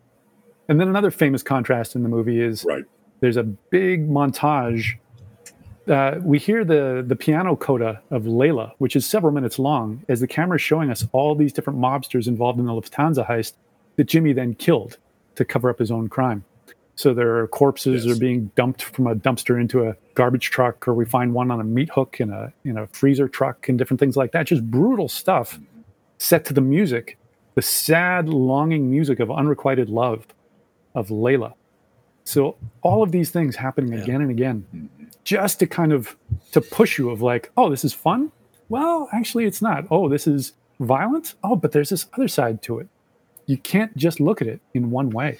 And 0.68 0.80
then 0.80 0.88
another 0.88 1.12
famous 1.12 1.42
contrast 1.42 1.96
in 1.96 2.04
the 2.04 2.10
movie 2.10 2.42
is 2.42 2.64
Right. 2.68 2.86
there's 3.22 3.38
a 3.38 3.44
big 3.44 4.08
montage. 4.10 4.98
Uh, 5.88 6.20
we 6.24 6.38
hear 6.38 6.64
the 6.64 7.04
the 7.08 7.16
piano 7.16 7.56
coda 7.56 8.02
of 8.12 8.24
Layla, 8.26 8.74
which 8.78 8.96
is 8.96 9.06
several 9.08 9.34
minutes 9.34 9.58
long, 9.58 10.04
as 10.08 10.20
the 10.20 10.28
camera 10.28 10.58
is 10.58 10.62
showing 10.62 10.92
us 10.92 11.08
all 11.12 11.34
these 11.34 11.52
different 11.52 11.80
mobsters 11.80 12.28
involved 12.28 12.60
in 12.60 12.66
the 12.66 12.72
Lufthansa 12.74 13.26
heist 13.28 13.54
that 13.96 14.04
Jimmy 14.04 14.32
then 14.34 14.54
killed 14.54 14.98
to 15.36 15.44
cover 15.44 15.68
up 15.70 15.80
his 15.80 15.90
own 15.90 16.08
crime. 16.08 16.44
So 17.00 17.14
their 17.14 17.48
corpses 17.48 18.06
Yes. 18.06 18.14
are 18.14 18.20
being 18.20 18.52
dumped 18.56 18.84
from 18.84 19.08
a 19.08 19.16
dumpster 19.16 19.58
into 19.58 19.88
a 19.88 19.96
garbage 20.16 20.50
truck, 20.50 20.86
or 20.86 20.94
we 20.94 21.06
find 21.06 21.34
one 21.34 21.50
on 21.50 21.62
a 21.62 21.64
meat 21.64 21.90
hook 21.92 22.20
in 22.20 22.30
a 22.30 22.52
in 22.66 22.78
a 22.78 22.88
freezer 22.88 23.30
truck, 23.30 23.70
and 23.70 23.78
different 23.78 24.02
things 24.02 24.18
like 24.18 24.34
that. 24.34 24.48
Just 24.48 24.70
brutal 24.70 25.08
stuff 25.08 25.58
set 26.18 26.44
to 26.44 26.54
the 26.54 26.60
music, 26.60 27.18
the 27.56 27.62
sad, 27.62 28.28
longing 28.28 28.92
music 28.92 29.22
of 29.22 29.32
unrequited 29.32 29.90
love 29.90 30.28
of 30.94 31.08
Layla. 31.08 31.54
So 32.26 32.58
all 32.82 33.02
of 33.02 33.14
these 33.14 33.30
things 33.32 33.56
happening 33.56 33.94
Yeah. 33.94 34.04
again 34.04 34.20
and 34.22 34.30
again, 34.30 34.66
mm-hmm. 34.76 35.06
just 35.24 35.60
to 35.60 35.68
kind 35.68 35.94
of 35.94 36.18
to 36.52 36.60
push 36.60 36.98
you 37.00 37.12
of 37.12 37.22
like, 37.22 37.50
oh, 37.56 37.70
this 37.70 37.86
is 37.86 37.94
fun. 37.94 38.34
Well, 38.68 39.08
actually, 39.14 39.46
it's 39.46 39.62
not. 39.62 39.86
Oh, 39.90 40.10
this 40.10 40.28
is 40.28 40.52
violent. 40.82 41.36
Oh, 41.46 41.56
but 41.56 41.72
there's 41.72 41.92
this 41.92 42.08
other 42.16 42.28
side 42.28 42.62
to 42.64 42.80
it. 42.80 42.90
You 43.46 43.58
can't 43.58 43.96
just 43.96 44.20
look 44.20 44.42
at 44.42 44.50
it 44.50 44.60
in 44.74 44.92
one 44.92 45.12
way. 45.12 45.38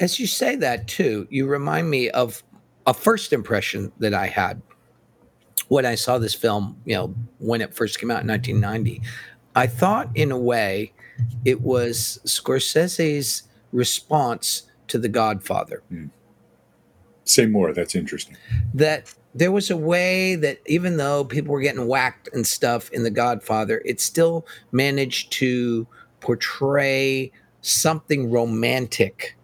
As 0.00 0.18
you 0.18 0.26
say 0.26 0.56
that 0.56 0.88
too, 0.88 1.26
you 1.30 1.46
remind 1.46 1.88
me 1.90 2.10
of 2.10 2.42
a 2.86 2.94
first 2.94 3.32
impression 3.32 3.92
that 3.98 4.14
I 4.14 4.26
had 4.26 4.60
when 5.68 5.86
I 5.86 5.94
saw 5.94 6.18
this 6.18 6.34
film, 6.34 6.80
you 6.84 6.94
know, 6.94 7.14
when 7.38 7.60
it 7.60 7.74
first 7.74 7.98
came 7.98 8.10
out 8.10 8.22
in 8.22 8.28
1990. 8.28 9.00
I 9.54 9.66
thought 9.66 10.10
in 10.14 10.32
a 10.32 10.38
way 10.38 10.92
it 11.44 11.60
was 11.60 12.18
Scorsese's 12.24 13.44
response 13.72 14.64
to 14.88 14.98
The 14.98 15.08
Godfather. 15.08 15.82
Hmm. 15.88 16.06
Say 17.24 17.46
more. 17.46 17.72
That's 17.72 17.94
interesting. 17.94 18.36
that 18.74 19.14
there 19.34 19.50
was 19.50 19.70
a 19.70 19.76
way 19.76 20.36
that 20.36 20.60
even 20.66 20.96
though 20.96 21.24
people 21.24 21.52
were 21.52 21.60
getting 21.60 21.86
whacked 21.86 22.28
and 22.32 22.46
stuff 22.46 22.90
in 22.90 23.02
The 23.02 23.10
Godfather, 23.10 23.80
it 23.84 24.00
still 24.00 24.46
managed 24.72 25.32
to 25.32 25.86
portray 26.20 27.32
something 27.62 28.30
romantic 28.30 29.36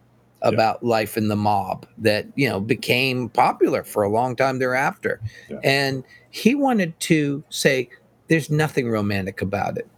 about 0.42 0.82
life 0.82 1.16
in 1.16 1.28
the 1.28 1.36
mob 1.36 1.86
that 1.98 2.26
you 2.34 2.48
know 2.48 2.60
became 2.60 3.28
popular 3.28 3.84
for 3.84 4.02
a 4.02 4.08
long 4.08 4.36
time 4.36 4.58
thereafter. 4.58 5.20
Yeah. 5.48 5.58
and 5.62 6.04
he 6.30 6.54
wanted 6.54 6.98
to 7.00 7.44
say 7.50 7.88
there's 8.28 8.50
nothing 8.50 8.88
romantic 8.88 9.42
about 9.42 9.76
it. 9.76 9.88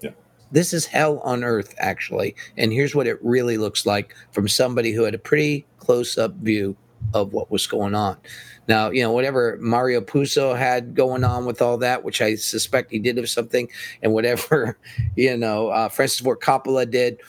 Yeah. 0.00 0.10
this 0.50 0.72
is 0.72 0.86
hell 0.86 1.20
on 1.20 1.44
earth 1.44 1.74
actually. 1.78 2.34
And 2.56 2.72
here's 2.72 2.94
what 2.94 3.06
it 3.06 3.18
really 3.22 3.56
looks 3.56 3.86
like 3.86 4.14
from 4.32 4.48
somebody 4.48 4.92
who 4.92 5.04
had 5.04 5.14
a 5.14 5.18
pretty 5.18 5.66
close 5.78 6.18
up 6.18 6.34
view 6.36 6.76
of 7.14 7.32
what 7.32 7.50
was 7.50 7.66
going 7.66 7.94
on. 7.94 8.16
Now 8.68 8.90
you 8.90 9.02
know 9.02 9.12
whatever 9.12 9.56
mario 9.60 10.00
puzo 10.00 10.58
had 10.58 10.94
going 10.94 11.24
on 11.24 11.46
with 11.46 11.62
all 11.62 11.78
that 11.78 12.02
which 12.02 12.20
i 12.20 12.34
suspect 12.34 12.90
he 12.90 12.98
did 12.98 13.16
of 13.16 13.30
something 13.30 13.68
and 14.02 14.12
whatever 14.12 14.76
you 15.16 15.36
know 15.36 15.68
uh, 15.68 15.88
francis 15.88 16.18
ford 16.18 16.40
coppola 16.40 16.90
did 16.90 17.20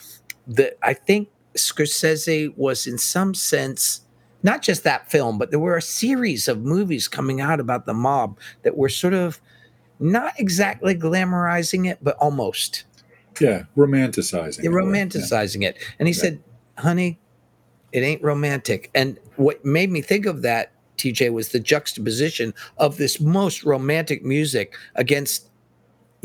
that 0.48 0.76
i 0.82 0.92
think 0.92 1.28
scorsese 1.56 2.56
was 2.56 2.86
in 2.86 2.98
some 2.98 3.34
sense 3.34 4.02
not 4.42 4.62
just 4.62 4.84
that 4.84 5.10
film 5.10 5.38
but 5.38 5.50
there 5.50 5.58
were 5.58 5.76
a 5.76 5.82
series 5.82 6.46
of 6.48 6.60
movies 6.62 7.08
coming 7.08 7.40
out 7.40 7.58
about 7.60 7.86
the 7.86 7.94
mob 7.94 8.38
that 8.62 8.76
were 8.76 8.88
sort 8.88 9.14
of 9.14 9.40
not 10.00 10.32
exactly 10.38 10.94
glamorizing 10.94 11.88
it 11.90 11.98
but 12.02 12.16
almost 12.18 12.84
Yeah, 13.40 13.64
romanticizing. 13.76 14.62
they're 14.62 14.70
it, 14.70 14.74
right? 14.74 14.84
romanticizing 14.84 15.62
it. 15.64 15.78
And 15.98 16.08
he 16.08 16.14
Yeah. 16.14 16.20
said, 16.20 16.42
honey, 16.76 17.18
it 17.92 18.00
ain't 18.00 18.22
romantic. 18.22 18.90
And 18.94 19.18
what 19.36 19.64
made 19.64 19.90
me 19.90 20.00
think 20.02 20.26
of 20.26 20.42
that, 20.42 20.72
TJ, 20.96 21.32
was 21.32 21.48
the 21.50 21.60
juxtaposition 21.60 22.52
of 22.78 22.96
this 22.96 23.20
most 23.20 23.64
romantic 23.64 24.24
music 24.24 24.74
against 24.96 25.48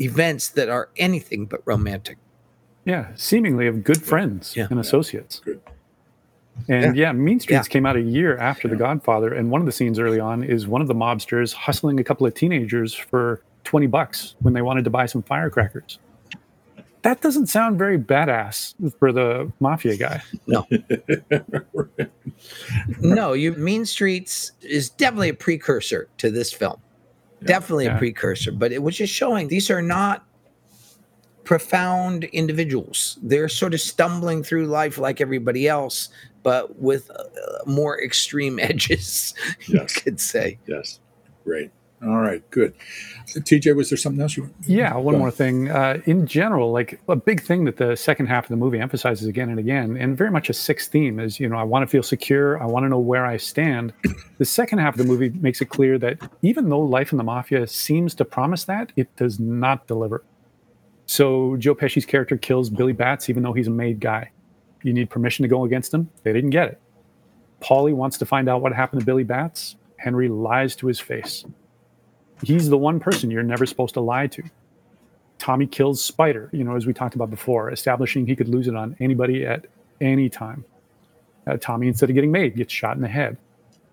events 0.00 0.48
that 0.50 0.68
are 0.68 0.88
anything 0.96 1.46
but 1.46 1.60
romantic. 1.66 2.18
Yeah, 2.84 3.08
seemingly 3.14 3.66
of 3.66 3.82
good 3.84 4.02
friends 4.02 4.54
Yeah. 4.56 4.66
and 4.70 4.78
associates. 4.78 5.40
Good. 5.44 5.60
And 6.68 6.96
yeah, 6.96 7.12
Mean 7.12 7.40
Streets 7.40 7.66
Yeah. 7.66 7.72
came 7.72 7.84
out 7.86 7.96
a 7.96 8.00
year 8.00 8.36
after 8.36 8.68
The 8.68 8.76
Godfather, 8.76 9.32
and 9.34 9.50
one 9.50 9.60
of 9.60 9.66
the 9.66 9.72
scenes 9.72 9.98
early 9.98 10.20
on 10.20 10.44
is 10.44 10.66
one 10.68 10.80
of 10.82 10.86
the 10.88 10.94
mobsters 10.94 11.52
hustling 11.52 11.98
a 11.98 12.04
couple 12.04 12.26
of 12.26 12.34
teenagers 12.34 12.94
for 12.94 13.42
twenty 13.64 13.86
bucks 13.86 14.36
when 14.40 14.54
they 14.54 14.62
wanted 14.62 14.84
to 14.84 14.90
buy 14.90 15.06
some 15.06 15.22
firecrackers. 15.22 15.98
That 17.02 17.20
doesn't 17.20 17.48
sound 17.48 17.76
very 17.78 17.98
badass 17.98 18.74
for 18.98 19.12
the 19.12 19.50
mafia 19.60 19.96
guy. 19.96 20.22
No. 20.46 20.66
no, 23.00 23.32
you 23.32 23.52
Mean 23.52 23.84
Streets 23.84 24.52
is 24.62 24.90
definitely 24.90 25.28
a 25.30 25.34
precursor 25.34 26.08
to 26.18 26.30
this 26.30 26.52
film. 26.52 26.76
definitely 27.44 27.84
Yeah. 27.84 27.96
a 27.96 27.98
precursor, 27.98 28.52
but 28.52 28.72
it 28.72 28.82
was 28.82 28.96
just 28.96 29.12
showing 29.12 29.48
these 29.48 29.68
are 29.70 29.82
not 29.82 30.24
profound 31.44 32.24
individuals. 32.24 33.18
They're 33.22 33.48
sort 33.48 33.74
of 33.74 33.80
stumbling 33.80 34.42
through 34.42 34.66
life 34.66 34.98
like 34.98 35.20
everybody 35.20 35.68
else, 35.68 36.08
but 36.42 36.78
with 36.80 37.10
uh, 37.10 37.24
more 37.66 38.00
extreme 38.02 38.58
edges, 38.70 39.34
you 39.66 39.78
Yes. 39.80 39.94
could 39.94 40.20
say. 40.20 40.58
Yes. 40.66 41.00
Great. 41.44 41.70
All 42.02 42.18
right. 42.20 42.42
Good. 42.50 42.74
TJ, 43.34 43.74
was 43.74 43.88
there 43.88 43.96
something 43.96 44.20
else 44.20 44.36
you? 44.36 44.50
Yeah, 44.66 44.94
one 44.96 45.16
more 45.16 45.30
thing. 45.30 45.70
Uh, 45.70 46.02
in 46.04 46.26
general, 46.26 46.70
like 46.70 47.00
a 47.08 47.16
big 47.16 47.40
thing 47.40 47.64
that 47.64 47.78
the 47.78 47.96
second 47.96 48.26
half 48.26 48.44
of 48.44 48.50
the 48.50 48.56
movie 48.56 48.78
emphasizes 48.78 49.26
again 49.26 49.48
and 49.48 49.58
again, 49.58 49.96
and 49.96 50.14
very 50.14 50.30
much 50.30 50.50
a 50.50 50.52
sixth 50.52 50.90
theme 50.90 51.18
is, 51.18 51.40
you 51.40 51.48
know, 51.48 51.56
I 51.56 51.62
want 51.62 51.82
to 51.82 51.86
feel 51.86 52.02
secure. 52.02 52.62
I 52.62 52.66
want 52.66 52.84
to 52.84 52.90
know 52.90 52.98
where 52.98 53.24
I 53.24 53.36
stand. 53.38 53.92
The 54.36 54.44
second 54.44 54.80
half 54.80 54.94
of 54.94 54.98
the 54.98 55.04
movie 55.04 55.30
makes 55.30 55.60
it 55.62 55.66
clear 55.70 55.96
that 55.98 56.18
even 56.42 56.68
though 56.68 56.80
life 56.80 57.12
in 57.12 57.18
the 57.18 57.24
mafia 57.24 57.66
seems 57.68 58.14
to 58.16 58.24
promise 58.24 58.64
that, 58.64 58.90
it 58.96 59.14
does 59.16 59.38
not 59.38 59.86
deliver. 59.86 60.24
So 61.06 61.56
Joe 61.56 61.74
Pesci's 61.74 62.06
character 62.06 62.36
kills 62.36 62.70
Billy 62.70 62.92
Batts, 62.92 63.28
even 63.28 63.42
though 63.42 63.52
he's 63.52 63.66
a 63.66 63.70
made 63.70 64.00
guy. 64.00 64.30
You 64.82 64.92
need 64.92 65.10
permission 65.10 65.42
to 65.42 65.48
go 65.48 65.64
against 65.64 65.92
him. 65.92 66.10
They 66.22 66.32
didn't 66.32 66.50
get 66.50 66.68
it. 66.68 66.80
Paulie 67.60 67.94
wants 67.94 68.18
to 68.18 68.26
find 68.26 68.48
out 68.48 68.60
what 68.60 68.72
happened 68.72 69.00
to 69.00 69.06
Billy 69.06 69.24
Batts. 69.24 69.76
Henry 69.96 70.28
lies 70.28 70.76
to 70.76 70.86
his 70.86 71.00
face. 71.00 71.44
He's 72.42 72.68
the 72.68 72.76
one 72.76 73.00
person 73.00 73.30
you're 73.30 73.42
never 73.42 73.64
supposed 73.64 73.94
to 73.94 74.00
lie 74.00 74.26
to. 74.28 74.42
Tommy 75.38 75.66
kills 75.66 76.02
Spider, 76.02 76.50
you 76.52 76.64
know, 76.64 76.76
as 76.76 76.86
we 76.86 76.92
talked 76.92 77.14
about 77.14 77.30
before, 77.30 77.70
establishing 77.70 78.26
he 78.26 78.36
could 78.36 78.48
lose 78.48 78.68
it 78.68 78.76
on 78.76 78.96
anybody 79.00 79.46
at 79.46 79.66
any 80.00 80.28
time. 80.28 80.64
Uh, 81.46 81.56
Tommy, 81.56 81.88
instead 81.88 82.10
of 82.10 82.14
getting 82.14 82.32
made, 82.32 82.56
gets 82.56 82.72
shot 82.72 82.96
in 82.96 83.02
the 83.02 83.08
head. 83.08 83.36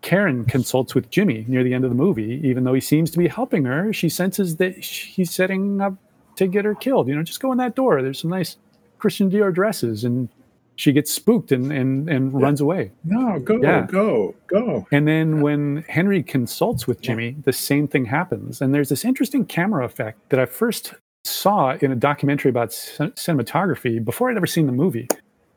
Karen 0.01 0.45
consults 0.45 0.95
with 0.95 1.09
Jimmy 1.09 1.45
near 1.47 1.63
the 1.63 1.73
end 1.73 1.83
of 1.83 1.91
the 1.91 1.95
movie. 1.95 2.41
Even 2.43 2.63
though 2.63 2.73
he 2.73 2.81
seems 2.81 3.11
to 3.11 3.17
be 3.17 3.27
helping 3.27 3.65
her, 3.65 3.93
she 3.93 4.09
senses 4.09 4.57
that 4.57 4.77
he's 4.77 5.31
setting 5.31 5.79
up 5.79 5.93
to 6.41 6.47
get 6.47 6.65
her 6.65 6.75
killed. 6.75 7.07
You 7.07 7.15
know, 7.15 7.23
just 7.23 7.39
go 7.39 7.51
in 7.51 7.57
that 7.59 7.75
door. 7.75 8.01
There's 8.01 8.19
some 8.19 8.31
nice 8.31 8.57
Christian 8.97 9.29
Dior 9.29 9.53
dresses. 9.53 10.03
And 10.03 10.29
she 10.75 10.91
gets 10.91 11.11
spooked 11.11 11.51
and, 11.51 11.71
and, 11.71 12.09
and 12.09 12.31
yeah. 12.31 12.39
runs 12.41 12.59
away. 12.59 12.91
No, 13.03 13.39
go, 13.39 13.61
yeah. 13.61 13.85
go, 13.85 14.33
go. 14.47 14.87
And 14.91 15.07
then 15.07 15.41
when 15.41 15.85
Henry 15.87 16.23
consults 16.23 16.87
with 16.87 17.01
Jimmy, 17.01 17.35
the 17.43 17.53
same 17.53 17.87
thing 17.87 18.05
happens. 18.05 18.61
And 18.61 18.73
there's 18.73 18.89
this 18.89 19.05
interesting 19.05 19.45
camera 19.45 19.85
effect 19.85 20.29
that 20.29 20.39
I 20.39 20.45
first 20.45 20.95
saw 21.23 21.77
in 21.81 21.91
a 21.91 21.95
documentary 21.95 22.49
about 22.49 22.73
c- 22.73 23.03
cinematography 23.05 24.03
before 24.03 24.31
I'd 24.31 24.37
ever 24.37 24.47
seen 24.47 24.65
the 24.65 24.71
movie, 24.71 25.07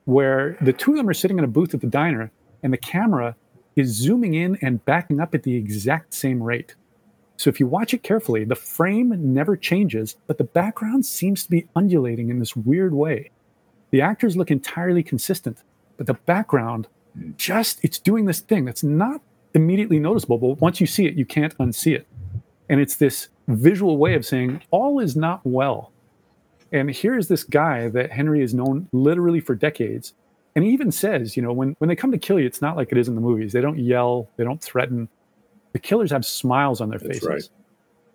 where 0.05 0.59
the 0.61 0.75
two 0.75 0.91
of 0.91 0.99
them 0.99 1.09
are 1.09 1.15
sitting 1.15 1.39
in 1.39 1.45
a 1.45 1.49
booth 1.49 1.73
at 1.73 1.81
the 1.81 1.87
diner 1.87 2.31
and 2.63 2.73
the 2.73 2.79
camera 2.79 3.37
is 3.77 3.89
zooming 3.89 4.35
in 4.35 4.59
and 4.61 4.85
backing 4.85 5.21
up 5.21 5.35
at 5.35 5.45
the 5.45 5.57
exact 5.57 6.13
same 6.13 6.43
rate. 6.43 6.75
So 7.37 7.51
if 7.51 7.59
you 7.59 7.67
watch 7.67 7.93
it 7.93 8.03
carefully, 8.03 8.45
the 8.45 8.55
frame 8.55 9.13
never 9.35 9.57
changes, 9.57 10.17
but 10.27 10.39
the 10.39 10.45
background 10.45 11.05
seems 11.05 11.45
to 11.45 11.51
be 11.51 11.67
undulating 11.75 12.29
in 12.31 12.39
this 12.39 12.55
weird 12.55 12.95
way. 12.95 13.31
The 13.91 14.01
actors 14.01 14.37
look 14.37 14.51
entirely 14.51 15.03
consistent, 15.03 15.63
but 15.97 16.07
the 16.07 16.15
background 16.15 16.89
just 17.37 17.79
it's 17.85 17.99
doing 17.99 18.25
this 18.25 18.41
thing 18.41 18.65
that's 18.65 18.83
not 18.83 19.21
immediately 19.55 20.01
noticeable, 20.01 20.39
but 20.39 20.61
once 20.61 20.81
you 20.81 20.87
see 20.87 21.07
it, 21.07 21.15
you 21.15 21.25
can't 21.25 21.57
unsee 21.59 21.95
it. 21.95 22.07
And 22.69 22.81
it's 22.81 22.97
this 22.97 23.29
visual 23.47 23.99
way 23.99 24.15
of 24.15 24.25
saying 24.25 24.63
all 24.71 24.99
is 24.99 25.17
not 25.17 25.41
well. 25.45 25.93
And 26.73 26.91
here's 26.91 27.29
this 27.29 27.45
guy 27.45 27.89
that 27.89 28.11
Henry 28.11 28.41
has 28.41 28.55
known 28.55 28.89
literally 28.93 29.41
for 29.41 29.55
decades 29.55 30.15
and 30.55 30.65
he 30.65 30.71
even 30.71 30.93
says, 30.93 31.37
you 31.37 31.43
know, 31.43 31.53
when, 31.53 31.75
when 31.79 31.89
they 31.89 31.97
come 31.97 32.13
to 32.13 32.19
kill 32.19 32.39
you, 32.39 32.47
it's 32.47 32.63
not 32.63 32.77
like 32.77 32.93
it 32.93 32.99
is 32.99 33.09
in 33.09 33.15
the 33.15 33.21
movies. 33.21 33.53
They 33.53 33.61
don't 33.61 33.79
yell, 33.79 34.29
they 34.37 34.45
don't 34.45 34.63
threaten. 34.63 35.09
The 35.75 35.79
killers 35.79 36.11
have 36.11 36.25
smiles 36.25 36.81
on 36.81 36.89
their 36.89 36.99
That's 36.99 37.19
faces. 37.19 37.29
Right. 37.29 37.49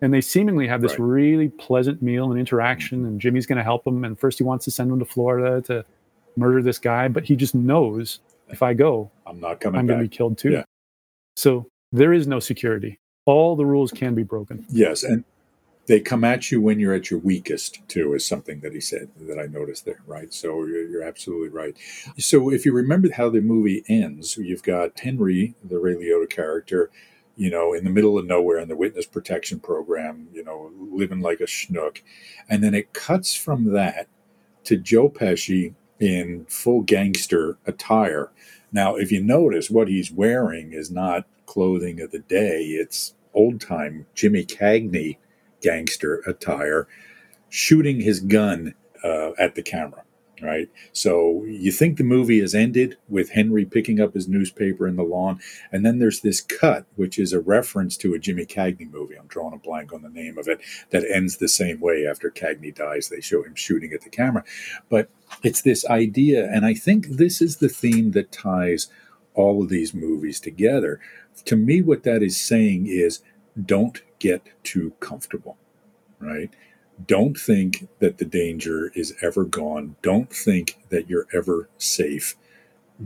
And 0.02 0.12
they 0.12 0.20
seemingly 0.22 0.66
have 0.66 0.80
this 0.80 0.92
right. 0.92 1.00
really 1.00 1.48
pleasant 1.48 2.02
meal 2.02 2.32
and 2.32 2.40
interaction. 2.40 2.98
Mm-hmm. 3.00 3.06
And 3.06 3.20
Jimmy's 3.20 3.46
going 3.46 3.58
to 3.58 3.62
help 3.62 3.86
him. 3.86 4.04
And 4.04 4.18
first, 4.18 4.38
he 4.38 4.44
wants 4.44 4.64
to 4.64 4.72
send 4.72 4.90
him 4.90 4.98
to 4.98 5.04
Florida 5.04 5.60
to 5.68 5.84
murder 6.36 6.62
this 6.62 6.78
guy, 6.78 7.06
but 7.06 7.24
he 7.24 7.36
just 7.36 7.54
knows 7.54 8.18
if 8.48 8.62
I 8.62 8.74
go, 8.74 9.10
I'm 9.26 9.38
not 9.38 9.60
coming. 9.60 9.78
I'm 9.78 9.86
going 9.86 10.00
to 10.00 10.08
be 10.08 10.16
killed 10.16 10.38
too. 10.38 10.50
Yeah. 10.50 10.64
So 11.36 11.66
there 11.92 12.12
is 12.12 12.26
no 12.26 12.40
security. 12.40 12.98
All 13.26 13.54
the 13.54 13.66
rules 13.66 13.92
can 13.92 14.14
be 14.14 14.22
broken. 14.22 14.64
Yes, 14.70 15.04
and 15.04 15.24
they 15.86 15.98
come 15.98 16.22
at 16.22 16.52
you 16.52 16.60
when 16.60 16.78
you're 16.78 16.94
at 16.94 17.10
your 17.10 17.18
weakest 17.18 17.80
too 17.88 18.14
is 18.14 18.24
something 18.24 18.60
that 18.60 18.72
he 18.72 18.80
said 18.80 19.08
that 19.22 19.40
i 19.40 19.46
noticed 19.46 19.84
there 19.84 20.00
right 20.06 20.32
so 20.32 20.64
you're, 20.64 20.86
you're, 20.86 21.02
absolutely 21.02 21.48
right 21.48 21.76
so 22.16 22.50
if 22.52 22.64
you 22.64 22.72
remember 22.72 23.08
how 23.12 23.28
the 23.28 23.40
movie 23.40 23.82
ends 23.88 24.36
you've 24.36 24.62
got 24.62 24.98
henry 25.00 25.54
the 25.64 25.78
ray 25.80 25.94
liotta 25.94 26.30
character 26.30 26.90
you 27.40 27.48
know 27.50 27.72
in 27.72 27.84
the 27.84 27.90
middle 27.90 28.18
of 28.18 28.26
nowhere 28.26 28.58
in 28.58 28.68
the 28.68 28.76
witness 28.76 29.06
protection 29.06 29.58
program 29.58 30.28
you 30.30 30.44
know 30.44 30.70
living 30.92 31.20
like 31.20 31.40
a 31.40 31.44
schnook. 31.44 32.02
And 32.50 32.62
then 32.62 32.74
it 32.74 32.92
cuts 32.92 33.34
from 33.34 33.72
that 33.72 34.08
to 34.64 34.76
joe 34.76 35.08
pesci 35.08 35.74
in 35.98 36.44
full 36.50 36.82
gangster 36.82 37.56
attire. 37.66 38.30
Now 38.72 38.96
if 38.96 39.10
you 39.10 39.22
notice 39.22 39.70
what 39.70 39.88
he's 39.88 40.12
wearing 40.12 40.74
is 40.74 40.90
not 40.90 41.24
clothing 41.46 42.00
of 42.00 42.10
the 42.10 42.18
day. 42.18 42.62
It's 42.64 43.14
old 43.32 43.60
time 43.60 44.06
jimmy 44.14 44.44
cagney 44.44 45.16
gangster 45.62 46.22
attire, 46.26 46.88
shooting 47.48 48.00
his 48.00 48.20
gun 48.20 48.74
uh, 49.02 49.30
at 49.38 49.54
the 49.54 49.62
camera. 49.62 50.02
Right. 50.42 50.70
So 50.92 51.44
you 51.44 51.70
think 51.70 51.98
the 51.98 52.04
movie 52.04 52.40
has 52.40 52.54
ended 52.54 52.96
with 53.08 53.30
Henry 53.30 53.66
picking 53.66 54.00
up 54.00 54.14
his 54.14 54.26
newspaper 54.26 54.88
in 54.88 54.96
the 54.96 55.02
lawn. 55.02 55.38
And 55.70 55.84
then 55.84 55.98
there's 55.98 56.20
this 56.20 56.40
cut, 56.40 56.86
which 56.96 57.18
is 57.18 57.34
a 57.34 57.40
reference 57.40 57.96
to 57.98 58.14
a 58.14 58.18
Jimmy 58.18 58.46
Cagney 58.46 58.90
movie. 58.90 59.16
I'm 59.16 59.26
drawing 59.26 59.52
a 59.52 59.58
blank 59.58 59.92
on 59.92 60.00
the 60.00 60.08
name 60.08 60.38
of 60.38 60.48
it 60.48 60.60
that 60.90 61.04
ends 61.04 61.36
the 61.36 61.48
same 61.48 61.78
way 61.78 62.06
after 62.06 62.30
Cagney 62.30 62.74
dies. 62.74 63.08
They 63.08 63.20
show 63.20 63.42
him 63.42 63.54
shooting 63.54 63.92
at 63.92 64.00
the 64.00 64.08
camera. 64.08 64.44
But 64.88 65.10
it's 65.42 65.60
this 65.60 65.84
idea. 65.86 66.50
And 66.50 66.64
I 66.64 66.72
think 66.72 67.06
this 67.08 67.42
is 67.42 67.58
the 67.58 67.68
theme 67.68 68.12
that 68.12 68.32
ties 68.32 68.88
all 69.34 69.62
of 69.62 69.68
these 69.68 69.92
movies 69.92 70.40
together. 70.40 71.00
To 71.44 71.56
me, 71.56 71.82
what 71.82 72.02
that 72.04 72.22
is 72.22 72.40
saying 72.40 72.86
is 72.86 73.20
don't 73.62 74.02
get 74.18 74.42
too 74.62 74.92
comfortable, 75.00 75.56
right? 76.18 76.50
Don't 77.06 77.38
think 77.38 77.88
that 77.98 78.18
the 78.18 78.24
danger 78.24 78.90
is 78.94 79.14
ever 79.22 79.44
gone. 79.44 79.96
Don't 80.02 80.32
think 80.32 80.78
that 80.88 81.08
you're 81.08 81.26
ever 81.32 81.68
safe. 81.78 82.36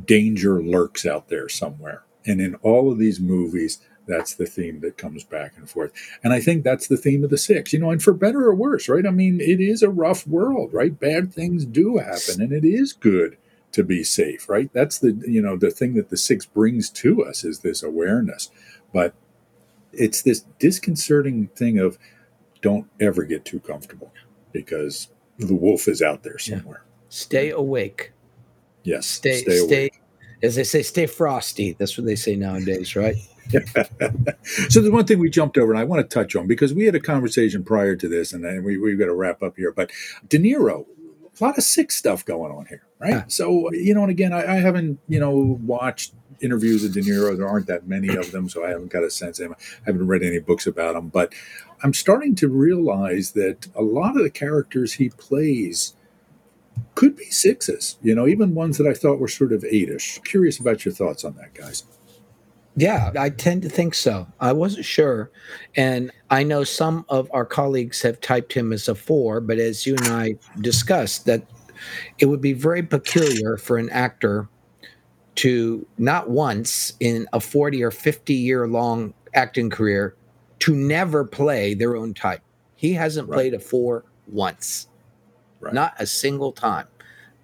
Danger 0.05 0.63
lurks 0.63 1.05
out 1.07 1.29
there 1.29 1.49
somewhere. 1.49 2.05
And 2.27 2.41
in 2.41 2.55
all 2.57 2.91
of 2.91 2.99
these 2.99 3.21
movies, 3.21 3.81
that's 4.07 4.35
the 4.35 4.47
theme 4.47 4.81
that 4.81 4.99
comes 4.99 5.25
back 5.25 5.55
and 5.57 5.69
forth. 5.69 5.93
And 6.23 6.33
I 6.33 6.41
think 6.41 6.63
that's 6.63 6.89
the 6.89 6.97
theme 6.97 7.25
of 7.25 7.31
the 7.31 7.39
six, 7.39 7.73
you 7.73 7.79
know, 7.79 7.91
and 7.91 8.03
for 8.03 8.13
better 8.13 8.45
or 8.45 8.55
worse, 8.55 8.89
right? 8.89 9.07
I 9.07 9.11
mean, 9.11 9.41
it 9.41 9.61
is 9.61 9.83
a 9.83 9.91
rough 9.91 10.27
world, 10.27 10.73
right? 10.73 10.99
Bad 10.99 11.33
things 11.33 11.65
do 11.65 11.99
happen, 11.99 12.41
and 12.41 12.53
it 12.53 12.65
is 12.65 12.93
good 12.93 13.37
to 13.73 13.83
be 13.83 14.05
safe, 14.05 14.49
right? 14.49 14.71
That's 14.73 14.99
the, 14.99 15.21
you 15.27 15.43
know, 15.43 15.57
the 15.57 15.71
thing 15.71 15.95
that 15.95 16.11
the 16.11 16.17
six 16.17 16.47
brings 16.47 16.91
to 16.91 17.25
us 17.25 17.45
is 17.45 17.61
this 17.61 17.83
awareness. 17.83 18.51
But 18.93 19.15
it's 19.93 20.23
this 20.23 20.45
disconcerting 20.59 21.49
thing 21.49 21.79
of 21.79 21.99
don't 22.65 22.89
ever 22.99 23.25
get 23.25 23.45
too 23.45 23.61
comfortable 23.61 24.11
because 24.51 25.09
the 25.39 25.55
wolf 25.55 25.87
is 25.87 26.01
out 26.01 26.23
there 26.23 26.39
somewhere. 26.39 26.83
Yeah. 26.85 27.05
Stay 27.11 27.51
awake. 27.51 28.13
Yes. 28.85 29.07
Stay, 29.07 29.43
stay, 29.43 29.59
stay 29.59 29.91
as 30.43 30.55
they 30.55 30.65
say, 30.65 30.83
stay 30.83 31.07
frosty. 31.07 31.77
That's 31.79 31.97
what 31.99 32.07
they 32.07 32.17
say 32.17 32.37
nowadays, 32.37 32.97
right? 32.97 33.17
so 33.51 34.81
there's 34.81 34.91
one 34.91 35.05
thing 35.05 35.19
we 35.19 35.29
jumped 35.29 35.59
over, 35.59 35.73
and 35.73 35.79
I 35.79 35.85
want 35.85 36.09
to 36.09 36.15
touch 36.15 36.35
on 36.35 36.47
because 36.47 36.73
we 36.73 36.87
had 36.87 36.95
a 36.95 37.01
conversation 37.01 37.65
prior 37.65 37.97
to 37.97 38.09
this, 38.09 38.33
and 38.33 38.43
then 38.43 38.65
we, 38.65 38.79
we've 38.79 38.99
got 38.99 39.07
to 39.07 39.15
wrap 39.15 39.43
up 39.43 39.57
here. 39.57 39.73
But 39.73 39.91
De 40.29 40.39
Niro, 40.39 40.87
a 41.39 41.45
lot 41.45 41.59
of 41.59 41.65
six 41.65 41.97
stuff 41.97 42.25
going 42.25 42.51
on 42.51 42.65
here, 42.67 42.87
right? 42.99 43.11
Yeah. 43.11 43.25
So 43.29 43.71
you 43.73 43.93
know, 43.93 44.03
and 44.03 44.11
again, 44.11 44.33
I, 44.33 44.55
I 44.55 44.57
haven't 44.57 44.99
you 45.09 45.21
know 45.21 45.59
watched 45.63 46.15
interviews 46.41 46.85
of 46.85 46.93
De 46.93 47.01
Niro. 47.01 47.37
There 47.37 47.49
aren't 47.49 47.67
that 47.67 47.87
many 47.87 48.15
of 48.15 48.33
them, 48.33 48.49
so 48.49 48.65
I 48.65 48.71
haven't 48.71 48.93
got 48.93 49.05
a 49.05 49.11
sense. 49.11 49.41
I 49.41 49.49
haven't 49.87 50.07
read 50.07 50.23
any 50.23 50.39
books 50.39 50.67
about 50.67 50.97
him, 50.97 51.09
but 51.09 51.33
I'm 51.83 51.95
starting 51.95 52.35
to 52.37 52.49
realize 52.49 53.33
that 53.33 53.69
a 53.75 53.83
lot 53.83 54.17
of 54.17 54.23
the 54.23 54.31
characters 54.31 54.95
he 54.95 55.09
plays 55.11 55.95
could 56.95 57.17
be 57.17 57.27
sixes. 57.27 57.99
You 58.03 58.15
know, 58.15 58.27
even 58.27 58.55
ones 58.55 58.79
that 58.79 58.87
I 58.87 58.95
thought 58.95 59.19
were 59.19 59.29
sort 59.29 59.53
of 59.53 59.63
eightish. 59.63 60.23
Curious 60.25 60.59
about 60.59 60.85
your 60.85 60.95
thoughts 60.95 61.25
on 61.25 61.35
that, 61.37 61.55
guys. 61.55 61.85
Yeah, 62.77 63.13
I 63.17 63.31
tend 63.31 63.63
to 63.63 63.69
think 63.69 63.95
so. 63.95 64.27
I 64.41 64.53
wasn't 64.53 64.85
sure. 64.85 65.31
And 65.77 66.11
I 66.31 66.43
know 66.43 66.65
some 66.65 67.05
of 67.09 67.31
our 67.33 67.45
colleagues 67.45 68.03
have 68.03 68.21
typed 68.21 68.53
him 68.53 68.73
as 68.73 68.89
a 68.89 68.97
four, 68.97 69.41
but 69.41 69.59
as 69.59 69.87
you 69.87 69.95
and 69.95 70.09
I 70.09 70.35
discussed, 70.61 71.25
that 71.27 71.45
it 72.19 72.27
would 72.27 72.41
be 72.41 72.53
very 72.53 72.83
peculiar 72.83 73.57
for 73.57 73.79
an 73.79 73.91
actor 73.91 74.49
to 75.37 75.87
not 75.99 76.31
once 76.31 76.95
in 77.01 77.27
a 77.33 77.41
40 77.41 77.83
or 77.83 77.91
50 77.91 78.35
year 78.35 78.67
long 78.69 79.15
acting 79.35 79.71
career 79.71 80.15
to 80.61 80.75
never 80.75 81.25
play 81.25 81.75
their 81.75 81.97
own 81.97 82.15
type. 82.15 82.41
He 82.77 82.93
hasn't 82.93 83.29
right. 83.29 83.37
played 83.37 83.55
a 83.55 83.59
four 83.59 84.05
once, 84.29 84.89
right. 85.61 85.75
not 85.75 85.95
a 85.99 86.07
single 86.07 86.53
time. 86.53 86.87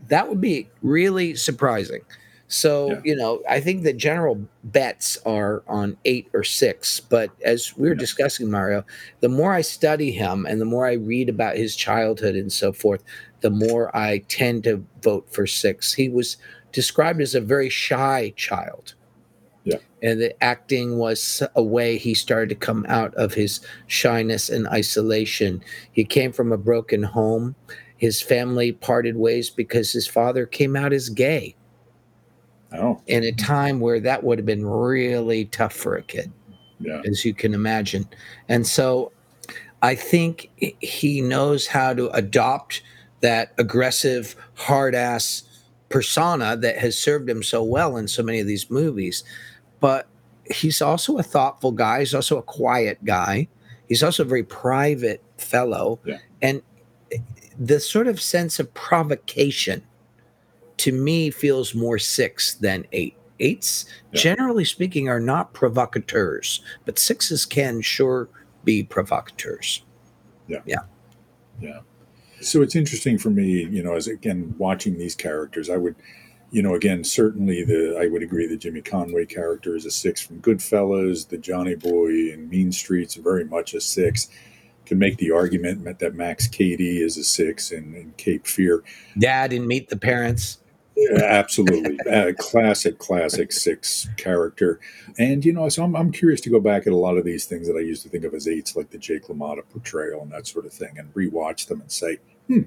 That 0.09 0.29
would 0.29 0.41
be 0.41 0.71
really 0.83 1.35
surprising. 1.35 2.03
So, 2.49 2.91
yeah. 2.91 3.01
you 3.05 3.17
know, 3.17 3.43
I 3.49 3.61
think 3.61 3.85
the 3.85 3.93
general 3.93 4.41
bets 4.65 5.17
are 5.25 5.63
on 5.69 5.97
eight 6.05 6.29
or 6.35 6.43
six. 6.43 6.99
But 6.99 7.31
as 7.45 7.77
we 7.77 7.89
were 7.89 7.95
yeah. 7.95 8.01
discussing, 8.01 8.51
Mario, 8.51 8.85
the 9.21 9.29
more 9.29 9.53
I 9.55 9.61
study 9.61 10.11
him 10.11 10.47
and 10.47 10.61
the 10.61 10.65
more 10.65 10.85
I 10.85 10.95
read 10.95 11.29
about 11.29 11.57
his 11.57 11.77
childhood 11.77 12.35
and 12.35 12.53
so 12.53 12.73
forth, 12.73 13.05
the 13.41 13.51
more 13.51 13.95
I 13.97 14.19
tend 14.29 14.65
to 14.65 14.85
vote 15.01 15.33
for 15.33 15.47
six. 15.47 15.95
He 15.95 16.09
was 16.09 16.39
described 16.73 17.21
as 17.21 17.35
a 17.35 17.41
very 17.41 17.69
shy 17.69 18.33
child. 18.37 18.95
Yeah. 19.65 19.79
And 20.03 20.21
the 20.21 20.43
acting 20.43 20.99
was 20.99 21.43
a 21.55 21.63
way 21.63 21.99
he 21.99 22.15
started 22.15 22.49
to 22.49 22.55
come 22.55 22.87
out 22.89 23.15
of 23.15 23.35
his 23.35 23.61
shyness 23.87 24.49
and 24.49 24.67
isolation. 24.69 25.63
He 25.93 26.05
came 26.05 26.33
from 26.33 26.53
a 26.53 26.59
broken 26.59 27.03
home. 27.03 27.55
His 27.97 28.23
family 28.23 28.73
parted 28.73 29.17
ways 29.17 29.51
because 29.51 29.93
his 29.93 30.07
father 30.07 30.47
came 30.47 30.77
out 30.77 30.93
as 30.93 31.11
gay. 31.11 31.55
Oh. 32.73 33.03
In 33.07 33.25
a 33.25 33.33
time 33.33 33.81
where 33.81 34.01
that 34.01 34.25
would 34.25 34.39
have 34.39 34.47
been 34.47 34.65
really 34.65 35.45
tough 35.47 35.75
for 35.75 35.97
a 35.97 36.03
kid, 36.03 36.33
yeah. 36.79 37.03
as 37.05 37.25
you 37.25 37.35
can 37.35 37.53
imagine. 37.53 38.09
And 38.49 38.67
so 38.67 39.13
I 39.83 39.95
think 39.95 40.51
he 40.81 41.21
knows 41.21 41.67
how 41.67 41.95
to 41.95 42.09
adopt 42.11 42.83
that 43.21 43.53
aggressive, 43.59 44.37
hard 44.55 44.95
ass 44.95 45.43
persona 45.91 46.57
that 46.57 46.79
has 46.79 46.97
served 46.97 47.29
him 47.29 47.43
so 47.43 47.63
well 47.63 47.97
in 47.99 48.09
so 48.09 48.23
many 48.23 48.41
of 48.41 48.47
these 48.47 48.71
movies. 48.71 49.23
But 49.81 50.07
he's 50.51 50.81
also 50.81 51.19
a 51.19 51.23
thoughtful 51.23 51.73
guy. 51.73 52.01
He's 52.01 52.15
also 52.15 52.39
a 52.39 52.43
quiet 52.43 53.05
guy. 53.05 53.49
He's 53.89 54.03
also 54.03 54.23
a 54.23 54.27
very 54.27 54.45
private 54.45 55.23
fellow. 55.37 55.99
Yeah. 56.05 56.19
And 56.41 56.63
the 57.59 57.81
sort 57.81 58.07
of 58.07 58.21
sense 58.21 58.59
of 58.59 58.73
provocation 58.73 59.83
to 60.79 60.93
me 60.93 61.31
feels 61.31 61.75
more 61.75 61.99
six 61.99 62.55
than 62.55 62.87
eight. 62.93 63.17
Eights, 63.43 63.87
Yeah. 64.13 64.21
generally 64.21 64.65
speaking, 64.67 65.09
are 65.09 65.21
not 65.21 65.55
provocateurs, 65.55 66.61
but 66.85 66.99
sixes 66.99 67.47
can 67.47 67.81
sure 67.81 68.29
be 68.65 68.83
provocateurs. 68.83 69.83
So 72.41 72.63
it's 72.63 72.77
interesting 72.77 73.19
for 73.19 73.31
me, 73.31 73.65
you 73.65 73.83
know, 73.83 73.95
as 73.95 74.07
again 74.07 74.55
watching 74.59 74.99
these 74.99 75.15
characters, 75.15 75.69
I 75.69 75.77
would, 75.77 75.97
you 76.51 76.63
know, 76.63 76.75
again 76.75 77.05
certainly 77.05 77.65
the 77.65 77.99
I 78.01 78.07
would 78.09 78.23
agree 78.23 78.47
the 78.47 78.57
Jimmy 78.57 78.81
Conway 78.81 79.27
character 79.27 79.77
is 79.77 79.85
a 79.85 79.91
six 79.91 80.21
from 80.21 80.41
Goodfellas, 80.41 81.29
the 81.29 81.39
Johnny 81.39 81.75
Boy 81.75 82.33
in 82.33 82.49
Mean 82.49 82.73
Streets 82.73 83.15
very 83.17 83.45
much 83.45 83.75
a 83.75 83.81
six. 83.81 84.29
Can 84.87 84.99
make 84.99 85.19
the 85.19 85.31
argument 85.31 86.01
that 86.01 86.15
Max 86.17 86.49
Cady 86.49 87.01
is 87.01 87.17
a 87.17 87.23
six 87.23 87.71
in, 87.71 87.95
in 87.95 88.13
Cape 88.17 88.45
Fear. 88.45 88.83
Dad 89.17 89.53
and 89.53 89.69
meet 89.69 89.89
the 89.89 89.97
parents. 89.97 90.59
Yeah, 91.09 91.23
absolutely, 91.25 91.99
uh, 92.11 92.33
classic, 92.39 92.99
classic 92.99 93.53
six 93.53 94.09
character. 94.17 94.79
And 95.19 95.45
you 95.45 95.53
know, 95.53 95.69
so 95.69 95.83
I'm, 95.83 95.97
I'm 95.97 96.13
curious 96.13 96.41
to 96.43 96.51
go 96.51 96.61
back 96.61 96.87
at 96.87 96.93
a 96.93 96.97
lot 96.97 97.17
of 97.17 97.25
these 97.25 97.47
things 97.47 97.67
that 97.69 97.77
I 97.77 97.81
used 97.81 98.03
to 98.03 98.09
think 98.09 98.25
of 98.25 98.35
as 98.35 98.47
eights, 98.47 98.77
like 98.77 98.91
the 98.91 98.99
Jake 98.99 99.25
LaMotta 99.29 99.63
portrayal 99.71 100.21
and 100.23 100.31
that 100.33 100.47
sort 100.47 100.67
of 100.67 100.73
thing, 100.73 100.99
and 100.99 101.13
rewatch 101.15 101.69
them 101.69 101.81
and 101.81 101.91
say, 101.91 102.19
hmm, 102.49 102.63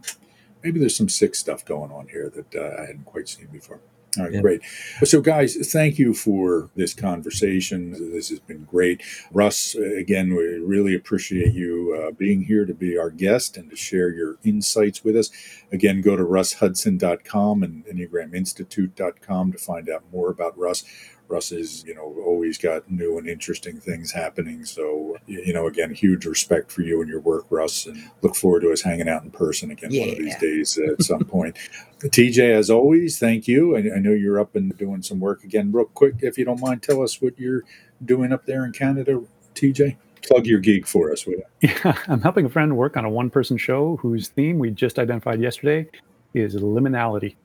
maybe 0.63 0.79
there's 0.79 0.95
some 0.95 1.09
six 1.09 1.37
stuff 1.39 1.63
going 1.63 1.91
on 1.91 2.07
here 2.07 2.31
that 2.35 2.55
uh, 2.55 2.81
I 2.81 2.85
hadn't 2.87 3.05
quite 3.05 3.29
seen 3.29 3.47
before. 3.47 3.79
All 4.17 4.25
right, 4.25 4.33
Yeah. 4.33 4.41
great. 4.41 4.61
So, 5.03 5.21
guys, 5.21 5.55
thank 5.71 5.97
you 5.97 6.13
for 6.13 6.69
this 6.75 6.93
conversation. 6.93 7.91
This 8.13 8.29
has 8.29 8.39
been 8.39 8.63
great. 8.65 9.01
Russ, 9.31 9.73
again, 9.75 10.35
we 10.35 10.43
really 10.59 10.93
appreciate 10.93 11.53
you 11.53 11.72
uh, 12.03 12.11
being 12.11 12.43
here 12.43 12.65
to 12.65 12.73
be 12.73 12.97
our 12.97 13.09
guest 13.09 13.57
and 13.57 13.69
to 13.69 13.75
share 13.75 14.09
your 14.09 14.37
insights 14.43 15.03
with 15.03 15.15
us. 15.15 15.29
Again, 15.71 16.01
go 16.01 16.15
to 16.15 16.23
russhudson.com 16.23 17.63
and 17.63 17.85
enneagraminstitute.com 17.85 19.51
to 19.51 19.57
find 19.57 19.89
out 19.89 20.03
more 20.11 20.29
about 20.29 20.57
Russ. 20.57 20.83
Russ 21.29 21.51
is, 21.51 21.83
you 21.85 21.95
know, 21.95 22.13
always 22.25 22.57
got 22.57 22.89
new 22.91 23.17
and 23.17 23.27
interesting 23.27 23.79
things 23.79 24.11
happening. 24.11 24.65
So, 24.65 25.17
you 25.25 25.53
know, 25.53 25.67
again, 25.67 25.93
huge 25.93 26.25
respect 26.25 26.71
for 26.71 26.81
you 26.81 27.01
and 27.01 27.09
your 27.09 27.21
work, 27.21 27.45
Russ, 27.49 27.85
and 27.85 28.11
look 28.21 28.35
forward 28.35 28.61
to 28.61 28.71
us 28.71 28.81
hanging 28.81 29.07
out 29.07 29.23
in 29.23 29.31
person 29.31 29.71
again 29.71 29.89
one 29.91 30.09
of 30.09 30.17
these 30.17 30.37
days 30.37 30.77
at 30.77 31.01
some 31.01 31.23
point. 31.23 31.57
TJ, 31.99 32.53
as 32.53 32.69
always, 32.69 33.17
thank 33.17 33.47
you. 33.47 33.75
I, 33.75 33.95
I 33.95 33.99
know 33.99 34.11
you're 34.11 34.39
up 34.39 34.55
and 34.55 34.77
doing 34.77 35.01
some 35.01 35.19
work 35.19 35.43
again. 35.43 35.71
Real 35.71 35.85
quick, 35.85 36.15
if 36.19 36.37
you 36.37 36.45
don't 36.45 36.59
mind, 36.59 36.83
tell 36.83 37.01
us 37.01 37.21
what 37.21 37.39
you're 37.39 37.63
doing 38.03 38.33
up 38.33 38.45
there 38.45 38.65
in 38.65 38.73
Canada, 38.73 39.23
TJ. 39.55 39.95
Plug 40.27 40.45
your 40.45 40.59
gig 40.59 40.87
for 40.87 41.11
us. 41.11 41.25
would 41.25 41.37
you? 41.61 41.69
Yeah, 41.85 41.97
I'm 42.07 42.21
helping 42.21 42.45
a 42.45 42.49
friend 42.49 42.75
work 42.77 42.95
on 42.97 43.05
a 43.05 43.09
one 43.09 43.29
person 43.29 43.57
show 43.57 43.97
whose 43.97 44.29
theme 44.29 44.57
we 44.59 44.71
just 44.71 44.97
identified 44.99 45.39
yesterday 45.41 45.87
is 46.33 46.55
liminality, 46.55 47.35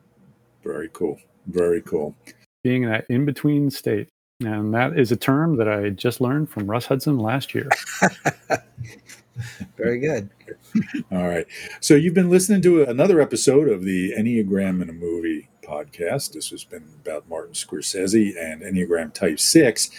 Very 0.63 0.89
cool. 0.93 1.19
Very 1.47 1.81
cool. 1.81 2.15
being 2.63 2.83
in 2.83 2.89
that 2.89 3.05
in 3.09 3.25
between 3.25 3.69
state. 3.69 4.07
And 4.41 4.73
that 4.73 4.97
is 4.97 5.11
a 5.11 5.17
term 5.17 5.57
that 5.57 5.67
I 5.67 5.89
just 5.89 6.21
learned 6.21 6.49
from 6.49 6.69
Russ 6.69 6.85
Hudson 6.85 7.17
last 7.19 7.53
year. 7.53 7.67
Very 9.77 9.99
good. 9.99 10.29
All 11.11 11.27
right. 11.27 11.45
So 11.81 11.95
you've 11.95 12.13
been 12.13 12.29
listening 12.29 12.61
to 12.63 12.83
another 12.83 13.21
episode 13.21 13.69
of 13.69 13.83
the 13.83 14.13
Enneagram 14.17 14.81
in 14.81 14.89
a 14.89 14.93
Movie 14.93 15.49
podcast. 15.63 16.33
This 16.33 16.49
has 16.49 16.63
been 16.63 16.83
about 17.03 17.27
Martin 17.29 17.53
Scorsese 17.53 18.33
and 18.41 18.61
Enneagram 18.61 19.13
Type 19.13 19.39
6. 19.39 19.89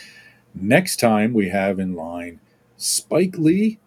Next 0.54 0.96
time 0.96 1.32
we 1.32 1.48
have 1.50 1.78
in 1.78 1.94
line 1.94 2.40
Spike 2.82 3.36
Lee 3.36 3.78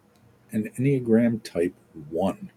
and 0.51 0.71
Enneagram 0.75 1.41
Type 1.41 1.73
1. 2.11 2.51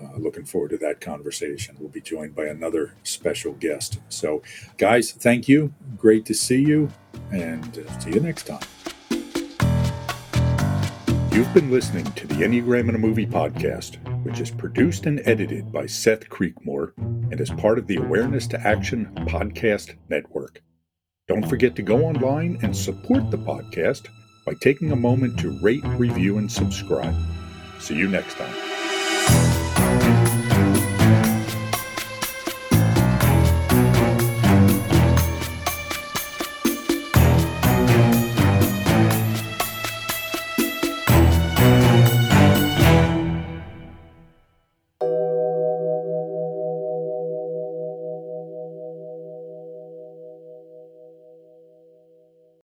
Uh, 0.00 0.16
looking 0.16 0.46
forward 0.46 0.70
to 0.70 0.78
that 0.78 0.98
conversation. 0.98 1.76
We'll 1.78 1.90
be 1.90 2.00
joined 2.00 2.34
by 2.34 2.46
another 2.46 2.94
special 3.02 3.52
guest. 3.52 3.98
So, 4.08 4.42
guys, 4.78 5.12
thank 5.12 5.46
you. 5.46 5.74
Great 5.98 6.24
to 6.24 6.32
see 6.32 6.64
you, 6.64 6.88
and 7.30 7.84
uh, 7.86 7.98
see 7.98 8.12
you 8.12 8.20
next 8.20 8.46
time. 8.46 8.62
You've 11.30 11.52
been 11.52 11.70
listening 11.70 12.06
to 12.12 12.26
the 12.26 12.36
Enneagram 12.36 12.88
in 12.88 12.94
a 12.94 12.98
Movie 12.98 13.26
podcast, 13.26 13.96
which 14.24 14.40
is 14.40 14.50
produced 14.50 15.04
and 15.04 15.20
edited 15.26 15.70
by 15.70 15.84
Seth 15.84 16.30
Creekmore 16.30 16.96
and 16.96 17.38
is 17.38 17.50
part 17.50 17.78
of 17.78 17.86
the 17.86 17.96
Awareness 17.96 18.46
to 18.46 18.66
Action 18.66 19.12
podcast 19.26 19.96
network. 20.08 20.62
Don't 21.26 21.46
forget 21.46 21.76
to 21.76 21.82
go 21.82 22.06
online 22.06 22.58
and 22.62 22.74
support 22.74 23.30
the 23.30 23.36
podcast 23.36 24.08
by 24.48 24.54
taking 24.54 24.92
a 24.92 24.96
moment 24.96 25.38
to 25.38 25.50
rate, 25.60 25.84
review, 25.84 26.38
and 26.38 26.50
subscribe. 26.50 27.14
See 27.80 27.96
you 27.96 28.08
next 28.08 28.38
time. 28.38 28.67